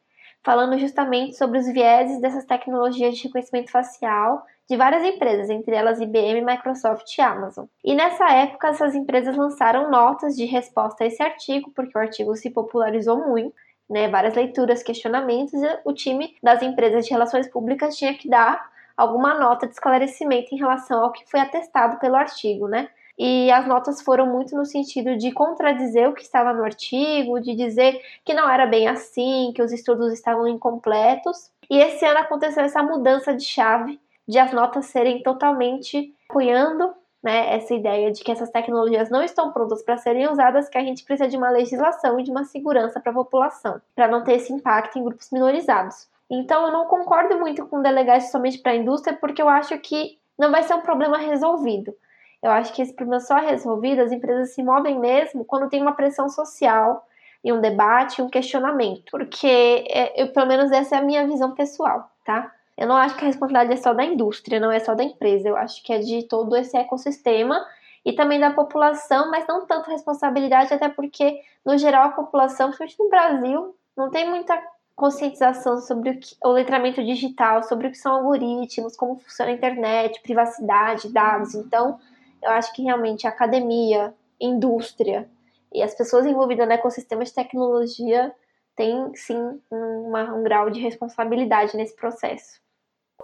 falando 0.44 0.76
justamente 0.78 1.36
sobre 1.36 1.58
os 1.58 1.66
vieses 1.66 2.20
dessas 2.20 2.44
tecnologias 2.44 3.16
de 3.16 3.24
reconhecimento 3.24 3.70
facial 3.70 4.44
de 4.68 4.76
várias 4.76 5.04
empresas, 5.04 5.50
entre 5.50 5.74
elas 5.74 6.00
IBM, 6.00 6.40
Microsoft 6.42 7.16
e 7.16 7.20
Amazon. 7.20 7.66
E 7.84 7.94
nessa 7.94 8.30
época, 8.32 8.68
essas 8.68 8.94
empresas 8.94 9.36
lançaram 9.36 9.90
notas 9.90 10.36
de 10.36 10.44
resposta 10.44 11.04
a 11.04 11.06
esse 11.06 11.22
artigo, 11.22 11.70
porque 11.74 11.96
o 11.96 12.00
artigo 12.00 12.34
se 12.36 12.50
popularizou 12.50 13.28
muito, 13.28 13.54
né, 13.88 14.08
várias 14.08 14.34
leituras, 14.34 14.82
questionamentos, 14.82 15.54
e 15.54 15.78
o 15.84 15.92
time 15.92 16.34
das 16.42 16.62
empresas 16.62 17.04
de 17.04 17.10
relações 17.10 17.48
públicas 17.48 17.96
tinha 17.96 18.14
que 18.14 18.28
dar 18.28 18.70
alguma 18.96 19.38
nota 19.38 19.66
de 19.66 19.72
esclarecimento 19.72 20.54
em 20.54 20.58
relação 20.58 21.02
ao 21.02 21.12
que 21.12 21.28
foi 21.30 21.40
atestado 21.40 21.98
pelo 21.98 22.16
artigo, 22.16 22.68
né? 22.68 22.88
E 23.18 23.50
as 23.50 23.66
notas 23.66 24.00
foram 24.00 24.26
muito 24.26 24.56
no 24.56 24.64
sentido 24.64 25.16
de 25.16 25.32
contradizer 25.32 26.08
o 26.08 26.14
que 26.14 26.22
estava 26.22 26.52
no 26.52 26.64
artigo, 26.64 27.40
de 27.40 27.54
dizer 27.54 28.00
que 28.24 28.32
não 28.32 28.48
era 28.48 28.66
bem 28.66 28.88
assim, 28.88 29.52
que 29.54 29.62
os 29.62 29.70
estudos 29.70 30.12
estavam 30.12 30.48
incompletos. 30.48 31.50
E 31.68 31.78
esse 31.78 32.04
ano 32.04 32.18
aconteceu 32.18 32.64
essa 32.64 32.82
mudança 32.82 33.34
de 33.34 33.44
chave 33.44 34.00
de 34.26 34.38
as 34.38 34.52
notas 34.52 34.86
serem 34.86 35.22
totalmente 35.22 36.14
apoiando 36.28 36.94
né, 37.22 37.54
essa 37.54 37.72
ideia 37.72 38.10
de 38.10 38.24
que 38.24 38.32
essas 38.32 38.50
tecnologias 38.50 39.08
não 39.08 39.22
estão 39.22 39.52
prontas 39.52 39.82
para 39.82 39.96
serem 39.96 40.28
usadas, 40.28 40.68
que 40.68 40.76
a 40.76 40.82
gente 40.82 41.04
precisa 41.04 41.28
de 41.28 41.36
uma 41.36 41.50
legislação 41.50 42.18
e 42.18 42.24
de 42.24 42.30
uma 42.30 42.44
segurança 42.44 42.98
para 42.98 43.12
a 43.12 43.14
população, 43.14 43.80
para 43.94 44.08
não 44.08 44.24
ter 44.24 44.34
esse 44.34 44.52
impacto 44.52 44.98
em 44.98 45.04
grupos 45.04 45.30
minorizados. 45.30 46.08
Então, 46.28 46.66
eu 46.66 46.72
não 46.72 46.86
concordo 46.86 47.38
muito 47.38 47.66
com 47.66 47.82
delegar 47.82 48.18
isso 48.18 48.32
somente 48.32 48.58
para 48.58 48.72
a 48.72 48.76
indústria, 48.76 49.16
porque 49.16 49.40
eu 49.40 49.48
acho 49.48 49.78
que 49.78 50.18
não 50.36 50.50
vai 50.50 50.62
ser 50.62 50.74
um 50.74 50.80
problema 50.80 51.18
resolvido. 51.18 51.94
Eu 52.42 52.50
acho 52.50 52.72
que 52.72 52.82
esse 52.82 52.92
problema 52.92 53.20
só 53.20 53.38
é 53.38 53.50
resolvido, 53.50 54.00
as 54.00 54.10
empresas 54.10 54.52
se 54.52 54.62
movem 54.62 54.98
mesmo 54.98 55.44
quando 55.44 55.68
tem 55.68 55.80
uma 55.80 55.92
pressão 55.92 56.28
social 56.28 57.06
e 57.44 57.52
um 57.52 57.60
debate, 57.60 58.22
um 58.22 58.28
questionamento, 58.28 59.04
porque 59.10 59.84
é, 59.88 60.20
eu, 60.20 60.32
pelo 60.32 60.46
menos 60.46 60.72
essa 60.72 60.96
é 60.96 60.98
a 60.98 61.02
minha 61.02 61.26
visão 61.26 61.52
pessoal, 61.52 62.10
tá? 62.24 62.52
Eu 62.82 62.88
não 62.88 62.96
acho 62.96 63.16
que 63.16 63.22
a 63.22 63.28
responsabilidade 63.28 63.78
é 63.78 63.80
só 63.80 63.94
da 63.94 64.04
indústria, 64.04 64.58
não 64.58 64.72
é 64.72 64.80
só 64.80 64.92
da 64.92 65.04
empresa. 65.04 65.48
Eu 65.48 65.56
acho 65.56 65.80
que 65.84 65.92
é 65.92 66.00
de 66.00 66.24
todo 66.24 66.56
esse 66.56 66.76
ecossistema 66.76 67.64
e 68.04 68.12
também 68.12 68.40
da 68.40 68.50
população, 68.50 69.30
mas 69.30 69.46
não 69.46 69.64
tanto 69.64 69.88
responsabilidade, 69.88 70.74
até 70.74 70.88
porque, 70.88 71.42
no 71.64 71.78
geral, 71.78 72.08
a 72.08 72.12
população, 72.12 72.72
principalmente 72.72 72.98
no 72.98 73.08
Brasil, 73.08 73.76
não 73.96 74.10
tem 74.10 74.28
muita 74.28 74.60
conscientização 74.96 75.78
sobre 75.78 76.10
o, 76.10 76.18
que, 76.18 76.34
o 76.42 76.48
letramento 76.48 77.04
digital, 77.04 77.62
sobre 77.62 77.86
o 77.86 77.90
que 77.92 77.98
são 77.98 78.16
algoritmos, 78.16 78.96
como 78.96 79.14
funciona 79.20 79.52
a 79.52 79.54
internet, 79.54 80.20
privacidade, 80.20 81.08
dados. 81.08 81.54
Então, 81.54 82.00
eu 82.42 82.50
acho 82.50 82.72
que 82.72 82.82
realmente 82.82 83.28
a 83.28 83.30
academia, 83.30 84.12
indústria 84.40 85.30
e 85.72 85.84
as 85.84 85.94
pessoas 85.94 86.26
envolvidas 86.26 86.66
no 86.66 86.72
ecossistema 86.72 87.24
de 87.24 87.32
tecnologia 87.32 88.34
têm 88.74 89.14
sim 89.14 89.60
uma, 89.70 90.34
um 90.34 90.42
grau 90.42 90.68
de 90.68 90.80
responsabilidade 90.80 91.76
nesse 91.76 91.94
processo. 91.94 92.61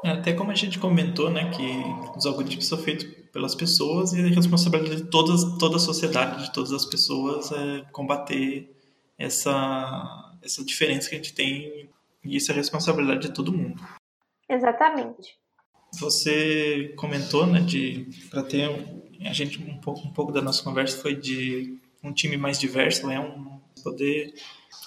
É, 0.04 0.10
até 0.10 0.32
como 0.32 0.50
a 0.50 0.54
gente 0.54 0.78
comentou, 0.78 1.30
né, 1.30 1.50
que 1.50 2.16
os 2.16 2.24
algoritmos 2.24 2.68
são 2.68 2.78
feitos 2.78 3.04
pelas 3.32 3.54
pessoas 3.54 4.12
e 4.12 4.20
a 4.20 4.28
responsabilidade 4.28 5.02
de 5.02 5.10
todas, 5.10 5.44
toda 5.58 5.76
a 5.76 5.80
sociedade, 5.80 6.44
de 6.44 6.52
todas 6.52 6.72
as 6.72 6.86
pessoas, 6.86 7.50
é 7.52 7.84
combater 7.92 8.70
essa, 9.18 10.36
essa 10.42 10.64
diferença 10.64 11.08
que 11.08 11.16
a 11.16 11.18
gente 11.18 11.34
tem 11.34 11.88
e 12.24 12.36
isso 12.36 12.52
é 12.52 12.54
responsabilidade 12.54 13.28
de 13.28 13.34
todo 13.34 13.52
mundo. 13.52 13.82
Exatamente. 14.48 15.36
Você 16.00 16.94
comentou, 16.96 17.46
né, 17.46 17.60
de 17.60 18.08
para 18.30 18.42
ter 18.42 18.68
a 19.24 19.32
gente 19.32 19.60
um 19.60 19.80
pouco 19.80 20.06
um 20.06 20.12
pouco 20.12 20.32
da 20.32 20.40
nossa 20.40 20.62
conversa 20.62 21.00
foi 21.00 21.14
de 21.14 21.78
um 22.02 22.12
time 22.12 22.36
mais 22.36 22.58
diverso, 22.58 23.06
né, 23.06 23.18
um 23.18 23.60
poder 23.82 24.32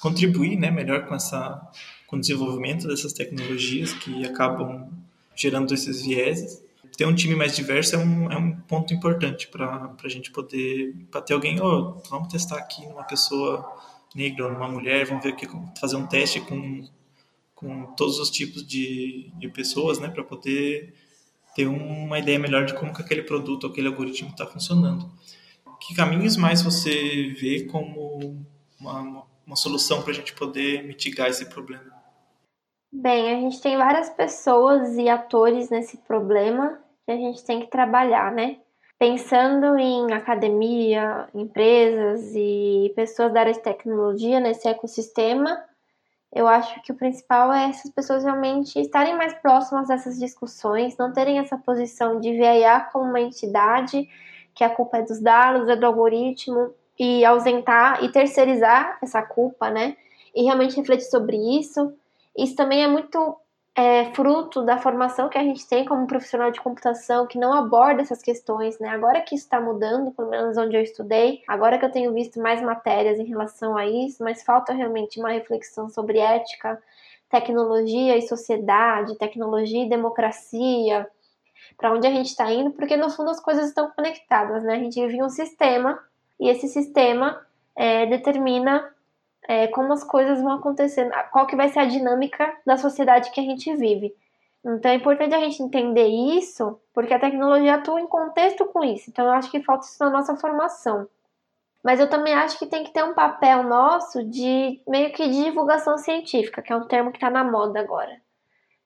contribuir, 0.02 0.58
né, 0.58 0.72
melhor 0.72 1.06
com 1.08 1.16
essa 1.16 1.62
com 2.12 2.18
o 2.18 2.20
desenvolvimento 2.20 2.90
dessas 2.90 3.14
tecnologias 3.14 3.94
que 3.94 4.26
acabam 4.26 4.90
gerando 5.34 5.74
esses 5.74 6.02
vieses. 6.02 6.62
Ter 6.98 7.06
um 7.06 7.16
time 7.16 7.36
mais 7.36 7.56
diverso 7.56 7.96
é 7.96 8.00
um, 8.00 8.30
é 8.30 8.38
um 8.38 8.52
ponto 8.52 8.94
importante 8.94 9.48
para 9.48 9.96
a 10.04 10.10
gente 10.10 10.30
poder 10.30 10.94
para 11.10 11.22
ter 11.22 11.34
alguém, 11.34 11.62
oh, 11.62 11.94
vamos 12.10 12.28
testar 12.28 12.58
aqui 12.58 12.86
numa 12.86 13.06
pessoa 13.06 13.66
negra 14.14 14.52
numa 14.52 14.68
mulher, 14.68 15.06
vamos 15.06 15.24
ver 15.24 15.38
que 15.38 15.48
fazer 15.80 15.96
um 15.96 16.06
teste 16.06 16.42
com 16.42 16.86
com 17.56 17.86
todos 17.94 18.18
os 18.18 18.32
tipos 18.32 18.66
de, 18.66 19.32
de 19.38 19.48
pessoas, 19.48 20.00
né, 20.00 20.10
para 20.10 20.24
poder 20.24 20.96
ter 21.56 21.68
uma 21.68 22.18
ideia 22.18 22.40
melhor 22.40 22.66
de 22.66 22.74
como 22.74 22.92
que 22.92 23.04
aquele 23.04 23.22
produto, 23.22 23.68
aquele 23.68 23.88
algoritmo 23.88 24.32
está 24.32 24.48
funcionando. 24.48 25.08
Que 25.80 25.94
caminhos 25.94 26.36
mais 26.38 26.64
você 26.64 27.36
vê 27.40 27.66
como 27.66 28.44
uma, 28.80 29.24
uma 29.46 29.56
solução 29.56 30.02
para 30.02 30.10
a 30.12 30.16
gente 30.16 30.34
poder 30.34 30.84
mitigar 30.84 31.30
esse 31.30 31.46
problema? 31.46 32.01
Bem, 32.94 33.32
a 33.34 33.40
gente 33.40 33.62
tem 33.62 33.78
várias 33.78 34.10
pessoas 34.10 34.98
e 34.98 35.08
atores 35.08 35.70
nesse 35.70 35.98
problema 35.98 36.78
que 37.06 37.12
a 37.12 37.16
gente 37.16 37.44
tem 37.46 37.62
que 37.62 37.68
trabalhar, 37.68 38.32
né? 38.34 38.58
Pensando 39.00 39.78
em 39.78 40.12
academia, 40.14 41.28
empresas 41.34 42.32
e 42.36 42.92
pessoas 42.96 43.34
da 43.34 43.40
área 43.42 43.54
de 43.54 43.62
tecnologia 43.62 44.40
nesse 44.40 44.68
ecossistema, 44.68 45.58
eu 46.34 46.48
acho 46.48 46.82
que 46.84 46.92
o 46.92 46.96
principal 46.96 47.54
é 47.54 47.70
essas 47.70 47.92
pessoas 47.92 48.24
realmente 48.24 48.80
estarem 48.80 49.16
mais 49.18 49.34
próximas 49.36 49.88
dessas 49.90 50.20
discussões, 50.20 50.98
não 50.98 51.14
terem 51.14 51.40
essa 51.40 51.58
posição 51.58 52.20
de 52.20 52.34
ver 52.34 52.48
a 52.48 52.58
IA 52.60 52.82
como 52.82 53.06
uma 53.06 53.22
entidade, 53.22 54.08
que 54.56 54.64
a 54.64 54.70
culpa 54.70 54.98
é 55.00 55.04
dos 55.04 55.22
dados, 55.22 55.70
é 55.70 55.76
do 55.76 55.86
algoritmo, 55.86 56.74
e 57.00 57.26
ausentar 57.26 58.04
e 58.04 58.12
terceirizar 58.12 59.00
essa 59.02 59.22
culpa, 59.24 59.70
né? 59.70 59.98
E 60.36 60.44
realmente 60.44 60.78
refletir 60.78 61.06
sobre 61.10 61.38
isso. 61.60 61.94
Isso 62.38 62.56
também 62.56 62.84
é 62.84 62.88
muito 62.88 63.38
é 63.76 64.12
fruto 64.14 64.64
da 64.64 64.78
formação 64.78 65.30
que 65.30 65.38
a 65.38 65.44
gente 65.44 65.66
tem 65.68 65.86
como 65.86 66.06
profissional 66.06 66.52
de 66.52 66.60
computação, 66.60 67.26
que 67.26 67.40
não 67.40 67.54
aborda 67.54 68.02
essas 68.02 68.22
questões, 68.22 68.78
né? 68.80 68.90
Agora 68.90 69.22
que 69.22 69.34
isso 69.34 69.46
está 69.46 69.62
mudando, 69.62 70.12
pelo 70.12 70.30
menos 70.30 70.58
onde 70.58 70.76
eu 70.76 70.82
estudei, 70.82 71.42
agora 71.48 71.80
que 71.80 71.86
eu 71.86 71.92
tenho 71.92 72.14
visto 72.14 72.40
mais 72.42 72.62
matérias 72.62 73.18
em 73.18 73.26
relação 73.26 73.78
a 73.78 73.88
isso, 73.88 74.24
mas 74.24 74.44
falta 74.44 74.74
realmente 74.74 75.20
uma 75.20 75.32
reflexão 75.32 75.88
sobre 75.88 76.20
ética, 76.20 76.82
tecnologia 77.30 78.18
e 78.18 78.22
sociedade, 78.24 79.18
tecnologia 79.18 79.86
e 79.86 79.90
democracia, 79.90 81.08
para 81.78 81.94
onde 81.94 82.06
a 82.06 82.12
gente 82.12 82.28
está 82.28 82.52
indo, 82.52 82.72
porque 82.72 82.98
no 82.98 83.10
fundo 83.10 83.30
as 83.30 83.40
coisas 83.40 83.70
estão 83.70 83.90
conectadas, 83.92 84.64
né? 84.64 84.76
A 84.76 84.80
gente 84.80 85.00
vive 85.00 85.24
um 85.24 85.30
sistema 85.30 85.98
e 86.38 86.50
esse 86.50 86.68
sistema 86.68 87.40
é, 87.74 88.06
determina 88.06 88.94
é, 89.52 89.68
como 89.68 89.92
as 89.92 90.02
coisas 90.02 90.42
vão 90.42 90.54
acontecendo, 90.54 91.12
qual 91.30 91.46
que 91.46 91.58
vai 91.58 91.68
ser 91.68 91.80
a 91.80 91.86
dinâmica 91.86 92.58
da 92.66 92.78
sociedade 92.78 93.32
que 93.32 93.40
a 93.42 93.44
gente 93.44 93.76
vive. 93.76 94.16
Então 94.64 94.90
é 94.90 94.96
importante 94.96 95.36
a 95.36 95.40
gente 95.42 95.62
entender 95.62 96.08
isso, 96.08 96.80
porque 96.94 97.14
a 97.14 97.20
tecnologia 97.20 97.76
atua 97.76 98.00
em 98.00 98.08
contexto 98.08 98.64
com 98.68 98.82
isso. 98.82 99.10
Então 99.10 99.26
eu 99.26 99.34
acho 99.34 99.52
que 99.52 99.62
falta 99.62 99.86
isso 99.86 100.02
na 100.02 100.10
nossa 100.10 100.38
formação. 100.38 101.06
Mas 101.84 102.00
eu 102.00 102.10
também 102.10 102.34
acho 102.34 102.58
que 102.58 102.66
tem 102.66 102.86
que 102.86 102.94
ter 102.94 103.04
um 103.04 103.14
papel 103.14 103.64
nosso 103.64 104.24
de 104.24 104.82
meio 104.88 105.12
que 105.12 105.28
de 105.28 105.44
divulgação 105.44 105.98
científica, 105.98 106.62
que 106.62 106.72
é 106.72 106.76
um 106.76 106.88
termo 106.88 107.12
que 107.12 107.18
está 107.18 107.30
na 107.30 107.44
moda 107.44 107.78
agora. 107.78 108.22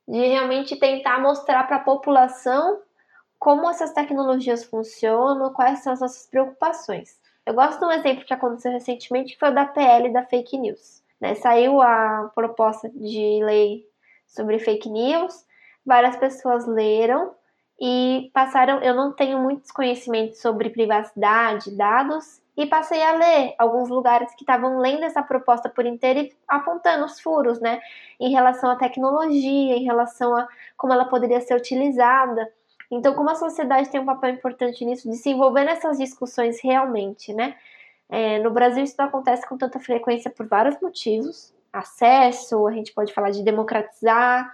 De 0.07 0.17
realmente 0.17 0.79
tentar 0.79 1.19
mostrar 1.19 1.65
para 1.67 1.75
a 1.75 1.83
população 1.83 2.81
como 3.37 3.69
essas 3.69 3.93
tecnologias 3.93 4.63
funcionam, 4.63 5.53
quais 5.53 5.83
são 5.83 5.93
as 5.93 5.99
nossas 5.99 6.25
preocupações. 6.25 7.19
Eu 7.45 7.53
gosto 7.53 7.79
de 7.79 7.85
um 7.85 7.91
exemplo 7.91 8.25
que 8.25 8.33
aconteceu 8.33 8.71
recentemente, 8.71 9.33
que 9.33 9.39
foi 9.39 9.49
o 9.49 9.53
da 9.53 9.65
PL 9.65 10.11
da 10.11 10.23
fake 10.23 10.57
news. 10.57 11.03
Né? 11.21 11.35
Saiu 11.35 11.81
a 11.81 12.31
proposta 12.33 12.89
de 12.89 13.43
lei 13.43 13.85
sobre 14.27 14.59
fake 14.59 14.89
news, 14.89 15.45
várias 15.85 16.15
pessoas 16.15 16.65
leram 16.65 17.33
e 17.79 18.31
passaram. 18.33 18.81
Eu 18.81 18.95
não 18.95 19.11
tenho 19.11 19.37
muitos 19.39 19.71
conhecimentos 19.71 20.41
sobre 20.41 20.69
privacidade, 20.69 21.75
dados, 21.75 22.41
e 22.57 22.65
passei 22.65 23.03
a 23.03 23.13
ler 23.13 23.53
alguns 23.57 23.89
lugares 23.89 24.33
que 24.33 24.43
estavam 24.43 24.79
lendo 24.79 25.03
essa 25.03 25.21
proposta 25.21 25.69
por 25.69 25.85
inteiro 25.85 26.19
e 26.19 26.33
apontando 26.47 27.05
os 27.05 27.19
furos, 27.19 27.59
né, 27.59 27.81
em 28.19 28.31
relação 28.31 28.69
à 28.71 28.75
tecnologia, 28.77 29.75
em 29.75 29.83
relação 29.83 30.35
a 30.35 30.47
como 30.77 30.93
ela 30.93 31.05
poderia 31.05 31.41
ser 31.41 31.55
utilizada. 31.55 32.49
Então, 32.89 33.13
como 33.13 33.29
a 33.29 33.35
sociedade 33.35 33.89
tem 33.89 33.99
um 33.99 34.05
papel 34.05 34.31
importante 34.31 34.85
nisso, 34.85 35.09
de 35.09 35.17
se 35.17 35.29
envolver 35.29 35.63
nessas 35.63 35.97
discussões 35.97 36.61
realmente, 36.61 37.33
né? 37.33 37.55
É, 38.09 38.39
no 38.39 38.51
Brasil 38.51 38.83
isso 38.83 38.95
não 38.97 39.05
acontece 39.05 39.47
com 39.47 39.57
tanta 39.57 39.79
frequência 39.79 40.29
por 40.29 40.47
vários 40.47 40.79
motivos. 40.79 41.53
Acesso, 41.73 42.67
a 42.67 42.71
gente 42.71 42.93
pode 42.93 43.13
falar 43.13 43.31
de 43.31 43.43
democratizar, 43.43 44.51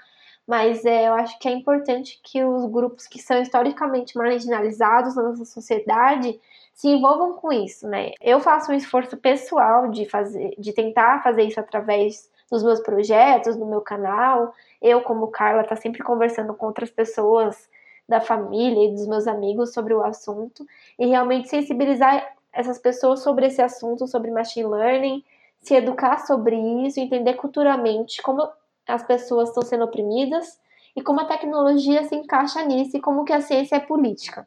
mas 0.47 0.85
é, 0.85 1.07
eu 1.07 1.13
acho 1.13 1.37
que 1.39 1.47
é 1.47 1.51
importante 1.51 2.19
que 2.23 2.43
os 2.43 2.65
grupos 2.65 3.07
que 3.07 3.19
são 3.21 3.41
historicamente 3.41 4.17
marginalizados 4.17 5.15
na 5.15 5.23
nossa 5.23 5.45
sociedade 5.45 6.39
se 6.73 6.87
envolvam 6.87 7.33
com 7.33 7.51
isso, 7.51 7.87
né? 7.87 8.11
Eu 8.21 8.39
faço 8.39 8.71
um 8.71 8.75
esforço 8.75 9.15
pessoal 9.17 9.89
de 9.89 10.09
fazer, 10.09 10.55
de 10.57 10.73
tentar 10.73 11.21
fazer 11.21 11.43
isso 11.43 11.59
através 11.59 12.29
dos 12.49 12.63
meus 12.63 12.79
projetos, 12.79 13.55
do 13.55 13.65
meu 13.65 13.81
canal. 13.81 14.53
Eu, 14.81 15.01
como 15.01 15.27
Carla, 15.27 15.63
tá 15.63 15.75
sempre 15.75 16.03
conversando 16.03 16.53
com 16.53 16.65
outras 16.65 16.89
pessoas 16.89 17.69
da 18.11 18.19
família 18.19 18.89
e 18.89 18.91
dos 18.91 19.07
meus 19.07 19.25
amigos 19.25 19.73
sobre 19.73 19.93
o 19.93 20.03
assunto 20.03 20.67
e 20.99 21.05
realmente 21.05 21.47
sensibilizar 21.47 22.35
essas 22.51 22.77
pessoas 22.77 23.21
sobre 23.21 23.47
esse 23.47 23.61
assunto, 23.61 24.05
sobre 24.05 24.29
machine 24.29 24.67
learning, 24.67 25.23
se 25.61 25.73
educar 25.75 26.19
sobre 26.27 26.57
isso, 26.85 26.99
entender 26.99 27.35
culturalmente 27.35 28.21
como 28.21 28.47
as 28.85 29.01
pessoas 29.03 29.47
estão 29.49 29.63
sendo 29.63 29.85
oprimidas 29.85 30.59
e 30.93 31.01
como 31.01 31.21
a 31.21 31.25
tecnologia 31.25 32.03
se 32.03 32.13
encaixa 32.13 32.63
nisso 32.65 32.97
e 32.97 32.99
como 32.99 33.23
que 33.23 33.31
a 33.31 33.39
ciência 33.39 33.77
é 33.77 33.79
política. 33.79 34.45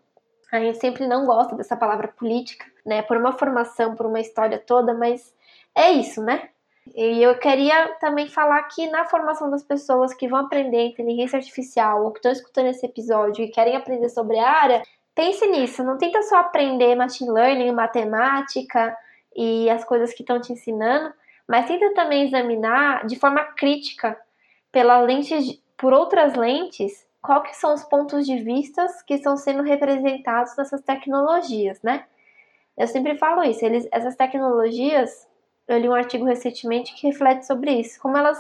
A 0.53 0.61
gente 0.61 0.79
sempre 0.79 1.07
não 1.07 1.25
gosta 1.25 1.57
dessa 1.57 1.77
palavra 1.77 2.09
política, 2.09 2.67
né, 2.85 3.01
por 3.01 3.17
uma 3.17 3.33
formação, 3.33 3.97
por 3.97 4.05
uma 4.05 4.21
história 4.21 4.59
toda, 4.59 4.93
mas 4.93 5.35
é 5.75 5.91
isso, 5.91 6.23
né? 6.23 6.51
E 6.93 7.23
eu 7.23 7.39
queria 7.39 7.89
também 8.01 8.29
falar 8.29 8.63
que 8.65 8.87
na 8.89 9.05
formação 9.07 9.51
das 9.51 9.63
pessoas 9.63 10.13
que 10.13 10.29
vão 10.29 10.41
aprender 10.41 10.87
inteligência 10.87 11.39
artificial 11.39 12.05
ou 12.05 12.13
que 12.13 12.19
estão 12.19 12.33
escutando 12.33 12.67
esse 12.67 12.85
episódio 12.85 13.45
e 13.45 13.51
querem 13.51 13.75
aprender 13.75 14.09
sobre 14.11 14.39
a 14.39 14.51
área, 14.51 14.83
pense 15.15 15.47
nisso. 15.47 15.83
Não 15.83 15.97
tenta 15.97 16.23
só 16.23 16.37
aprender 16.37 16.95
machine 16.95 17.31
learning, 17.31 17.73
matemática 17.73 18.97
e 19.35 19.69
as 19.71 19.85
coisas 19.85 20.13
que 20.13 20.23
estão 20.23 20.41
te 20.41 20.53
ensinando, 20.53 21.13
mas 21.49 21.67
tenta 21.67 21.95
também 21.95 22.27
examinar 22.27 23.07
de 23.07 23.17
forma 23.17 23.43
crítica 23.45 24.19
pela 24.71 25.01
lente, 25.01 25.63
por 25.77 25.93
outras 25.93 26.35
lentes, 26.35 27.07
que 27.47 27.57
são 27.57 27.73
os 27.73 27.83
pontos 27.85 28.27
de 28.27 28.37
vistas 28.39 29.03
que 29.03 29.15
estão 29.15 29.37
sendo 29.37 29.63
representados 29.63 30.55
nessas 30.57 30.83
tecnologias, 30.83 31.81
né? 31.83 32.05
Eu 32.77 32.87
sempre 32.87 33.17
falo 33.17 33.43
isso, 33.43 33.65
eles, 33.65 33.89
essas 33.91 34.15
tecnologias 34.17 35.27
eu 35.67 35.79
li 35.79 35.89
um 35.89 35.95
artigo 35.95 36.25
recentemente 36.25 36.95
que 36.95 37.07
reflete 37.07 37.47
sobre 37.47 37.73
isso, 37.73 38.01
como 38.01 38.17
elas 38.17 38.39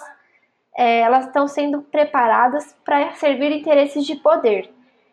é, 0.76 1.00
elas 1.00 1.26
estão 1.26 1.46
sendo 1.46 1.82
preparadas 1.82 2.76
para 2.84 3.12
servir 3.14 3.52
interesses 3.52 4.04
de 4.04 4.16
poder. 4.16 4.70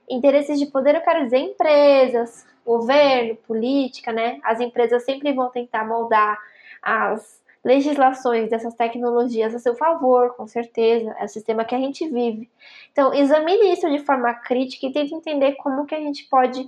Interesses 0.10 0.60
de 0.60 0.66
poder 0.66 0.96
eu 0.96 1.02
quero 1.02 1.24
dizer 1.24 1.38
empresas, 1.38 2.46
governo, 2.66 3.36
política, 3.48 4.12
né? 4.12 4.40
As 4.44 4.60
empresas 4.60 5.04
sempre 5.06 5.32
vão 5.34 5.50
tentar 5.50 5.88
moldar 5.88 6.38
as 6.82 7.42
legislações 7.64 8.50
dessas 8.50 8.74
tecnologias 8.74 9.54
a 9.54 9.60
seu 9.60 9.76
favor, 9.76 10.34
com 10.36 10.48
certeza, 10.48 11.16
é 11.20 11.26
o 11.26 11.28
sistema 11.28 11.64
que 11.64 11.76
a 11.76 11.78
gente 11.78 12.08
vive. 12.10 12.50
Então, 12.92 13.14
examine 13.14 13.72
isso 13.72 13.88
de 13.90 14.00
forma 14.00 14.34
crítica 14.34 14.88
e 14.88 14.92
tente 14.92 15.14
entender 15.14 15.54
como 15.54 15.86
que 15.86 15.94
a 15.94 16.00
gente 16.00 16.28
pode 16.28 16.68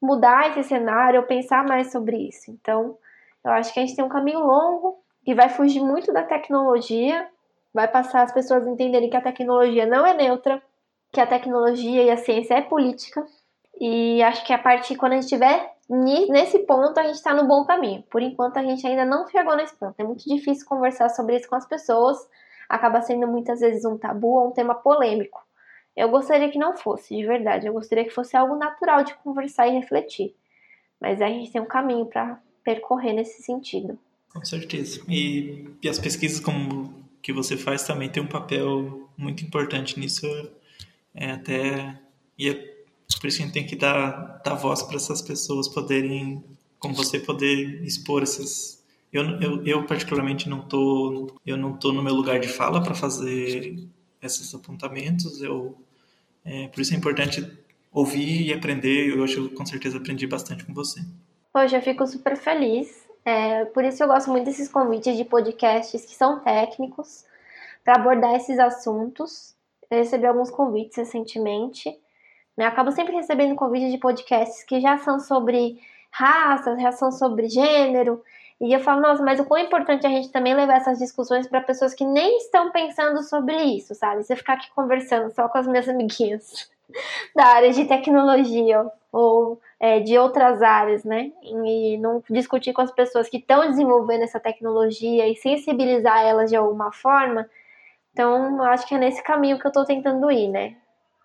mudar 0.00 0.48
esse 0.48 0.66
cenário 0.66 1.20
ou 1.20 1.26
pensar 1.26 1.62
mais 1.66 1.92
sobre 1.92 2.16
isso. 2.16 2.50
Então, 2.50 2.96
eu 3.44 3.52
acho 3.52 3.72
que 3.72 3.80
a 3.80 3.82
gente 3.84 3.96
tem 3.96 4.04
um 4.04 4.08
caminho 4.08 4.40
longo 4.40 4.98
que 5.24 5.34
vai 5.34 5.48
fugir 5.48 5.80
muito 5.80 6.12
da 6.12 6.22
tecnologia, 6.22 7.28
vai 7.72 7.88
passar 7.88 8.22
as 8.22 8.32
pessoas 8.32 8.66
entenderem 8.66 9.10
que 9.10 9.16
a 9.16 9.20
tecnologia 9.20 9.86
não 9.86 10.06
é 10.06 10.14
neutra, 10.14 10.62
que 11.12 11.20
a 11.20 11.26
tecnologia 11.26 12.02
e 12.02 12.10
a 12.10 12.16
ciência 12.16 12.54
é 12.54 12.62
política. 12.62 13.24
E 13.80 14.22
acho 14.22 14.44
que 14.44 14.52
a 14.52 14.58
partir 14.58 14.96
quando 14.96 15.12
a 15.12 15.14
gente 15.16 15.24
estiver 15.24 15.74
nesse 15.88 16.60
ponto, 16.60 16.98
a 16.98 17.02
gente 17.02 17.16
está 17.16 17.34
no 17.34 17.48
bom 17.48 17.64
caminho. 17.64 18.02
Por 18.10 18.22
enquanto, 18.22 18.58
a 18.58 18.62
gente 18.62 18.86
ainda 18.86 19.04
não 19.04 19.26
chegou 19.28 19.56
nesse 19.56 19.74
ponto. 19.74 19.94
É 19.98 20.04
muito 20.04 20.28
difícil 20.28 20.66
conversar 20.66 21.08
sobre 21.08 21.36
isso 21.36 21.48
com 21.48 21.56
as 21.56 21.66
pessoas. 21.66 22.18
Acaba 22.68 23.00
sendo 23.02 23.26
muitas 23.26 23.60
vezes 23.60 23.84
um 23.84 23.98
tabu 23.98 24.38
ou 24.38 24.48
um 24.48 24.52
tema 24.52 24.74
polêmico. 24.74 25.42
Eu 25.96 26.08
gostaria 26.08 26.48
que 26.50 26.58
não 26.58 26.76
fosse, 26.76 27.16
de 27.16 27.26
verdade. 27.26 27.66
Eu 27.66 27.72
gostaria 27.72 28.04
que 28.04 28.10
fosse 28.10 28.36
algo 28.36 28.54
natural 28.54 29.02
de 29.02 29.14
conversar 29.14 29.66
e 29.66 29.72
refletir. 29.72 30.36
Mas 31.00 31.20
a 31.20 31.26
gente 31.26 31.50
tem 31.50 31.60
um 31.60 31.66
caminho 31.66 32.06
para 32.06 32.38
percorrer 32.64 33.12
nesse 33.12 33.42
sentido. 33.42 33.98
Com 34.32 34.44
certeza. 34.44 35.00
E, 35.08 35.68
e 35.82 35.88
as 35.88 35.98
pesquisas 35.98 36.40
como 36.40 36.94
que 37.22 37.32
você 37.32 37.56
faz 37.56 37.82
também 37.82 38.08
tem 38.08 38.22
um 38.22 38.28
papel 38.28 39.08
muito 39.16 39.44
importante 39.44 39.98
nisso. 39.98 40.26
É 41.14 41.32
até 41.32 41.98
e 42.38 42.48
é 42.48 42.54
por 43.18 43.26
isso 43.26 43.38
que 43.38 43.42
a 43.42 43.46
gente 43.46 43.52
tem 43.52 43.66
que 43.66 43.76
dar, 43.76 44.40
dar 44.44 44.54
voz 44.54 44.82
para 44.82 44.96
essas 44.96 45.20
pessoas 45.20 45.68
poderem, 45.68 46.42
como 46.78 46.94
você 46.94 47.18
poder 47.18 47.82
expor 47.84 48.22
essas. 48.22 48.82
Eu, 49.12 49.24
eu, 49.40 49.66
eu 49.66 49.84
particularmente 49.84 50.48
não 50.48 50.60
tô 50.60 51.34
eu 51.44 51.56
não 51.56 51.76
tô 51.76 51.92
no 51.92 52.02
meu 52.02 52.14
lugar 52.14 52.38
de 52.38 52.48
fala 52.48 52.80
para 52.82 52.94
fazer 52.94 53.86
esses 54.22 54.54
apontamentos. 54.54 55.42
Eu 55.42 55.76
é, 56.44 56.68
por 56.68 56.80
isso 56.80 56.94
é 56.94 56.96
importante 56.96 57.46
ouvir 57.92 58.46
e 58.46 58.52
aprender. 58.52 59.10
Eu 59.10 59.24
acho 59.24 59.48
que 59.48 59.54
com 59.54 59.66
certeza 59.66 59.98
aprendi 59.98 60.26
bastante 60.26 60.64
com 60.64 60.72
você. 60.72 61.04
Hoje 61.52 61.76
eu 61.76 61.82
fico 61.82 62.06
super 62.06 62.36
feliz. 62.36 63.08
É, 63.24 63.64
por 63.66 63.84
isso 63.84 64.00
eu 64.02 64.06
gosto 64.06 64.30
muito 64.30 64.44
desses 64.44 64.68
convites 64.68 65.16
de 65.16 65.24
podcasts 65.24 66.06
que 66.06 66.14
são 66.14 66.38
técnicos 66.38 67.24
para 67.84 67.96
abordar 67.96 68.36
esses 68.36 68.56
assuntos. 68.60 69.56
Eu 69.90 69.98
recebi 69.98 70.26
alguns 70.26 70.48
convites 70.48 70.96
recentemente. 70.96 71.90
Né? 72.56 72.64
Eu 72.64 72.68
acabo 72.68 72.92
sempre 72.92 73.16
recebendo 73.16 73.56
convites 73.56 73.90
de 73.90 73.98
podcasts 73.98 74.62
que 74.62 74.80
já 74.80 74.98
são 74.98 75.18
sobre 75.18 75.80
raça, 76.12 76.78
já 76.78 76.92
são 76.92 77.10
sobre 77.10 77.48
gênero. 77.48 78.22
E 78.60 78.72
eu 78.72 78.78
falo, 78.78 79.00
nossa, 79.00 79.22
mas 79.24 79.40
o 79.40 79.44
quão 79.44 79.60
importante 79.60 80.06
a 80.06 80.10
gente 80.10 80.30
também 80.30 80.54
levar 80.54 80.76
essas 80.76 81.00
discussões 81.00 81.48
para 81.48 81.60
pessoas 81.60 81.94
que 81.94 82.04
nem 82.04 82.36
estão 82.36 82.70
pensando 82.70 83.24
sobre 83.24 83.56
isso, 83.56 83.92
sabe? 83.96 84.22
Você 84.22 84.36
ficar 84.36 84.52
aqui 84.52 84.70
conversando 84.72 85.34
só 85.34 85.48
com 85.48 85.58
as 85.58 85.66
minhas 85.66 85.88
amiguinhas 85.88 86.70
da 87.34 87.46
área 87.46 87.72
de 87.72 87.84
tecnologia 87.84 88.84
ou 89.12 89.60
é, 89.78 90.00
de 90.00 90.18
outras 90.18 90.62
áreas, 90.62 91.04
né? 91.04 91.32
E 91.42 91.96
não 91.98 92.22
discutir 92.30 92.72
com 92.72 92.82
as 92.82 92.92
pessoas 92.92 93.28
que 93.28 93.38
estão 93.38 93.68
desenvolvendo 93.68 94.22
essa 94.22 94.38
tecnologia 94.38 95.28
e 95.28 95.36
sensibilizar 95.36 96.22
elas 96.22 96.50
de 96.50 96.56
alguma 96.56 96.92
forma. 96.92 97.48
Então, 98.12 98.62
acho 98.62 98.86
que 98.86 98.94
é 98.94 98.98
nesse 98.98 99.22
caminho 99.22 99.58
que 99.58 99.66
eu 99.66 99.70
estou 99.70 99.84
tentando 99.84 100.30
ir, 100.30 100.48
né? 100.48 100.76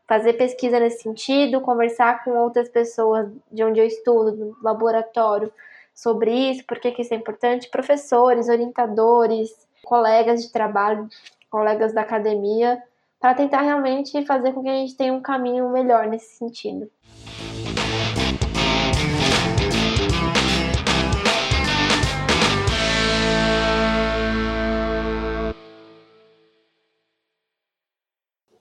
Fazer 0.07 0.33
pesquisa 0.33 0.79
nesse 0.79 1.01
sentido, 1.01 1.61
conversar 1.61 2.23
com 2.23 2.31
outras 2.37 2.69
pessoas 2.69 3.27
de 3.51 3.63
onde 3.63 3.79
eu 3.79 3.85
estudo, 3.85 4.31
do 4.31 4.57
laboratório, 4.63 5.51
sobre 5.93 6.31
isso, 6.31 6.65
por 6.65 6.77
que 6.79 6.93
isso 7.01 7.13
é 7.13 7.17
importante, 7.17 7.69
professores, 7.69 8.49
orientadores, 8.49 9.49
colegas 9.83 10.43
de 10.43 10.51
trabalho, 10.51 11.07
colegas 11.49 11.93
da 11.93 12.01
academia, 12.01 12.81
para 13.25 13.33
tentar 13.33 13.63
realmente 13.63 14.23
fazer 14.23 14.53
com 14.53 14.61
que 14.61 14.69
a 14.69 14.75
gente 14.75 14.95
tenha 14.95 15.11
um 15.11 15.19
caminho 15.19 15.67
melhor 15.71 16.05
nesse 16.05 16.37
sentido. 16.37 16.87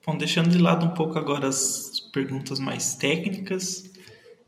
Bom, 0.03 0.17
deixando 0.17 0.49
de 0.49 0.57
lado 0.57 0.87
um 0.87 0.95
pouco 0.95 1.19
agora 1.19 1.47
as 1.47 1.99
perguntas 2.11 2.59
mais 2.59 2.95
técnicas, 2.95 3.93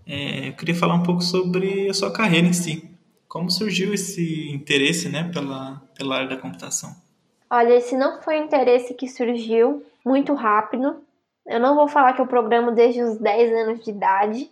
é, 0.04 0.50
eu 0.50 0.54
queria 0.56 0.74
falar 0.74 0.96
um 0.96 1.04
pouco 1.04 1.22
sobre 1.22 1.88
a 1.88 1.94
sua 1.94 2.12
carreira 2.12 2.48
em 2.48 2.54
si. 2.54 2.90
Como 3.28 3.52
surgiu 3.52 3.94
esse 3.94 4.50
interesse 4.50 5.10
né, 5.10 5.30
pela, 5.32 5.80
pela 5.96 6.16
área 6.16 6.30
da 6.30 6.38
computação? 6.38 7.06
Olha, 7.50 7.76
esse 7.76 7.96
não 7.96 8.20
foi 8.22 8.42
um 8.42 8.46
interesse 8.46 8.96
que 8.96 9.08
surgiu 9.08 9.86
muito 10.08 10.34
rápido. 10.34 11.04
Eu 11.46 11.60
não 11.60 11.76
vou 11.76 11.88
falar 11.88 12.14
que 12.14 12.22
eu 12.22 12.28
programo 12.28 12.72
desde 12.72 13.02
os 13.02 13.18
10 13.18 13.54
anos 13.54 13.84
de 13.84 13.92
idade, 13.92 14.50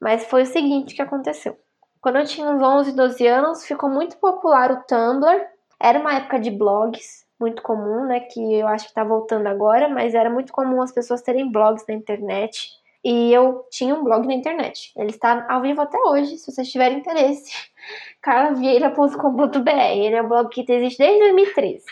mas 0.00 0.24
foi 0.26 0.42
o 0.42 0.46
seguinte 0.46 0.94
que 0.94 1.02
aconteceu. 1.02 1.56
Quando 2.00 2.16
eu 2.16 2.24
tinha 2.24 2.48
uns 2.48 2.62
11, 2.62 2.92
12 2.92 3.26
anos, 3.26 3.66
ficou 3.66 3.90
muito 3.90 4.16
popular 4.18 4.70
o 4.70 4.82
Tumblr. 4.84 5.46
Era 5.80 5.98
uma 5.98 6.14
época 6.14 6.38
de 6.38 6.50
blogs, 6.50 7.26
muito 7.38 7.62
comum, 7.62 8.06
né? 8.06 8.20
Que 8.20 8.54
eu 8.54 8.68
acho 8.68 8.88
que 8.88 8.94
tá 8.94 9.04
voltando 9.04 9.46
agora, 9.46 9.88
mas 9.88 10.14
era 10.14 10.30
muito 10.30 10.52
comum 10.52 10.80
as 10.80 10.92
pessoas 10.92 11.22
terem 11.22 11.50
blogs 11.50 11.84
na 11.88 11.94
internet. 11.94 12.70
E 13.04 13.32
eu 13.32 13.64
tinha 13.70 13.94
um 13.94 14.04
blog 14.04 14.26
na 14.26 14.34
internet. 14.34 14.92
Ele 14.96 15.10
está 15.10 15.46
ao 15.48 15.62
vivo 15.62 15.80
até 15.80 15.98
hoje, 15.98 16.36
se 16.36 16.52
vocês 16.52 16.70
tiverem 16.70 16.98
interesse. 16.98 17.52
carlavieira.com.br. 18.20 19.70
Ele 19.70 20.14
é 20.14 20.22
um 20.22 20.28
blog 20.28 20.48
que 20.50 20.70
existe 20.70 20.98
desde 20.98 21.20
2013. 21.20 21.84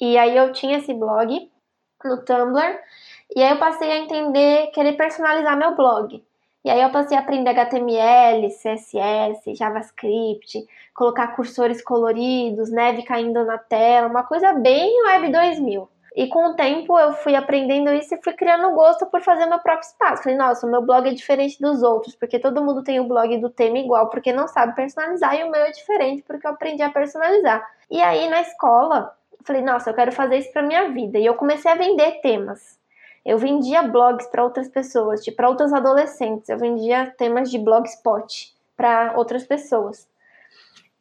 E 0.00 0.18
aí 0.18 0.36
eu 0.36 0.52
tinha 0.52 0.78
esse 0.78 0.92
blog 0.92 1.50
no 2.06 2.22
Tumblr. 2.22 2.78
E 3.34 3.42
aí 3.42 3.50
eu 3.50 3.58
passei 3.58 3.90
a 3.90 3.98
entender, 3.98 4.68
querer 4.68 4.92
personalizar 4.92 5.56
meu 5.56 5.74
blog. 5.74 6.22
E 6.64 6.70
aí 6.70 6.80
eu 6.80 6.90
passei 6.90 7.16
a 7.16 7.20
aprender 7.20 7.50
HTML, 7.50 8.48
CSS, 8.48 9.54
JavaScript, 9.54 10.66
colocar 10.92 11.28
cursores 11.28 11.82
coloridos, 11.82 12.70
neve 12.70 13.02
caindo 13.02 13.44
na 13.44 13.56
tela, 13.58 14.08
uma 14.08 14.24
coisa 14.24 14.52
bem 14.52 14.90
Web 15.06 15.30
2000. 15.30 15.88
E 16.16 16.26
com 16.28 16.46
o 16.46 16.54
tempo 16.54 16.98
eu 16.98 17.12
fui 17.12 17.34
aprendendo 17.34 17.92
isso 17.92 18.14
e 18.14 18.22
fui 18.24 18.32
criando 18.32 18.74
gosto 18.74 19.04
por 19.04 19.20
fazer 19.20 19.44
meu 19.44 19.58
próprio 19.58 19.86
espaço. 19.86 20.22
Falei, 20.22 20.38
nossa, 20.38 20.66
o 20.66 20.70
meu 20.70 20.80
blog 20.80 21.06
é 21.06 21.12
diferente 21.12 21.60
dos 21.60 21.82
outros, 21.82 22.16
porque 22.16 22.38
todo 22.38 22.64
mundo 22.64 22.82
tem 22.82 22.98
o 22.98 23.06
blog 23.06 23.36
do 23.36 23.50
tema 23.50 23.78
igual, 23.78 24.08
porque 24.08 24.32
não 24.32 24.48
sabe 24.48 24.74
personalizar, 24.74 25.38
e 25.38 25.44
o 25.44 25.50
meu 25.50 25.60
é 25.60 25.70
diferente, 25.70 26.22
porque 26.22 26.46
eu 26.46 26.52
aprendi 26.52 26.82
a 26.82 26.90
personalizar. 26.90 27.64
E 27.90 28.00
aí 28.00 28.30
na 28.30 28.40
escola, 28.40 29.14
falei, 29.46 29.62
nossa, 29.62 29.90
eu 29.90 29.94
quero 29.94 30.12
fazer 30.12 30.38
isso 30.38 30.52
pra 30.52 30.62
minha 30.62 30.90
vida. 30.90 31.18
E 31.18 31.24
eu 31.24 31.34
comecei 31.34 31.70
a 31.70 31.76
vender 31.76 32.20
temas. 32.20 32.78
Eu 33.24 33.38
vendia 33.38 33.82
blogs 33.82 34.26
para 34.26 34.44
outras 34.44 34.68
pessoas, 34.68 35.22
tipo, 35.22 35.36
para 35.36 35.48
outros 35.48 35.72
adolescentes. 35.72 36.48
Eu 36.48 36.58
vendia 36.58 37.12
temas 37.16 37.50
de 37.50 37.58
blogspot 37.58 38.54
para 38.76 39.14
outras 39.16 39.44
pessoas. 39.44 40.08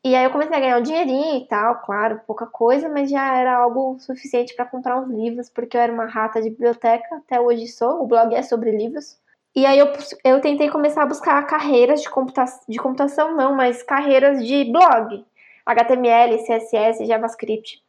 E 0.04 0.16
aí 0.16 0.24
eu 0.24 0.30
comecei 0.30 0.56
a 0.56 0.60
ganhar 0.60 0.78
um 0.78 0.84
dinheirinho 0.84 1.38
e 1.38 1.48
tal, 1.48 1.82
claro, 1.82 2.22
pouca 2.28 2.46
coisa, 2.46 2.88
mas 2.88 3.10
já 3.10 3.36
era 3.36 3.58
algo 3.58 3.98
suficiente 4.00 4.56
para 4.56 4.66
comprar 4.66 5.00
uns 5.00 5.10
livros, 5.10 5.50
porque 5.50 5.76
eu 5.76 5.82
era 5.82 5.91
uma 5.91 6.06
rata 6.06 6.39
de 6.41 6.52
biblioteca, 6.52 7.16
até 7.16 7.41
hoje 7.41 7.68
sou, 7.68 8.04
o 8.04 8.06
blog 8.06 8.34
é 8.36 8.43
sobre 8.43 8.70
livros. 8.70 9.18
E 9.56 9.66
aí 9.66 9.80
eu, 9.80 9.88
eu 10.24 10.41
tentei 10.41 10.70
começar 10.70 11.02
a 11.04 11.08
buscar 11.08 11.41
carreiras 11.48 12.02
de, 12.02 12.10
computa 12.10 12.46
de 12.68 12.78
computação, 12.78 13.36
não, 13.36 13.56
mas 13.56 13.82
carreiras 13.82 14.46
de 14.46 14.66
blog. 14.72 15.26
HTML, 15.66 16.38
CSS, 16.46 17.06
JavaScript. 17.06 17.84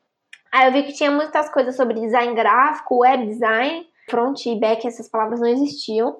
Aí 0.56 0.68
eu 0.68 0.72
vi 0.72 0.84
que 0.84 0.94
tinha 0.94 1.10
muitas 1.10 1.50
coisas 1.50 1.76
sobre 1.76 2.00
design 2.00 2.34
gráfico, 2.34 3.00
web 3.00 3.26
design, 3.26 3.86
front 4.08 4.46
e 4.46 4.58
back, 4.58 4.86
essas 4.86 5.06
palavras 5.06 5.38
não 5.38 5.48
existiam. 5.48 6.16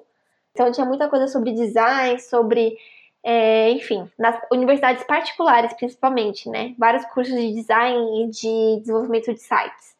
Então 0.51 0.71
tinha 0.71 0.85
muita 0.85 1.09
coisa 1.09 1.27
sobre 1.27 1.53
design, 1.53 2.19
sobre, 2.19 2.77
é, 3.23 3.71
enfim, 3.71 4.07
nas 4.15 4.39
universidades 4.51 5.03
particulares 5.05 5.73
principalmente, 5.73 6.47
né? 6.51 6.75
Vários 6.77 7.03
cursos 7.05 7.33
de 7.33 7.51
design 7.51 7.97
e 8.25 8.29
de 8.29 8.79
desenvolvimento 8.81 9.33
de 9.33 9.39
sites. 9.41 9.95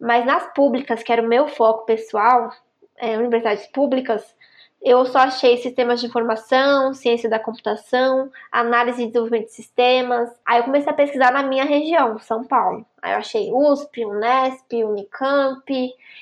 Mas 0.00 0.24
nas 0.24 0.50
públicas, 0.54 1.02
que 1.02 1.12
era 1.12 1.20
o 1.20 1.28
meu 1.28 1.46
foco 1.46 1.84
pessoal, 1.84 2.50
é, 2.96 3.18
universidades 3.18 3.66
públicas, 3.66 4.34
eu 4.84 5.06
só 5.06 5.20
achei 5.20 5.56
sistemas 5.56 5.98
de 5.98 6.06
informação, 6.06 6.92
ciência 6.92 7.28
da 7.28 7.38
computação, 7.38 8.30
análise 8.52 9.02
e 9.02 9.06
desenvolvimento 9.06 9.46
de 9.46 9.54
sistemas. 9.54 10.30
Aí 10.44 10.58
eu 10.58 10.64
comecei 10.64 10.92
a 10.92 10.94
pesquisar 10.94 11.32
na 11.32 11.42
minha 11.42 11.64
região, 11.64 12.18
São 12.18 12.44
Paulo. 12.44 12.84
Aí 13.00 13.12
eu 13.12 13.18
achei 13.18 13.50
USP, 13.50 14.04
Unesp, 14.04 14.84
Unicamp, 14.84 15.64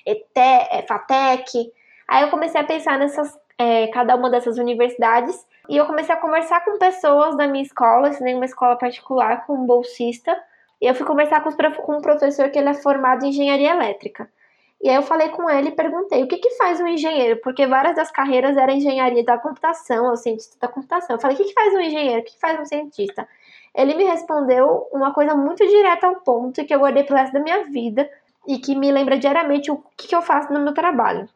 ETE, 0.06 0.30
é, 0.36 0.84
FATEC. 0.86 1.72
Aí 2.06 2.22
eu 2.22 2.30
comecei 2.30 2.60
a 2.60 2.64
pensar 2.64 3.00
nessas, 3.00 3.36
é, 3.58 3.88
cada 3.88 4.14
uma 4.14 4.30
dessas 4.30 4.56
universidades 4.58 5.44
e 5.68 5.76
eu 5.76 5.84
comecei 5.86 6.14
a 6.14 6.18
conversar 6.18 6.64
com 6.64 6.78
pessoas 6.78 7.36
da 7.36 7.48
minha 7.48 7.64
escola, 7.64 8.10
ensinei 8.10 8.34
uma 8.34 8.44
escola 8.44 8.76
particular 8.76 9.44
com 9.44 9.54
um 9.54 9.66
bolsista. 9.66 10.40
E 10.80 10.86
eu 10.86 10.94
fui 10.94 11.04
conversar 11.04 11.40
com, 11.42 11.48
os, 11.48 11.56
com 11.78 11.96
um 11.96 12.00
professor 12.00 12.48
que 12.50 12.60
ele 12.60 12.68
é 12.68 12.74
formado 12.74 13.24
em 13.24 13.30
engenharia 13.30 13.72
elétrica. 13.72 14.30
E 14.82 14.88
aí 14.88 14.96
eu 14.96 15.02
falei 15.02 15.28
com 15.28 15.48
ele 15.48 15.68
e 15.68 15.76
perguntei 15.76 16.24
o 16.24 16.26
que, 16.26 16.38
que 16.38 16.50
faz 16.56 16.80
um 16.80 16.88
engenheiro, 16.88 17.40
porque 17.40 17.66
várias 17.66 17.94
das 17.94 18.10
carreiras 18.10 18.56
eram 18.56 18.74
engenharia 18.74 19.24
da 19.24 19.38
computação, 19.38 20.06
ou 20.06 20.16
cientista 20.16 20.56
da 20.60 20.66
computação. 20.66 21.14
Eu 21.14 21.20
falei, 21.20 21.36
o 21.36 21.38
que, 21.38 21.44
que 21.44 21.54
faz 21.54 21.72
um 21.72 21.80
engenheiro? 21.80 22.20
O 22.20 22.24
que, 22.24 22.32
que 22.32 22.40
faz 22.40 22.58
um 22.58 22.64
cientista? 22.64 23.28
Ele 23.74 23.94
me 23.94 24.02
respondeu 24.04 24.88
uma 24.92 25.14
coisa 25.14 25.36
muito 25.36 25.64
direta 25.66 26.08
ao 26.08 26.16
ponto 26.16 26.64
que 26.64 26.74
eu 26.74 26.80
guardei 26.80 27.04
pro 27.04 27.16
resto 27.16 27.32
da 27.32 27.40
minha 27.40 27.64
vida 27.64 28.10
e 28.46 28.58
que 28.58 28.74
me 28.74 28.90
lembra 28.90 29.16
diariamente 29.16 29.70
o 29.70 29.82
que, 29.96 30.08
que 30.08 30.16
eu 30.16 30.20
faço 30.20 30.52
no 30.52 30.60
meu 30.60 30.74
trabalho. 30.74 31.28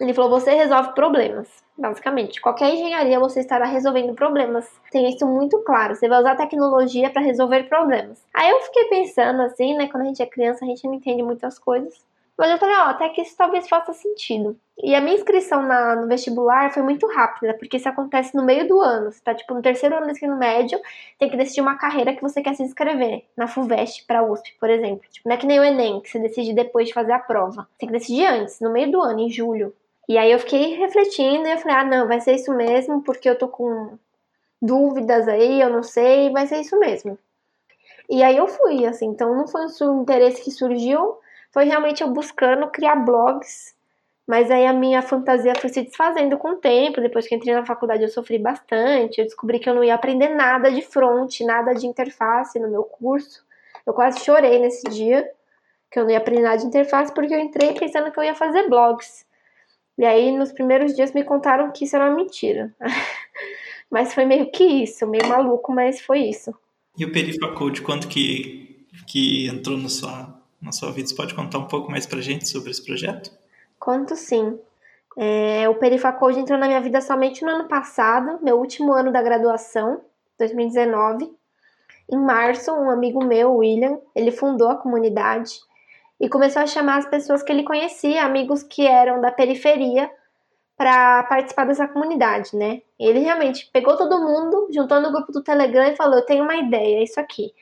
Ele 0.00 0.14
falou: 0.14 0.30
você 0.30 0.52
resolve 0.54 0.94
problemas, 0.94 1.48
basicamente. 1.76 2.40
Qualquer 2.40 2.72
engenharia 2.72 3.18
você 3.18 3.40
estará 3.40 3.66
resolvendo 3.66 4.14
problemas. 4.14 4.68
Tem 4.90 5.08
isso 5.08 5.26
muito 5.26 5.58
claro. 5.64 5.94
Você 5.94 6.08
vai 6.08 6.20
usar 6.20 6.36
tecnologia 6.36 7.10
para 7.10 7.20
resolver 7.20 7.64
problemas. 7.64 8.24
Aí 8.32 8.48
eu 8.48 8.60
fiquei 8.60 8.84
pensando 8.84 9.42
assim, 9.42 9.74
né? 9.76 9.88
Quando 9.88 10.04
a 10.04 10.06
gente 10.06 10.22
é 10.22 10.26
criança, 10.26 10.64
a 10.64 10.68
gente 10.68 10.84
não 10.86 10.94
entende 10.94 11.22
muitas 11.22 11.58
coisas. 11.58 11.94
Mas 12.36 12.50
eu 12.50 12.58
falei, 12.58 12.74
ó, 12.76 12.84
até 12.84 13.08
que 13.10 13.20
isso 13.20 13.36
talvez 13.36 13.68
faça 13.68 13.92
sentido. 13.92 14.58
E 14.82 14.94
a 14.94 15.00
minha 15.00 15.14
inscrição 15.14 15.62
na, 15.62 15.94
no 15.96 16.08
vestibular 16.08 16.72
foi 16.72 16.82
muito 16.82 17.06
rápida, 17.06 17.54
porque 17.54 17.76
isso 17.76 17.88
acontece 17.88 18.34
no 18.34 18.42
meio 18.42 18.66
do 18.66 18.80
ano. 18.80 19.12
Você 19.12 19.20
tá, 19.22 19.34
tipo, 19.34 19.52
no 19.54 19.62
terceiro 19.62 19.96
ano 19.96 20.06
do 20.06 20.12
ensino 20.12 20.36
médio, 20.36 20.80
tem 21.18 21.28
que 21.28 21.36
decidir 21.36 21.60
uma 21.60 21.76
carreira 21.76 22.14
que 22.14 22.22
você 22.22 22.42
quer 22.42 22.54
se 22.54 22.62
inscrever. 22.62 23.24
Na 23.36 23.46
FUVEST 23.46 24.06
pra 24.06 24.24
USP, 24.24 24.56
por 24.58 24.70
exemplo. 24.70 25.02
Tipo, 25.10 25.28
não 25.28 25.36
é 25.36 25.38
que 25.38 25.46
nem 25.46 25.60
o 25.60 25.64
Enem, 25.64 26.00
que 26.00 26.08
você 26.08 26.18
decide 26.18 26.54
depois 26.54 26.88
de 26.88 26.94
fazer 26.94 27.12
a 27.12 27.18
prova. 27.18 27.68
Tem 27.78 27.86
que 27.86 27.92
decidir 27.92 28.26
antes, 28.26 28.60
no 28.60 28.72
meio 28.72 28.90
do 28.90 29.00
ano, 29.02 29.20
em 29.20 29.30
julho. 29.30 29.74
E 30.08 30.18
aí 30.18 30.32
eu 30.32 30.38
fiquei 30.38 30.74
refletindo 30.74 31.46
e 31.46 31.52
eu 31.52 31.58
falei, 31.58 31.76
ah, 31.76 31.84
não, 31.84 32.08
vai 32.08 32.20
ser 32.20 32.34
isso 32.34 32.52
mesmo, 32.52 33.02
porque 33.02 33.28
eu 33.28 33.38
tô 33.38 33.46
com 33.46 33.96
dúvidas 34.60 35.28
aí, 35.28 35.60
eu 35.60 35.70
não 35.70 35.82
sei, 35.82 36.30
vai 36.30 36.46
ser 36.46 36.60
isso 36.60 36.78
mesmo. 36.78 37.18
E 38.10 38.22
aí 38.22 38.36
eu 38.36 38.46
fui, 38.46 38.84
assim, 38.84 39.06
então 39.06 39.34
não 39.34 39.46
foi 39.46 39.62
um 39.82 40.02
interesse 40.02 40.42
que 40.42 40.50
surgiu, 40.50 41.18
foi 41.52 41.64
realmente 41.64 42.02
eu 42.02 42.08
buscando 42.08 42.66
criar 42.68 42.96
blogs. 42.96 43.74
Mas 44.26 44.50
aí 44.50 44.66
a 44.66 44.72
minha 44.72 45.02
fantasia 45.02 45.52
foi 45.54 45.68
se 45.68 45.82
desfazendo 45.82 46.38
com 46.38 46.52
o 46.52 46.56
tempo. 46.56 47.00
Depois 47.00 47.26
que 47.26 47.34
entrei 47.34 47.54
na 47.54 47.66
faculdade, 47.66 48.02
eu 48.02 48.08
sofri 48.08 48.38
bastante. 48.38 49.18
Eu 49.18 49.24
descobri 49.26 49.58
que 49.58 49.68
eu 49.68 49.74
não 49.74 49.84
ia 49.84 49.94
aprender 49.94 50.28
nada 50.28 50.70
de 50.70 50.80
front, 50.80 51.40
nada 51.40 51.74
de 51.74 51.86
interface 51.86 52.58
no 52.58 52.70
meu 52.70 52.84
curso. 52.84 53.44
Eu 53.84 53.92
quase 53.92 54.20
chorei 54.20 54.58
nesse 54.58 54.88
dia, 54.88 55.28
que 55.90 55.98
eu 55.98 56.04
não 56.04 56.10
ia 56.10 56.18
aprender 56.18 56.42
nada 56.42 56.56
de 56.56 56.66
interface, 56.66 57.12
porque 57.12 57.34
eu 57.34 57.40
entrei 57.40 57.74
pensando 57.74 58.10
que 58.10 58.18
eu 58.18 58.24
ia 58.24 58.34
fazer 58.34 58.68
blogs. 58.68 59.26
E 59.98 60.04
aí, 60.04 60.30
nos 60.30 60.52
primeiros 60.52 60.94
dias, 60.94 61.12
me 61.12 61.24
contaram 61.24 61.70
que 61.70 61.84
isso 61.84 61.96
era 61.96 62.06
uma 62.06 62.16
mentira. 62.16 62.74
mas 63.90 64.14
foi 64.14 64.24
meio 64.24 64.50
que 64.50 64.64
isso, 64.64 65.06
meio 65.06 65.26
maluco, 65.26 65.72
mas 65.72 66.00
foi 66.00 66.20
isso. 66.20 66.54
E 66.96 67.04
o 67.04 67.12
Perifacode, 67.12 67.82
quanto 67.82 68.08
que, 68.08 68.86
que 69.06 69.48
entrou 69.48 69.76
na 69.76 69.88
sua 69.88 70.41
na 70.62 70.72
sua 70.72 70.92
vida. 70.92 71.08
Você 71.08 71.14
pode 71.14 71.34
contar 71.34 71.58
um 71.58 71.66
pouco 71.66 71.90
mais 71.90 72.06
pra 72.06 72.20
gente 72.20 72.48
sobre 72.48 72.70
esse 72.70 72.84
projeto? 72.84 73.30
Conto 73.78 74.14
sim. 74.14 74.58
É, 75.16 75.68
o 75.68 75.74
Perifacode 75.74 76.38
entrou 76.38 76.58
na 76.58 76.66
minha 76.66 76.80
vida 76.80 77.00
somente 77.00 77.44
no 77.44 77.50
ano 77.50 77.68
passado, 77.68 78.38
meu 78.42 78.58
último 78.58 78.92
ano 78.92 79.12
da 79.12 79.20
graduação, 79.20 80.00
2019. 80.38 81.30
Em 82.10 82.18
março, 82.18 82.72
um 82.72 82.90
amigo 82.90 83.24
meu, 83.24 83.56
William, 83.56 83.98
ele 84.14 84.30
fundou 84.30 84.68
a 84.68 84.76
comunidade 84.76 85.60
e 86.20 86.28
começou 86.28 86.62
a 86.62 86.66
chamar 86.66 86.98
as 86.98 87.06
pessoas 87.06 87.42
que 87.42 87.52
ele 87.52 87.64
conhecia, 87.64 88.24
amigos 88.24 88.62
que 88.62 88.86
eram 88.86 89.20
da 89.20 89.30
periferia, 89.30 90.10
para 90.76 91.22
participar 91.24 91.66
dessa 91.66 91.86
comunidade, 91.86 92.56
né? 92.56 92.82
Ele 92.98 93.20
realmente 93.20 93.68
pegou 93.72 93.96
todo 93.96 94.20
mundo, 94.20 94.68
juntou 94.70 95.00
no 95.00 95.12
grupo 95.12 95.30
do 95.30 95.42
Telegram 95.42 95.86
e 95.86 95.96
falou: 95.96 96.16
Eu 96.16 96.26
tenho 96.26 96.44
uma 96.44 96.56
ideia, 96.56 96.98
é 96.98 97.02
isso 97.04 97.20
aqui. 97.20 97.52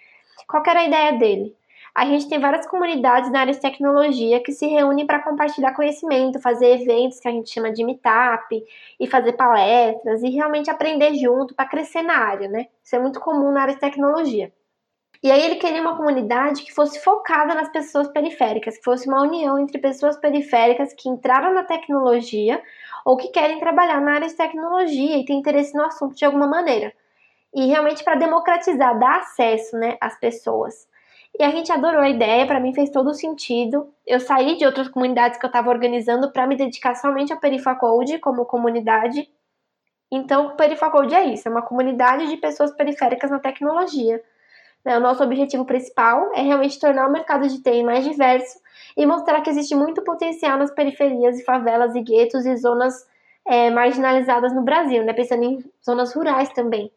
Qual 0.47 0.63
era 0.67 0.81
a 0.81 0.87
ideia 0.87 1.13
dele? 1.19 1.55
A 1.95 2.05
gente 2.07 2.29
tem 2.29 2.39
várias 2.39 2.67
comunidades 2.67 3.31
na 3.31 3.41
área 3.41 3.53
de 3.53 3.61
tecnologia 3.61 4.43
que 4.43 4.53
se 4.53 4.67
reúnem 4.67 5.07
para 5.07 5.23
compartilhar 5.23 5.75
conhecimento, 5.75 6.41
fazer 6.41 6.81
eventos 6.81 7.19
que 7.19 7.29
a 7.29 7.33
gente 7.33 7.51
chama 7.51 7.73
de 7.73 7.85
meetup 7.85 8.65
e 8.99 9.07
fazer 9.07 9.33
palestras 9.33 10.23
e 10.23 10.31
realmente 10.31 10.71
aprender 10.71 11.15
junto 11.15 11.55
para 11.55 11.69
crescer 11.69 12.03
na 12.03 12.17
área, 12.17 12.49
né? 12.49 12.67
Isso 12.83 12.95
é 12.95 12.99
muito 12.99 13.21
comum 13.21 13.51
na 13.53 13.63
área 13.63 13.75
de 13.75 13.81
tecnologia. 13.81 14.53
E 15.23 15.31
aí 15.31 15.43
ele 15.43 15.57
queria 15.57 15.83
uma 15.83 15.97
comunidade 15.97 16.63
que 16.63 16.73
fosse 16.73 16.99
focada 17.03 17.55
nas 17.55 17.69
pessoas 17.69 18.09
periféricas, 18.09 18.79
que 18.79 18.85
fosse 18.85 19.07
uma 19.07 19.21
união 19.21 19.59
entre 19.59 19.79
pessoas 19.79 20.17
periféricas 20.17 20.95
que 20.95 21.11
entraram 21.11 21.53
na 21.53 21.63
tecnologia 21.63 22.63
ou 23.05 23.17
que 23.17 23.29
querem 23.29 23.59
trabalhar 23.59 24.01
na 24.01 24.15
área 24.15 24.29
de 24.29 24.35
tecnologia 24.35 25.19
e 25.19 25.25
têm 25.25 25.39
interesse 25.39 25.75
no 25.75 25.85
assunto 25.85 26.15
de 26.15 26.25
alguma 26.25 26.47
maneira. 26.47 26.93
E 27.55 27.67
realmente 27.67 28.03
para 28.03 28.15
democratizar, 28.15 28.99
dar 28.99 29.19
acesso 29.19 29.77
né, 29.77 29.99
às 30.01 30.19
pessoas. 30.19 30.89
E 31.39 31.43
a 31.43 31.51
gente 31.51 31.73
adorou 31.73 32.01
a 32.01 32.09
ideia, 32.09 32.47
para 32.47 32.61
mim 32.61 32.75
fez 32.75 32.91
todo 32.91 33.15
sentido. 33.15 33.93
Eu 34.07 34.21
saí 34.21 34.57
de 34.57 34.67
outras 34.67 34.89
comunidades 34.89 35.39
que 35.39 35.45
eu 35.45 35.49
estava 35.49 35.71
organizando 35.71 36.31
para 36.31 36.47
me 36.47 36.57
dedicar 36.57 36.95
somente 36.95 37.33
ao 37.33 37.39
Perifacode 37.39 38.19
como 38.19 38.45
comunidade. 38.45 39.29
Então, 40.11 40.49
o 40.49 40.57
Perifacode 40.57 41.15
é 41.15 41.25
isso, 41.25 41.49
é 41.49 41.51
uma 41.51 41.63
comunidade 41.63 42.29
de 42.29 42.37
pessoas 42.37 42.73
periféricas 42.73 43.31
na 43.31 43.39
tecnologia. 43.39 44.21
Né? 44.85 44.97
O 44.97 45.01
nosso 45.01 45.23
objetivo 45.23 45.65
principal 45.65 46.33
é 46.35 46.43
realmente 46.43 46.81
tornar 46.81 47.09
o 47.09 47.13
mercado 47.13 47.49
de 47.49 47.63
TI 47.63 47.83
mais 47.85 48.05
diverso 48.05 48.59
e 48.97 49.07
mostrar 49.07 49.41
que 49.41 49.51
existe 49.51 49.75
muito 49.75 50.03
potencial 50.03 50.59
nas 50.59 50.71
periferias 50.71 51.39
e 51.39 51.45
favelas 51.45 51.95
e 51.95 52.03
guetos 52.03 52.45
e 52.45 52.57
zonas 52.57 53.07
é, 53.47 53.71
marginalizadas 53.71 54.53
no 54.53 54.63
Brasil, 54.63 55.05
né? 55.05 55.13
pensando 55.13 55.45
em 55.45 55.65
zonas 55.85 56.13
rurais 56.13 56.53
também. 56.53 56.91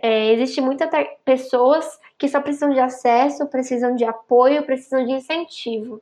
É, 0.00 0.32
existe 0.32 0.60
muitas 0.60 0.88
pessoas 1.24 1.98
que 2.16 2.28
só 2.28 2.40
precisam 2.40 2.70
de 2.70 2.80
acesso, 2.80 3.46
precisam 3.46 3.94
de 3.94 4.04
apoio, 4.04 4.64
precisam 4.64 5.04
de 5.04 5.12
incentivo. 5.12 6.00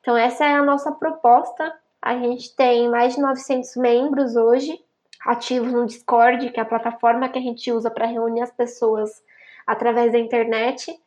Então, 0.00 0.16
essa 0.16 0.44
é 0.44 0.52
a 0.52 0.62
nossa 0.62 0.92
proposta. 0.92 1.74
A 2.00 2.16
gente 2.18 2.54
tem 2.54 2.88
mais 2.88 3.14
de 3.14 3.20
900 3.20 3.76
membros 3.76 4.36
hoje, 4.36 4.82
ativos 5.24 5.72
no 5.72 5.86
Discord, 5.86 6.50
que 6.50 6.58
é 6.58 6.62
a 6.62 6.66
plataforma 6.66 7.28
que 7.28 7.38
a 7.38 7.42
gente 7.42 7.70
usa 7.72 7.90
para 7.90 8.06
reunir 8.06 8.42
as 8.42 8.50
pessoas 8.50 9.22
através 9.66 10.12
da 10.12 10.18
internet. 10.18 10.98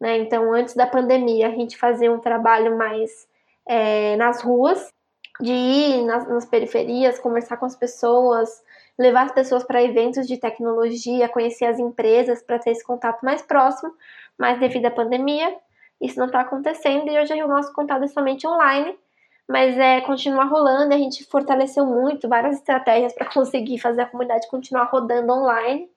Né? 0.00 0.18
Então, 0.18 0.52
antes 0.52 0.74
da 0.74 0.86
pandemia, 0.86 1.48
a 1.48 1.50
gente 1.50 1.76
fazia 1.76 2.12
um 2.12 2.20
trabalho 2.20 2.76
mais 2.76 3.28
é, 3.66 4.16
nas 4.16 4.40
ruas, 4.40 4.92
de 5.40 5.52
ir 5.52 6.04
nas, 6.04 6.28
nas 6.28 6.44
periferias, 6.44 7.18
conversar 7.18 7.56
com 7.56 7.66
as 7.66 7.76
pessoas, 7.76 8.62
levar 8.98 9.26
as 9.26 9.32
pessoas 9.32 9.62
para 9.62 9.82
eventos 9.82 10.26
de 10.26 10.36
tecnologia, 10.36 11.28
conhecer 11.28 11.66
as 11.66 11.78
empresas 11.78 12.42
para 12.42 12.58
ter 12.58 12.70
esse 12.70 12.84
contato 12.84 13.24
mais 13.24 13.40
próximo, 13.42 13.94
mas 14.36 14.58
devido 14.58 14.86
à 14.86 14.90
pandemia, 14.90 15.56
isso 16.00 16.18
não 16.18 16.26
está 16.26 16.40
acontecendo 16.40 17.08
e 17.08 17.18
hoje 17.18 17.32
o 17.42 17.48
nosso 17.48 17.72
contato 17.72 18.04
é 18.04 18.08
somente 18.08 18.46
online, 18.46 18.98
mas 19.46 19.78
é 19.78 20.00
continua 20.00 20.44
rolando, 20.44 20.94
a 20.94 20.98
gente 20.98 21.24
fortaleceu 21.24 21.86
muito 21.86 22.28
várias 22.28 22.56
estratégias 22.56 23.14
para 23.14 23.26
conseguir 23.32 23.78
fazer 23.78 24.02
a 24.02 24.06
comunidade 24.06 24.48
continuar 24.48 24.84
rodando 24.84 25.32
online. 25.32 25.88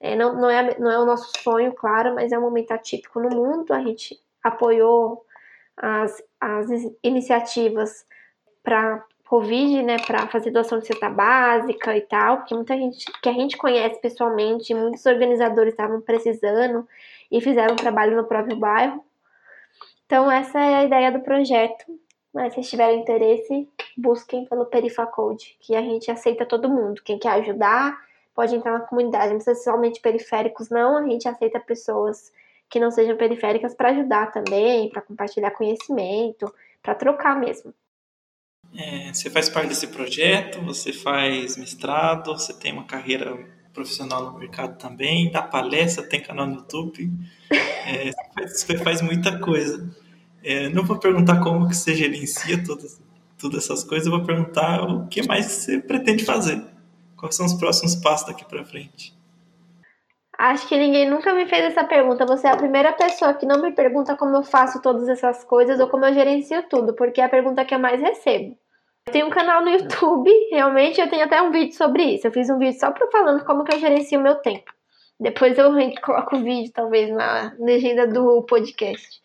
É, 0.00 0.16
não, 0.16 0.34
não, 0.34 0.48
é, 0.48 0.78
não 0.78 0.90
é 0.90 0.98
o 0.98 1.04
nosso 1.04 1.30
sonho, 1.42 1.74
claro, 1.74 2.14
mas 2.14 2.32
é 2.32 2.38
um 2.38 2.42
momento 2.42 2.72
atípico 2.72 3.20
no 3.20 3.28
mundo. 3.28 3.72
A 3.72 3.82
gente 3.82 4.18
apoiou 4.42 5.26
as, 5.76 6.22
as 6.40 6.66
iniciativas 7.02 8.06
para 8.62 9.04
Covid, 9.30 9.84
né, 9.84 9.96
para 10.04 10.26
fazer 10.26 10.50
doação 10.50 10.80
de 10.80 10.88
cesta 10.88 11.08
básica 11.08 11.96
e 11.96 12.00
tal, 12.00 12.38
porque 12.38 12.52
muita 12.52 12.76
gente 12.76 13.04
que 13.22 13.28
a 13.28 13.32
gente 13.32 13.56
conhece 13.56 14.00
pessoalmente, 14.00 14.74
muitos 14.74 15.06
organizadores 15.06 15.72
estavam 15.72 16.00
precisando 16.00 16.84
e 17.30 17.40
fizeram 17.40 17.74
um 17.74 17.76
trabalho 17.76 18.16
no 18.16 18.24
próprio 18.24 18.56
bairro. 18.56 19.04
Então, 20.04 20.28
essa 20.28 20.58
é 20.58 20.74
a 20.74 20.84
ideia 20.84 21.12
do 21.12 21.20
projeto. 21.20 21.84
Mas 22.34 22.54
se 22.54 22.62
tiverem 22.62 23.02
interesse, 23.02 23.68
busquem 23.96 24.46
pelo 24.46 24.66
Perifacode, 24.66 25.56
que 25.60 25.76
a 25.76 25.80
gente 25.80 26.10
aceita 26.10 26.44
todo 26.44 26.68
mundo. 26.68 27.00
Quem 27.04 27.16
quer 27.16 27.30
ajudar, 27.34 28.00
pode 28.34 28.56
entrar 28.56 28.72
na 28.72 28.80
comunidade. 28.80 29.28
Não 29.28 29.36
precisa 29.36 29.54
ser 29.54 29.70
somente 29.70 30.00
periféricos, 30.00 30.70
não. 30.70 30.96
A 30.96 31.04
gente 31.04 31.28
aceita 31.28 31.60
pessoas 31.60 32.32
que 32.68 32.80
não 32.80 32.90
sejam 32.90 33.16
periféricas 33.16 33.76
para 33.76 33.90
ajudar 33.90 34.32
também, 34.32 34.90
para 34.90 35.02
compartilhar 35.02 35.52
conhecimento, 35.52 36.52
para 36.82 36.96
trocar 36.96 37.38
mesmo. 37.38 37.72
É, 38.74 39.12
você 39.12 39.28
faz 39.28 39.48
parte 39.48 39.68
desse 39.68 39.88
projeto, 39.88 40.60
você 40.62 40.92
faz 40.92 41.56
mestrado, 41.56 42.32
você 42.32 42.52
tem 42.52 42.72
uma 42.72 42.84
carreira 42.84 43.36
profissional 43.74 44.32
no 44.32 44.38
mercado 44.38 44.78
também, 44.78 45.30
dá 45.30 45.42
palestra, 45.42 46.02
tem 46.02 46.20
canal 46.20 46.46
no 46.46 46.56
YouTube, 46.56 47.12
é, 47.50 48.10
você, 48.10 48.32
faz, 48.34 48.60
você, 48.60 48.78
faz, 48.78 49.02
muita 49.02 49.38
coisa. 49.38 49.88
É, 50.42 50.68
não 50.68 50.84
vou 50.84 50.98
perguntar 50.98 51.40
como 51.40 51.68
que 51.68 51.76
você 51.76 51.94
gerencia 51.94 52.62
todas, 52.64 53.00
todas 53.38 53.64
essas 53.64 53.84
coisas, 53.84 54.06
eu 54.06 54.12
vou 54.12 54.24
perguntar 54.24 54.82
o 54.82 55.06
que 55.08 55.26
mais 55.26 55.46
você 55.46 55.78
pretende 55.78 56.24
fazer. 56.24 56.62
Quais 57.16 57.34
são 57.34 57.44
os 57.44 57.54
próximos 57.54 57.94
passos 57.96 58.28
daqui 58.28 58.44
para 58.44 58.64
frente? 58.64 59.14
Acho 60.40 60.66
que 60.66 60.74
ninguém 60.78 61.06
nunca 61.06 61.34
me 61.34 61.44
fez 61.46 61.66
essa 61.66 61.84
pergunta. 61.84 62.24
Você 62.24 62.46
é 62.46 62.50
a 62.50 62.56
primeira 62.56 62.94
pessoa 62.94 63.34
que 63.34 63.44
não 63.44 63.60
me 63.60 63.72
pergunta 63.72 64.16
como 64.16 64.34
eu 64.34 64.42
faço 64.42 64.80
todas 64.80 65.06
essas 65.06 65.44
coisas 65.44 65.78
ou 65.78 65.86
como 65.86 66.06
eu 66.06 66.14
gerencio 66.14 66.62
tudo, 66.62 66.94
porque 66.94 67.20
é 67.20 67.24
a 67.24 67.28
pergunta 67.28 67.62
que 67.62 67.74
eu 67.74 67.78
mais 67.78 68.00
recebo. 68.00 68.56
Eu 69.06 69.12
tenho 69.12 69.26
um 69.26 69.30
canal 69.30 69.62
no 69.62 69.68
YouTube, 69.68 70.30
realmente 70.50 70.98
eu 70.98 71.10
tenho 71.10 71.26
até 71.26 71.42
um 71.42 71.50
vídeo 71.50 71.74
sobre 71.74 72.14
isso. 72.14 72.26
Eu 72.26 72.32
fiz 72.32 72.48
um 72.48 72.56
vídeo 72.58 72.80
só 72.80 72.90
para 72.90 73.10
falando 73.10 73.44
como 73.44 73.64
que 73.64 73.74
eu 73.74 73.78
gerencio 73.78 74.18
o 74.18 74.22
meu 74.22 74.36
tempo. 74.36 74.72
Depois 75.20 75.58
eu 75.58 75.70
coloco 76.02 76.36
o 76.36 76.42
vídeo, 76.42 76.72
talvez, 76.72 77.10
na 77.10 77.54
legenda 77.58 78.06
do 78.06 78.42
podcast. 78.44 79.20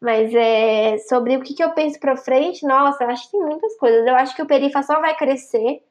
Mas 0.00 0.34
é 0.34 0.98
sobre 1.08 1.36
o 1.36 1.40
que, 1.40 1.54
que 1.54 1.62
eu 1.62 1.70
penso 1.70 2.00
pra 2.00 2.16
frente, 2.16 2.66
nossa, 2.66 3.04
eu 3.04 3.10
acho 3.10 3.26
que 3.26 3.38
tem 3.38 3.46
muitas 3.46 3.76
coisas. 3.76 4.04
Eu 4.04 4.16
acho 4.16 4.34
que 4.34 4.42
o 4.42 4.46
Perifa 4.46 4.82
só 4.82 5.00
vai 5.00 5.14
crescer 5.14 5.82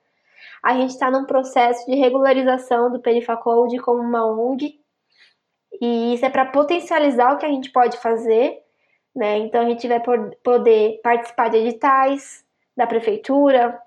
a 0.67 0.73
gente 0.73 0.89
está 0.89 1.09
num 1.09 1.23
processo 1.23 1.85
de 1.85 1.95
regularização 1.95 2.91
do 2.91 2.99
Perifacode 2.99 3.77
como 3.77 4.01
uma 4.01 4.25
ONG, 4.25 4.77
e 5.81 6.13
isso 6.13 6.25
é 6.25 6.29
para 6.29 6.45
potencializar 6.45 7.33
o 7.33 7.37
que 7.37 7.45
a 7.45 7.49
gente 7.49 7.71
pode 7.71 7.97
fazer, 7.97 8.57
né? 9.15 9.37
Então 9.37 9.61
a 9.61 9.65
gente 9.65 9.87
vai 9.87 10.01
poder 10.43 10.99
participar 11.01 11.49
de 11.49 11.57
editais 11.57 12.43
da 12.75 12.85
prefeitura, 12.85 13.81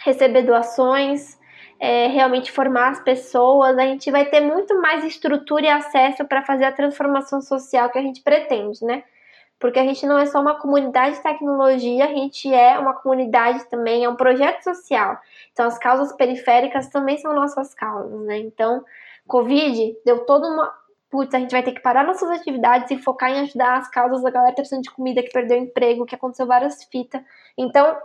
receber 0.00 0.40
doações, 0.40 1.38
é, 1.78 2.06
realmente 2.06 2.50
formar 2.50 2.92
as 2.92 3.00
pessoas, 3.00 3.76
a 3.76 3.82
gente 3.82 4.10
vai 4.10 4.24
ter 4.24 4.40
muito 4.40 4.80
mais 4.80 5.04
estrutura 5.04 5.66
e 5.66 5.68
acesso 5.68 6.24
para 6.24 6.42
fazer 6.42 6.64
a 6.64 6.72
transformação 6.72 7.42
social 7.42 7.90
que 7.90 7.98
a 7.98 8.02
gente 8.02 8.22
pretende, 8.22 8.82
né? 8.82 9.04
Porque 9.58 9.78
a 9.78 9.84
gente 9.84 10.04
não 10.06 10.18
é 10.18 10.26
só 10.26 10.40
uma 10.40 10.54
comunidade 10.54 11.16
de 11.16 11.22
tecnologia, 11.22 12.04
a 12.04 12.08
gente 12.08 12.52
é 12.52 12.78
uma 12.78 12.94
comunidade 12.94 13.64
também, 13.70 14.04
é 14.04 14.08
um 14.08 14.16
projeto 14.16 14.62
social. 14.62 15.18
Então, 15.52 15.66
as 15.66 15.78
causas 15.78 16.12
periféricas 16.12 16.88
também 16.88 17.16
são 17.18 17.34
nossas 17.34 17.74
causas, 17.74 18.20
né? 18.26 18.38
Então, 18.38 18.84
Covid 19.26 19.96
deu 20.04 20.24
toda 20.24 20.46
uma. 20.46 20.72
Putz, 21.08 21.34
a 21.34 21.38
gente 21.38 21.52
vai 21.52 21.62
ter 21.62 21.72
que 21.72 21.80
parar 21.80 22.04
nossas 22.04 22.28
atividades 22.30 22.90
e 22.90 22.98
focar 22.98 23.30
em 23.30 23.40
ajudar 23.40 23.78
as 23.78 23.88
causas 23.88 24.22
da 24.22 24.30
galera 24.30 24.50
que 24.50 24.56
tá 24.56 24.62
precisando 24.62 24.82
de 24.82 24.90
comida, 24.90 25.22
que 25.22 25.30
perdeu 25.30 25.56
emprego, 25.56 26.04
que 26.04 26.14
aconteceu 26.14 26.46
várias 26.46 26.84
fitas. 26.84 27.22
Então, 27.56 27.96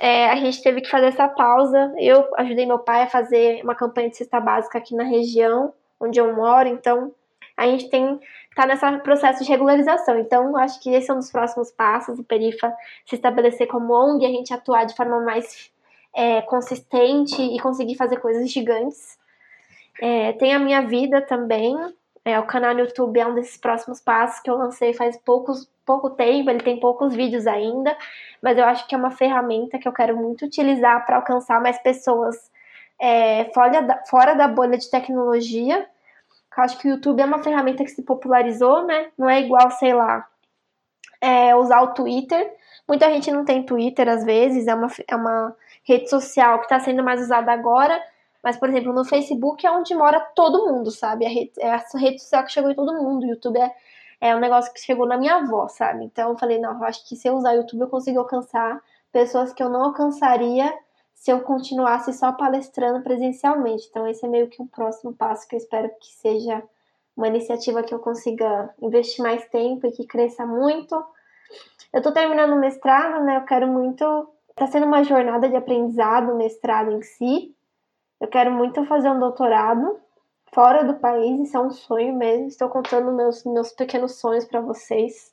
é, 0.00 0.30
a 0.30 0.36
gente 0.36 0.62
teve 0.62 0.82
que 0.82 0.90
fazer 0.90 1.06
essa 1.06 1.28
pausa. 1.28 1.92
Eu 1.98 2.28
ajudei 2.36 2.66
meu 2.66 2.78
pai 2.78 3.02
a 3.02 3.06
fazer 3.08 3.62
uma 3.64 3.74
campanha 3.74 4.10
de 4.10 4.18
cesta 4.18 4.38
básica 4.38 4.78
aqui 4.78 4.94
na 4.94 5.04
região 5.04 5.72
onde 5.98 6.20
eu 6.20 6.34
moro, 6.34 6.68
então 6.68 7.14
a 7.56 7.66
gente 7.66 7.88
tem 7.88 8.18
tá 8.54 8.66
nesse 8.66 8.84
processo 8.98 9.44
de 9.44 9.50
regularização. 9.50 10.18
Então, 10.18 10.56
acho 10.56 10.80
que 10.80 10.90
esse 10.90 11.10
é 11.10 11.14
um 11.14 11.18
dos 11.18 11.30
próximos 11.30 11.70
passos, 11.70 12.18
o 12.18 12.24
Perifa 12.24 12.74
se 13.06 13.16
estabelecer 13.16 13.66
como 13.66 13.92
ONG, 13.92 14.24
a 14.24 14.28
gente 14.28 14.52
atuar 14.52 14.84
de 14.84 14.94
forma 14.94 15.20
mais 15.20 15.70
é, 16.14 16.42
consistente 16.42 17.40
e 17.40 17.58
conseguir 17.60 17.96
fazer 17.96 18.18
coisas 18.18 18.50
gigantes. 18.50 19.18
É, 20.00 20.32
tem 20.32 20.54
a 20.54 20.58
minha 20.58 20.82
vida 20.82 21.20
também, 21.22 21.76
é, 22.24 22.38
o 22.38 22.46
canal 22.46 22.74
no 22.74 22.80
YouTube 22.80 23.18
é 23.18 23.26
um 23.26 23.34
desses 23.34 23.56
próximos 23.56 24.00
passos 24.00 24.40
que 24.40 24.50
eu 24.50 24.56
lancei 24.56 24.94
faz 24.94 25.16
poucos, 25.16 25.68
pouco 25.84 26.10
tempo, 26.10 26.50
ele 26.50 26.60
tem 26.62 26.78
poucos 26.78 27.14
vídeos 27.14 27.46
ainda, 27.46 27.96
mas 28.40 28.56
eu 28.56 28.64
acho 28.64 28.86
que 28.86 28.94
é 28.94 28.98
uma 28.98 29.10
ferramenta 29.10 29.78
que 29.78 29.88
eu 29.88 29.92
quero 29.92 30.16
muito 30.16 30.44
utilizar 30.44 31.04
para 31.04 31.16
alcançar 31.16 31.60
mais 31.60 31.78
pessoas 31.82 32.50
é, 33.00 33.50
fora, 33.52 33.82
da, 33.82 34.04
fora 34.06 34.34
da 34.34 34.46
bolha 34.46 34.78
de 34.78 34.88
tecnologia 34.88 35.86
eu 36.56 36.64
acho 36.64 36.78
que 36.78 36.88
o 36.88 36.90
YouTube 36.92 37.20
é 37.20 37.24
uma 37.24 37.42
ferramenta 37.42 37.84
que 37.84 37.90
se 37.90 38.02
popularizou, 38.02 38.84
né? 38.84 39.10
Não 39.16 39.28
é 39.28 39.40
igual, 39.40 39.70
sei 39.70 39.94
lá, 39.94 40.26
é, 41.20 41.54
usar 41.56 41.82
o 41.82 41.94
Twitter. 41.94 42.52
Muita 42.86 43.10
gente 43.10 43.30
não 43.30 43.44
tem 43.44 43.64
Twitter 43.64 44.08
às 44.08 44.24
vezes, 44.24 44.66
é 44.66 44.74
uma, 44.74 44.88
é 45.08 45.16
uma 45.16 45.56
rede 45.84 46.10
social 46.10 46.58
que 46.58 46.64
está 46.64 46.80
sendo 46.80 47.02
mais 47.02 47.20
usada 47.20 47.52
agora. 47.52 48.02
Mas, 48.42 48.56
por 48.56 48.68
exemplo, 48.68 48.92
no 48.92 49.04
Facebook 49.04 49.64
é 49.64 49.70
onde 49.70 49.94
mora 49.94 50.20
todo 50.34 50.66
mundo, 50.66 50.90
sabe? 50.90 51.24
A 51.24 51.28
rede, 51.28 51.52
é 51.58 51.70
a 51.70 51.84
rede 51.94 52.20
social 52.20 52.44
que 52.44 52.52
chegou 52.52 52.70
em 52.70 52.74
todo 52.74 52.92
mundo. 53.00 53.24
O 53.24 53.28
YouTube 53.28 53.58
é, 53.58 53.72
é 54.20 54.34
um 54.34 54.40
negócio 54.40 54.72
que 54.72 54.80
chegou 54.80 55.06
na 55.06 55.16
minha 55.16 55.36
avó, 55.36 55.68
sabe? 55.68 56.04
Então 56.04 56.30
eu 56.30 56.36
falei, 56.36 56.58
não, 56.58 56.76
eu 56.78 56.84
acho 56.84 57.08
que 57.08 57.14
se 57.14 57.28
eu 57.28 57.34
usar 57.34 57.52
o 57.52 57.58
YouTube 57.58 57.82
eu 57.82 57.88
consigo 57.88 58.18
alcançar 58.18 58.80
pessoas 59.12 59.52
que 59.52 59.62
eu 59.62 59.68
não 59.68 59.84
alcançaria 59.84 60.72
se 61.22 61.30
eu 61.30 61.40
continuasse 61.42 62.12
só 62.12 62.32
palestrando 62.32 63.00
presencialmente. 63.00 63.86
Então, 63.88 64.08
esse 64.08 64.26
é 64.26 64.28
meio 64.28 64.48
que 64.48 64.60
um 64.60 64.66
próximo 64.66 65.14
passo 65.14 65.46
que 65.46 65.54
eu 65.54 65.58
espero 65.58 65.88
que 66.00 66.12
seja 66.14 66.60
uma 67.16 67.28
iniciativa 67.28 67.84
que 67.84 67.94
eu 67.94 68.00
consiga 68.00 68.74
investir 68.82 69.22
mais 69.22 69.48
tempo 69.48 69.86
e 69.86 69.92
que 69.92 70.04
cresça 70.04 70.44
muito. 70.44 70.96
Eu 71.92 71.98
estou 71.98 72.10
terminando 72.12 72.54
o 72.54 72.58
mestrado, 72.58 73.22
né? 73.22 73.36
Eu 73.36 73.44
quero 73.44 73.68
muito. 73.68 74.04
Está 74.50 74.66
sendo 74.66 74.86
uma 74.86 75.04
jornada 75.04 75.48
de 75.48 75.54
aprendizado 75.54 76.32
o 76.32 76.36
mestrado 76.36 76.90
em 76.90 77.02
si. 77.02 77.54
Eu 78.20 78.26
quero 78.26 78.50
muito 78.50 78.84
fazer 78.86 79.08
um 79.08 79.20
doutorado. 79.20 80.00
fora 80.52 80.82
do 80.82 80.94
país, 80.94 81.40
isso 81.40 81.56
é 81.56 81.60
um 81.60 81.70
sonho 81.70 82.16
mesmo. 82.16 82.48
Estou 82.48 82.68
contando 82.68 83.12
meus, 83.12 83.44
meus 83.44 83.70
pequenos 83.70 84.16
sonhos 84.18 84.44
para 84.44 84.60
vocês. 84.60 85.32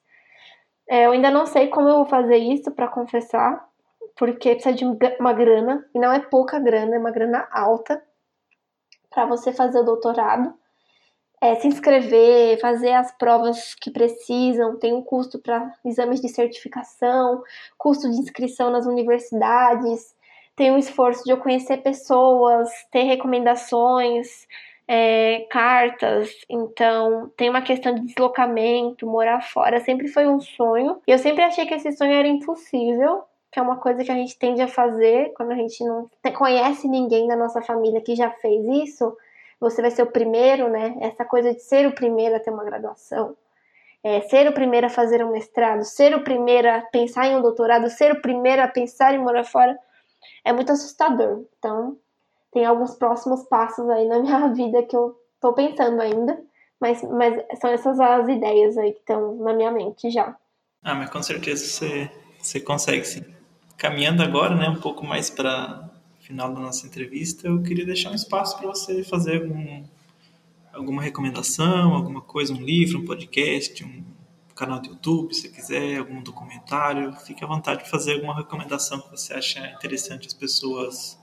É, 0.87 1.07
eu 1.07 1.13
ainda 1.13 1.31
não 1.31 1.47
sei 1.47 1.67
como 1.67 1.89
eu 1.89 1.95
vou 1.95 2.05
fazer 2.05 2.37
isso, 2.37 2.69
para 2.71 2.87
confessar, 2.87 3.67
porque 4.19 4.53
precisa 4.53 4.75
de 4.75 4.83
uma 5.17 5.31
grana, 5.31 5.87
e 5.95 5.97
não 5.97 6.11
é 6.11 6.19
pouca 6.19 6.59
grana, 6.59 6.93
é 6.93 6.99
uma 6.99 7.09
grana 7.09 7.47
alta 7.49 8.03
para 9.09 9.25
você 9.25 9.53
fazer 9.53 9.79
o 9.79 9.85
doutorado. 9.85 10.53
É, 11.41 11.55
se 11.55 11.69
inscrever, 11.69 12.59
fazer 12.59 12.91
as 12.91 13.13
provas 13.13 13.73
que 13.75 13.89
precisam, 13.89 14.77
tem 14.77 14.93
um 14.93 15.01
custo 15.01 15.39
para 15.39 15.73
exames 15.85 16.19
de 16.19 16.27
certificação, 16.27 17.41
custo 17.77 18.11
de 18.11 18.17
inscrição 18.17 18.69
nas 18.69 18.85
universidades, 18.85 20.13
tem 20.53 20.69
um 20.69 20.77
esforço 20.77 21.23
de 21.23 21.31
eu 21.31 21.37
conhecer 21.37 21.77
pessoas, 21.77 22.69
ter 22.91 23.03
recomendações, 23.03 24.45
é, 24.85 25.47
cartas, 25.49 26.29
então 26.49 27.31
tem 27.37 27.49
uma 27.49 27.61
questão 27.61 27.95
de 27.95 28.01
deslocamento, 28.01 29.07
morar 29.07 29.41
fora, 29.41 29.79
sempre 29.79 30.09
foi 30.09 30.27
um 30.27 30.41
sonho. 30.41 31.01
E 31.07 31.11
eu 31.11 31.17
sempre 31.17 31.41
achei 31.43 31.65
que 31.65 31.73
esse 31.73 31.93
sonho 31.93 32.11
era 32.11 32.27
impossível, 32.27 33.23
que 33.51 33.59
é 33.59 33.61
uma 33.61 33.77
coisa 33.77 34.03
que 34.03 34.11
a 34.11 34.15
gente 34.15 34.37
tende 34.37 34.61
a 34.61 34.67
fazer 34.67 35.33
quando 35.33 35.51
a 35.51 35.55
gente 35.55 35.83
não 35.83 36.09
conhece 36.35 36.87
ninguém 36.87 37.27
da 37.27 37.35
nossa 37.35 37.61
família 37.61 38.01
que 38.01 38.15
já 38.15 38.29
fez 38.29 38.87
isso. 38.87 39.15
Você 39.59 39.81
vai 39.81 39.91
ser 39.91 40.03
o 40.03 40.11
primeiro, 40.11 40.69
né? 40.69 40.95
Essa 41.01 41.25
coisa 41.25 41.53
de 41.53 41.59
ser 41.61 41.87
o 41.87 41.91
primeiro 41.91 42.35
a 42.35 42.39
ter 42.39 42.51
uma 42.51 42.63
graduação. 42.63 43.35
É, 44.03 44.21
ser 44.21 44.47
o 44.47 44.53
primeiro 44.53 44.87
a 44.87 44.89
fazer 44.89 45.23
um 45.25 45.31
mestrado, 45.31 45.83
ser 45.83 46.15
o 46.15 46.23
primeiro 46.23 46.69
a 46.69 46.81
pensar 46.81 47.27
em 47.27 47.35
um 47.35 47.41
doutorado, 47.41 47.89
ser 47.89 48.13
o 48.13 48.21
primeiro 48.21 48.61
a 48.61 48.67
pensar 48.67 49.13
em 49.13 49.17
morar 49.17 49.43
fora 49.43 49.77
é 50.45 50.53
muito 50.53 50.71
assustador. 50.71 51.43
Então, 51.57 51.97
tem 52.51 52.65
alguns 52.65 52.95
próximos 52.95 53.43
passos 53.43 53.89
aí 53.89 54.07
na 54.07 54.19
minha 54.23 54.47
vida 54.53 54.83
que 54.83 54.95
eu 54.95 55.19
tô 55.41 55.53
pensando 55.53 55.99
ainda, 56.01 56.41
mas, 56.79 57.03
mas 57.03 57.43
são 57.59 57.71
essas 57.71 57.99
as 57.99 58.27
ideias 58.29 58.77
aí 58.77 58.93
que 58.93 58.99
estão 58.99 59.35
na 59.35 59.53
minha 59.53 59.71
mente 59.71 60.09
já. 60.09 60.35
Ah, 60.81 60.95
mas 60.95 61.09
com 61.09 61.21
certeza 61.21 61.65
você, 61.65 62.09
você 62.39 62.61
consegue 62.61 63.03
sim. 63.03 63.38
Caminhando 63.79 64.21
agora, 64.21 64.53
né, 64.55 64.67
um 64.67 64.75
pouco 64.75 65.05
mais 65.05 65.29
para 65.29 65.89
final 66.19 66.53
da 66.53 66.59
nossa 66.59 66.85
entrevista, 66.85 67.47
eu 67.47 67.63
queria 67.63 67.85
deixar 67.85 68.11
um 68.11 68.13
espaço 68.13 68.57
para 68.57 68.67
você 68.67 69.05
fazer 69.05 69.41
algum, 69.41 69.85
alguma 70.73 71.01
recomendação, 71.01 71.93
alguma 71.93 72.19
coisa, 72.19 72.53
um 72.53 72.57
livro, 72.57 72.99
um 72.99 73.05
podcast, 73.05 73.81
um 73.85 74.03
canal 74.53 74.81
do 74.81 74.89
YouTube, 74.89 75.33
se 75.33 75.47
quiser, 75.47 75.97
algum 75.97 76.21
documentário, 76.21 77.13
fique 77.25 77.41
à 77.41 77.47
vontade 77.47 77.85
de 77.85 77.89
fazer 77.89 78.15
alguma 78.15 78.35
recomendação 78.35 78.99
que 78.99 79.11
você 79.11 79.33
acha 79.33 79.65
interessante 79.67 80.27
as 80.27 80.33
pessoas 80.33 81.17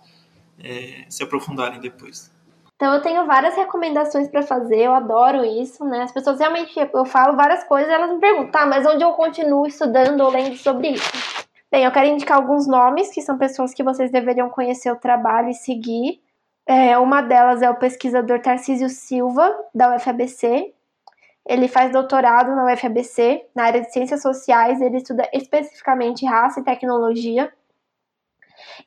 é, 0.58 1.04
se 1.10 1.22
aprofundarem 1.22 1.78
depois. 1.78 2.34
Então 2.76 2.94
eu 2.94 3.02
tenho 3.02 3.26
várias 3.26 3.54
recomendações 3.54 4.28
para 4.28 4.42
fazer, 4.42 4.80
eu 4.80 4.94
adoro 4.94 5.44
isso, 5.44 5.84
né? 5.84 6.04
As 6.04 6.12
pessoas 6.12 6.38
realmente, 6.38 6.74
eu 6.78 7.04
falo 7.04 7.36
várias 7.36 7.64
coisas 7.64 7.92
elas 7.92 8.10
me 8.14 8.18
perguntam, 8.18 8.50
tá, 8.50 8.64
mas 8.64 8.86
onde 8.86 9.04
eu 9.04 9.12
continuo 9.12 9.66
estudando 9.66 10.22
ou 10.22 10.30
lendo 10.30 10.56
sobre 10.56 10.92
isso? 10.92 11.35
Bem, 11.70 11.84
eu 11.84 11.90
quero 11.90 12.06
indicar 12.06 12.36
alguns 12.36 12.66
nomes, 12.66 13.12
que 13.12 13.20
são 13.20 13.36
pessoas 13.36 13.74
que 13.74 13.82
vocês 13.82 14.10
deveriam 14.10 14.48
conhecer 14.48 14.90
o 14.90 14.96
trabalho 14.96 15.48
e 15.48 15.54
seguir. 15.54 16.22
É, 16.64 16.96
uma 16.98 17.20
delas 17.20 17.62
é 17.62 17.68
o 17.68 17.76
pesquisador 17.76 18.40
Tarcísio 18.40 18.88
Silva, 18.88 19.52
da 19.74 19.96
UFABC. 19.96 20.72
Ele 21.44 21.68
faz 21.68 21.92
doutorado 21.92 22.54
na 22.54 22.72
UFABC, 22.72 23.46
na 23.54 23.64
área 23.64 23.80
de 23.80 23.92
ciências 23.92 24.22
sociais, 24.22 24.80
ele 24.80 24.96
estuda 24.96 25.28
especificamente 25.32 26.26
raça 26.26 26.60
e 26.60 26.64
tecnologia. 26.64 27.52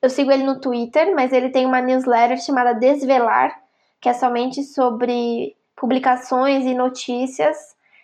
Eu 0.01 0.09
sigo 0.09 0.31
ele 0.31 0.43
no 0.43 0.59
Twitter, 0.59 1.13
mas 1.15 1.31
ele 1.31 1.49
tem 1.49 1.65
uma 1.65 1.81
newsletter 1.81 2.37
chamada 2.37 2.73
Desvelar, 2.73 3.61
que 3.99 4.09
é 4.09 4.13
somente 4.13 4.63
sobre 4.63 5.55
publicações 5.75 6.65
e 6.65 6.73
notícias 6.73 7.57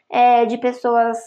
é, 0.10 0.46
de 0.46 0.58
pessoas 0.58 1.18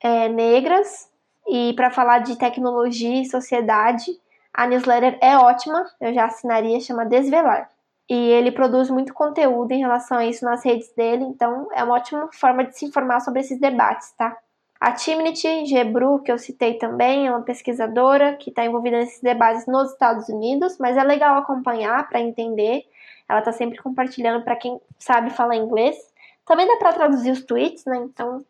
é, 0.00 0.28
negras. 0.28 1.08
E 1.46 1.72
para 1.74 1.90
falar 1.90 2.20
de 2.20 2.36
tecnologia 2.36 3.20
e 3.20 3.26
sociedade, 3.26 4.10
a 4.52 4.66
newsletter 4.66 5.18
é 5.20 5.36
ótima, 5.36 5.84
eu 6.00 6.14
já 6.14 6.26
assinaria, 6.26 6.80
chama 6.80 7.04
Desvelar 7.04 7.68
e 8.08 8.14
ele 8.14 8.52
produz 8.52 8.90
muito 8.90 9.14
conteúdo 9.14 9.72
em 9.72 9.80
relação 9.80 10.18
a 10.18 10.26
isso 10.26 10.44
nas 10.44 10.64
redes 10.64 10.92
dele, 10.94 11.24
então 11.24 11.68
é 11.72 11.82
uma 11.82 11.94
ótima 11.94 12.28
forma 12.32 12.64
de 12.64 12.78
se 12.78 12.84
informar 12.84 13.20
sobre 13.20 13.40
esses 13.40 13.58
debates, 13.58 14.12
tá? 14.12 14.36
A 14.78 14.92
Timnit 14.92 15.64
Gebru, 15.66 16.18
que 16.22 16.30
eu 16.30 16.36
citei 16.36 16.74
também, 16.74 17.26
é 17.26 17.30
uma 17.30 17.40
pesquisadora 17.40 18.36
que 18.36 18.50
está 18.50 18.64
envolvida 18.66 18.98
nesses 18.98 19.22
debates 19.22 19.66
nos 19.66 19.92
Estados 19.92 20.28
Unidos, 20.28 20.76
mas 20.78 20.96
é 20.98 21.02
legal 21.02 21.38
acompanhar 21.38 22.06
para 22.06 22.20
entender. 22.20 22.84
Ela 23.26 23.38
está 23.38 23.50
sempre 23.50 23.78
compartilhando 23.78 24.44
para 24.44 24.56
quem 24.56 24.78
sabe 24.98 25.30
falar 25.30 25.56
inglês. 25.56 25.96
Também 26.44 26.66
dá 26.66 26.76
para 26.76 26.92
traduzir 26.92 27.30
os 27.30 27.42
tweets, 27.42 27.86
né? 27.86 27.96
Então 27.96 28.44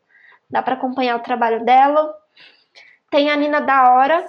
dá 0.51 0.61
para 0.61 0.75
acompanhar 0.75 1.17
o 1.17 1.23
trabalho 1.23 1.65
dela. 1.65 2.13
Tem 3.15 3.31
a 3.31 3.37
Nina 3.37 3.61
da 3.61 3.95
Hora, 3.95 4.25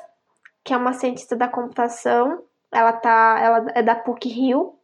que 0.64 0.72
é 0.72 0.78
uma 0.78 0.94
cientista 0.94 1.36
da 1.36 1.48
computação. 1.48 2.44
Ela 2.72 2.94
tá, 2.94 3.40
ela 3.42 3.66
é 3.74 3.82
da 3.82 3.96
PUC 3.96 4.30
Rio, 4.30 4.76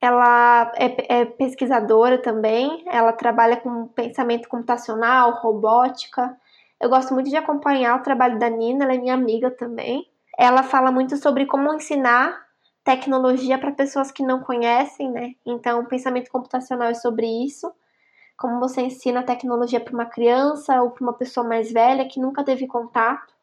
ela 0.00 0.72
é, 0.76 1.18
é, 1.20 1.24
pesquisadora 1.26 2.16
também, 2.16 2.82
ela 2.86 3.12
trabalha 3.12 3.58
com 3.58 3.86
pensamento 3.88 4.48
computacional, 4.48 5.42
robótica. 5.42 6.34
Eu 6.80 6.88
gosto 6.88 7.12
muito 7.12 7.28
de 7.28 7.36
acompanhar 7.36 7.98
o 7.98 8.02
trabalho 8.02 8.38
da 8.38 8.48
Nina, 8.48 8.86
ela 8.86 8.94
é 8.94 8.98
minha 8.98 9.12
amiga 9.12 9.50
também. 9.50 10.08
Ela 10.38 10.62
fala 10.62 10.90
muito 10.90 11.14
sobre 11.18 11.44
como 11.44 11.74
ensinar 11.74 12.34
tecnologia 12.82 13.58
para 13.58 13.72
pessoas 13.72 14.10
que 14.10 14.22
não 14.22 14.40
conhecem, 14.40 15.12
né? 15.12 15.34
Então, 15.44 15.84
pensamento 15.84 16.30
computacional 16.30 16.88
é 16.88 16.94
sobre 16.94 17.26
isso. 17.44 17.70
Como 18.38 18.60
você 18.60 18.80
ensina 18.82 19.22
tecnologia 19.22 19.80
para 19.80 19.92
uma 19.92 20.06
criança 20.06 20.80
ou 20.80 20.90
para 20.92 21.02
uma 21.02 21.12
pessoa 21.12 21.46
mais 21.46 21.72
velha 21.72 22.08
que 22.08 22.20
nunca 22.20 22.44
teve 22.44 22.66
contato. 22.66 23.34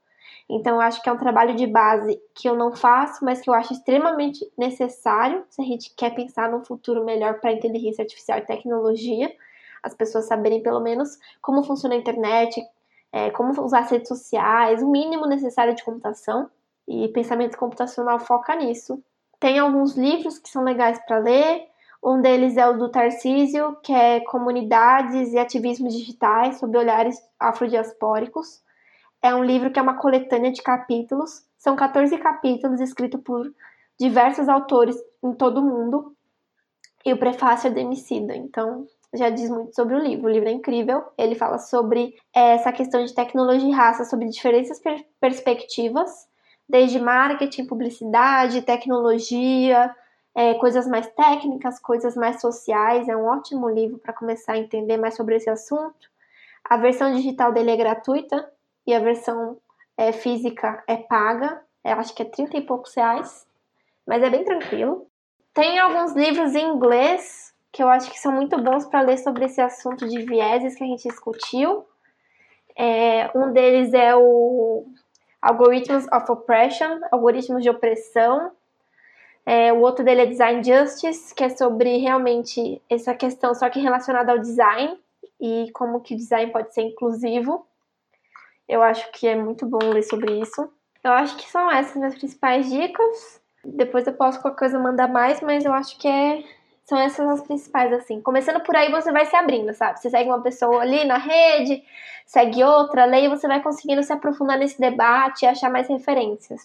Então, 0.50 0.76
eu 0.76 0.82
acho 0.82 1.02
que 1.02 1.10
é 1.10 1.12
um 1.12 1.18
trabalho 1.18 1.56
de 1.56 1.68
base 1.68 2.20
que 2.34 2.48
eu 2.48 2.56
não 2.56 2.74
faço, 2.74 3.26
mas 3.26 3.42
que 3.42 3.50
eu 3.50 3.54
acho 3.54 3.74
extremamente 3.74 4.40
necessário 4.58 5.44
se 5.50 5.62
a 5.62 5.66
gente 5.66 5.94
quer 5.96 6.16
pensar 6.16 6.50
num 6.50 6.64
futuro 6.64 7.04
melhor 7.04 7.40
para 7.40 7.52
inteligência 7.52 8.04
artificial 8.04 8.38
e 8.38 8.46
tecnologia. 8.46 9.36
As 9.84 9.94
pessoas 9.94 10.26
saberem, 10.26 10.64
pelo 10.64 10.80
menos, 10.80 11.20
como 11.42 11.64
funciona 11.64 11.94
a 11.94 11.98
internet, 11.98 12.64
é, 13.12 13.32
como 13.32 13.52
usar 13.64 13.80
as 13.80 13.92
redes 13.92 14.08
sociais, 14.08 14.82
o 14.82 14.90
mínimo 14.90 15.26
necessário 15.26 15.76
de 15.76 15.84
computação. 15.84 16.50
E 16.88 17.08
pensamento 17.10 17.58
computacional 17.58 18.20
foca 18.20 18.56
nisso. 18.56 19.04
Tem 19.40 19.58
alguns 19.60 19.98
livros 19.98 20.38
que 20.38 20.50
são 20.50 20.64
legais 20.64 21.00
para 21.06 21.18
ler. 21.18 21.68
Um 22.04 22.22
deles 22.22 22.58
é 22.58 22.68
o 22.68 22.78
do 22.78 22.90
Tarcísio, 22.90 23.78
que 23.84 23.92
é 23.92 24.20
Comunidades 24.22 25.34
e 25.34 25.40
Ativismos 25.40 25.94
Digitais 25.94 26.60
sob 26.60 26.78
Olhares 26.78 27.18
Afrodiaspóricos. 27.40 28.62
É 29.22 29.34
um 29.34 29.44
livro 29.44 29.72
que 29.72 29.80
é 29.80 29.82
uma 29.82 29.98
coletânea 29.98 30.52
de 30.52 30.62
capítulos. 30.62 31.44
São 31.58 31.76
14 31.76 32.18
capítulos 32.20 32.80
escritos 32.80 33.22
por 33.22 33.52
diversos 34.00 34.48
autores 34.48 34.96
em 35.24 35.34
todo 35.34 35.62
o 35.62 35.66
mundo. 35.66 36.16
E 37.04 37.14
o 37.14 37.18
prefácio 37.18 37.68
é 37.68 37.72
de 37.72 37.80
Emicida, 37.80 38.36
então 38.36 38.86
já 39.14 39.30
diz 39.30 39.50
muito 39.50 39.74
sobre 39.74 39.96
o 39.96 40.00
livro. 40.00 40.28
O 40.28 40.32
livro 40.32 40.50
é 40.50 40.52
incrível. 40.52 41.04
Ele 41.18 41.36
fala 41.36 41.58
sobre 41.58 42.14
é, 42.36 42.56
essa 42.56 42.72
questão 42.72 43.04
de 43.04 43.14
tecnologia 43.14 43.70
e 43.70 43.72
raça, 43.72 44.06
sobre 44.06 44.28
diferentes 44.28 44.80
per 44.80 45.06
perspectivas, 45.20 46.28
desde 46.68 47.00
marketing, 47.00 47.66
publicidade, 47.66 48.62
tecnologia, 48.62 49.94
é, 50.36 50.54
coisas 50.56 50.86
mais 50.86 51.08
técnicas, 51.08 51.80
coisas 51.80 52.16
mais 52.16 52.42
sociais. 52.42 53.08
É 53.08 53.16
um 53.16 53.26
ótimo 53.26 53.70
livro 53.70 53.98
para 53.98 54.14
começar 54.14 54.54
a 54.54 54.58
entender 54.58 54.98
mais 54.98 55.16
sobre 55.16 55.38
esse 55.38 55.50
assunto. 55.50 56.10
A 56.64 56.78
versão 56.78 57.14
digital 57.14 57.54
dele 57.54 57.72
é 57.72 57.78
gratuita, 57.78 58.52
e 58.86 58.94
a 58.94 59.00
versão 59.00 59.58
é, 59.98 60.12
física 60.12 60.84
é 60.88 60.98
paga. 60.98 61.62
Eu 61.84 61.94
acho 61.94 62.14
que 62.14 62.22
é 62.22 62.26
30 62.26 62.58
e 62.58 62.62
poucos 62.62 62.94
reais, 62.94 63.48
mas 64.06 64.22
é 64.22 64.30
bem 64.30 64.44
tranquilo. 64.44 65.08
Tem 65.54 65.80
alguns 65.80 66.14
livros 66.14 66.54
em 66.54 66.68
inglês 66.68 67.54
que 67.72 67.84
eu 67.84 67.90
acho 67.90 68.10
que 68.10 68.20
são 68.20 68.32
muito 68.32 68.58
bons 68.62 68.86
para 68.86 69.02
ler 69.02 69.18
sobre 69.18 69.46
esse 69.46 69.62
assunto 69.62 70.08
de 70.08 70.24
vieses 70.24 70.76
que 70.76 70.84
a 70.84 70.88
gente 70.88 71.08
discutiu. 71.08 71.86
É, 72.78 73.30
um 73.36 73.52
deles 73.52 73.94
é 73.94 74.16
o 74.16 74.86
Algorithms 75.42 76.08
of 76.12 76.32
Oppression, 76.32 77.00
Algoritmos 77.12 77.64
de 77.64 77.70
Opressão. 77.70 78.52
É, 79.46 79.72
o 79.72 79.80
outro 79.80 80.04
dele 80.04 80.22
é 80.22 80.26
Design 80.26 80.64
Justice, 80.64 81.34
que 81.34 81.44
é 81.44 81.50
sobre 81.50 81.98
realmente 81.98 82.82
essa 82.90 83.14
questão, 83.14 83.54
só 83.54 83.70
que 83.70 83.80
relacionada 83.80 84.32
ao 84.32 84.40
design 84.40 84.98
e 85.40 85.70
como 85.74 86.02
que 86.02 86.16
o 86.16 86.18
design 86.18 86.52
pode 86.52 86.74
ser 86.74 86.82
inclusivo. 86.82 87.66
Eu 88.68 88.82
acho 88.82 89.12
que 89.12 89.28
é 89.28 89.36
muito 89.36 89.66
bom 89.66 89.80
ler 89.90 90.02
sobre 90.02 90.40
isso. 90.40 90.68
Eu 91.04 91.12
acho 91.12 91.38
que 91.38 91.50
são 91.50 91.70
essas 91.70 92.02
as 92.02 92.16
principais 92.16 92.68
dicas. 92.70 93.40
Depois 93.64 94.08
eu 94.08 94.14
posso 94.14 94.42
qualquer 94.42 94.60
coisa 94.60 94.80
mandar 94.80 95.08
mais, 95.08 95.40
mas 95.42 95.64
eu 95.64 95.74
acho 95.74 95.98
que 96.00 96.08
é 96.08 96.44
são 96.86 97.00
essas 97.00 97.28
as 97.28 97.42
principais, 97.42 97.92
assim. 97.94 98.22
Começando 98.22 98.62
por 98.62 98.76
aí, 98.76 98.92
você 98.92 99.12
vai 99.12 99.26
se 99.26 99.36
abrindo, 99.36 99.74
sabe? 99.74 100.00
Você 100.00 100.10
segue 100.10 100.30
uma 100.30 100.42
pessoa 100.42 100.82
ali 100.82 101.04
na 101.04 101.18
rede, 101.18 101.84
segue 102.26 102.64
outra, 102.64 103.06
lê 103.06 103.26
e 103.26 103.30
você 103.30 103.48
vai 103.48 103.62
conseguindo 103.62 104.04
se 104.04 104.14
aprofundar 104.14 104.58
nesse 104.58 104.80
debate 104.80 105.44
e 105.44 105.48
achar 105.48 105.70
mais 105.70 105.88
referências. 105.88 106.62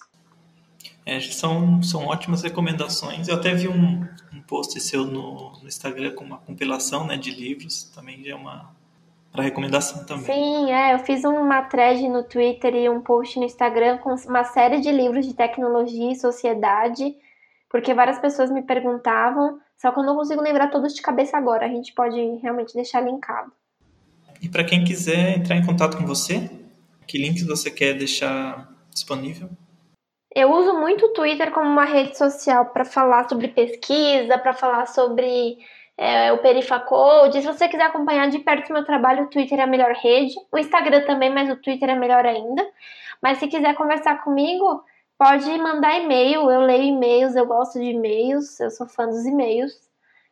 É, 1.05 1.21
são, 1.21 1.83
são 1.83 2.07
ótimas 2.07 2.43
recomendações. 2.43 3.29
Eu 3.29 3.37
até 3.37 3.55
vi 3.55 3.69
um, 3.69 4.07
um 4.33 4.43
post 4.43 4.79
seu 4.81 5.05
no, 5.05 5.53
no 5.61 5.67
Instagram 5.67 6.15
com 6.15 6.25
uma 6.25 6.39
compilação 6.39 7.07
né, 7.07 7.17
de 7.17 7.31
livros, 7.31 7.85
também 7.85 8.29
é 8.29 8.35
uma 8.35 8.71
para 9.33 9.45
recomendação 9.45 10.05
também. 10.05 10.25
Sim, 10.25 10.73
é, 10.73 10.95
eu 10.95 10.99
fiz 11.01 11.25
uma 11.25 11.63
thread 11.63 12.09
no 12.09 12.25
Twitter 12.25 12.75
e 12.75 12.89
um 12.89 13.01
post 13.01 13.39
no 13.39 13.45
Instagram 13.45 13.99
com 13.99 14.15
uma 14.27 14.45
série 14.45 14.81
de 14.81 14.91
livros 14.91 15.25
de 15.25 15.35
tecnologia 15.35 16.11
e 16.11 16.17
sociedade, 16.17 17.15
porque 17.69 17.95
várias 17.95 18.19
pessoas 18.19 18.51
me 18.51 18.63
perguntavam, 18.63 19.61
só 19.77 19.93
que 19.93 20.01
eu 20.01 20.03
não 20.03 20.17
consigo 20.17 20.43
lembrar 20.43 20.69
todos 20.69 20.95
de 20.95 21.01
cabeça 21.01 21.37
agora, 21.37 21.67
a 21.67 21.69
gente 21.69 21.93
pode 21.95 22.19
realmente 22.43 22.75
deixar 22.75 23.01
linkado. 23.01 23.53
E 24.43 24.49
para 24.49 24.65
quem 24.65 24.85
quiser 24.85 25.39
entrar 25.39 25.57
em 25.57 25.65
contato 25.65 25.97
com 25.97 26.05
você, 26.05 26.51
que 27.07 27.19
links 27.19 27.47
você 27.47 27.71
quer 27.71 27.95
deixar 27.95 28.69
disponível? 28.93 29.49
Eu 30.35 30.53
uso 30.53 30.75
muito 30.79 31.07
o 31.07 31.13
Twitter 31.13 31.51
como 31.51 31.69
uma 31.69 31.85
rede 31.85 32.17
social 32.17 32.67
para 32.67 32.85
falar 32.85 33.29
sobre 33.29 33.49
pesquisa, 33.49 34.39
para 34.39 34.55
falar 34.55 34.87
sobre 34.87 35.59
é, 35.97 36.33
o 36.33 36.39
Perifacode. 36.39 37.43
Se 37.43 37.47
você 37.47 37.69
quiser 37.69 37.83
acompanhar 37.85 38.31
de 38.31 38.39
perto 38.39 38.73
meu 38.73 38.85
trabalho, 38.85 39.25
o 39.25 39.29
Twitter 39.29 39.59
é 39.59 39.65
a 39.65 39.67
melhor 39.67 39.93
rede. 39.93 40.33
O 40.53 40.59
Instagram 40.59 41.05
também, 41.05 41.31
mas 41.31 41.51
o 41.51 41.57
Twitter 41.57 41.91
é 41.91 41.97
melhor 41.97 42.25
ainda. 42.25 42.65
Mas 43.21 43.39
se 43.39 43.49
quiser 43.49 43.75
conversar 43.75 44.23
comigo, 44.23 44.85
pode 45.19 45.51
mandar 45.59 45.99
e-mail. 45.99 46.49
Eu 46.51 46.61
leio 46.61 46.85
e-mails, 46.85 47.35
eu 47.35 47.47
gosto 47.47 47.81
de 47.81 47.87
e-mails, 47.87 48.61
eu 48.61 48.71
sou 48.71 48.87
fã 48.87 49.07
dos 49.07 49.27
e-mails, 49.27 49.73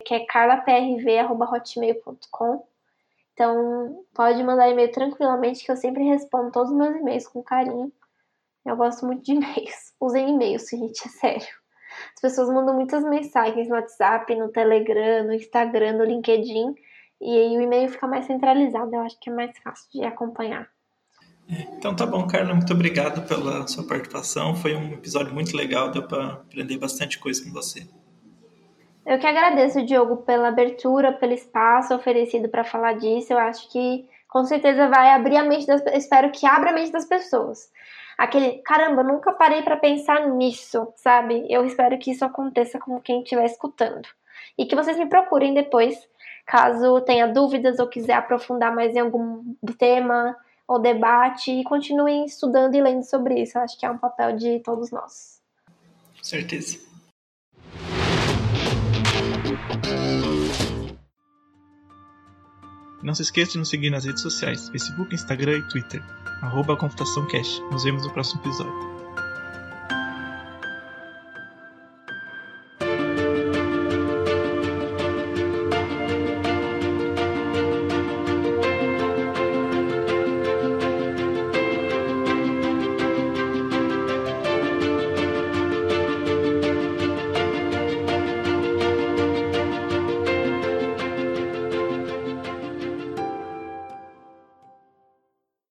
que 0.04 0.14
é 0.14 0.24
carlaprv.hotmail.com. 0.26 2.64
Então, 3.34 4.04
pode 4.14 4.42
mandar 4.42 4.70
e-mail 4.70 4.90
tranquilamente, 4.92 5.64
que 5.64 5.70
eu 5.70 5.76
sempre 5.76 6.02
respondo 6.04 6.50
todos 6.52 6.70
os 6.70 6.76
meus 6.76 6.96
e-mails 6.96 7.26
com 7.28 7.42
carinho. 7.42 7.92
Eu 8.68 8.76
gosto 8.76 9.06
muito 9.06 9.24
de 9.24 9.32
e-mails. 9.32 9.94
Usem 9.98 10.28
e-mails, 10.28 10.68
gente, 10.68 11.06
é 11.06 11.08
sério. 11.08 11.48
As 12.14 12.20
pessoas 12.20 12.48
mandam 12.48 12.74
muitas 12.74 13.02
mensagens 13.02 13.66
no 13.66 13.74
WhatsApp, 13.74 14.34
no 14.36 14.48
Telegram, 14.48 15.24
no 15.24 15.32
Instagram, 15.32 15.94
no 15.94 16.04
LinkedIn. 16.04 16.74
E 17.20 17.36
aí 17.36 17.56
o 17.56 17.62
e-mail 17.62 17.88
fica 17.88 18.06
mais 18.06 18.26
centralizado. 18.26 18.94
Eu 18.94 19.00
acho 19.00 19.18
que 19.18 19.30
é 19.30 19.32
mais 19.32 19.58
fácil 19.58 19.88
de 19.90 20.04
acompanhar. 20.04 20.68
Então 21.48 21.96
tá 21.96 22.04
bom, 22.04 22.26
Carla. 22.26 22.54
Muito 22.54 22.72
obrigado 22.72 23.26
pela 23.26 23.66
sua 23.66 23.86
participação. 23.86 24.54
Foi 24.54 24.76
um 24.76 24.92
episódio 24.92 25.32
muito 25.32 25.56
legal. 25.56 25.90
Deu 25.90 26.06
para 26.06 26.34
aprender 26.34 26.76
bastante 26.76 27.18
coisa 27.18 27.42
com 27.42 27.50
você. 27.50 27.88
Eu 29.06 29.18
que 29.18 29.26
agradeço, 29.26 29.84
Diogo, 29.86 30.18
pela 30.18 30.48
abertura, 30.48 31.14
pelo 31.14 31.32
espaço 31.32 31.94
oferecido 31.94 32.50
para 32.50 32.62
falar 32.62 32.92
disso. 32.92 33.32
Eu 33.32 33.38
acho 33.38 33.72
que 33.72 34.06
com 34.28 34.44
certeza 34.44 34.88
vai 34.88 35.10
abrir 35.12 35.38
a 35.38 35.44
mente 35.44 35.66
das 35.66 35.82
espero 35.94 36.30
que 36.30 36.46
abra 36.46 36.70
a 36.70 36.74
mente 36.74 36.92
das 36.92 37.06
pessoas 37.06 37.70
aquele 38.18 38.58
caramba, 38.58 39.04
nunca 39.04 39.32
parei 39.32 39.62
para 39.62 39.76
pensar 39.76 40.28
nisso, 40.28 40.92
sabe? 40.96 41.46
Eu 41.48 41.64
espero 41.64 41.96
que 41.98 42.10
isso 42.10 42.24
aconteça 42.24 42.78
com 42.80 43.00
quem 43.00 43.22
estiver 43.22 43.46
escutando. 43.46 44.08
E 44.58 44.66
que 44.66 44.74
vocês 44.74 44.98
me 44.98 45.06
procurem 45.06 45.54
depois, 45.54 45.96
caso 46.44 47.00
tenha 47.02 47.28
dúvidas 47.28 47.78
ou 47.78 47.86
quiser 47.86 48.14
aprofundar 48.14 48.74
mais 48.74 48.96
em 48.96 48.98
algum 48.98 49.54
tema 49.78 50.36
ou 50.66 50.80
debate 50.80 51.52
e 51.52 51.62
continuem 51.62 52.24
estudando 52.24 52.74
e 52.74 52.82
lendo 52.82 53.04
sobre 53.04 53.40
isso. 53.40 53.56
Eu 53.56 53.62
acho 53.62 53.78
que 53.78 53.86
é 53.86 53.90
um 53.90 53.96
papel 53.96 54.36
de 54.36 54.58
todos 54.60 54.90
nós. 54.90 55.40
Certeza. 56.20 56.78
Não 63.02 63.14
se 63.14 63.22
esqueça 63.22 63.52
de 63.52 63.58
nos 63.58 63.68
seguir 63.68 63.90
nas 63.90 64.04
redes 64.04 64.22
sociais, 64.22 64.68
Facebook, 64.68 65.14
Instagram 65.14 65.58
e 65.58 65.62
Twitter 65.68 66.02
arroba. 66.42 66.76
Nos 67.70 67.84
vemos 67.84 68.04
no 68.04 68.12
próximo 68.12 68.40
episódio. 68.42 68.97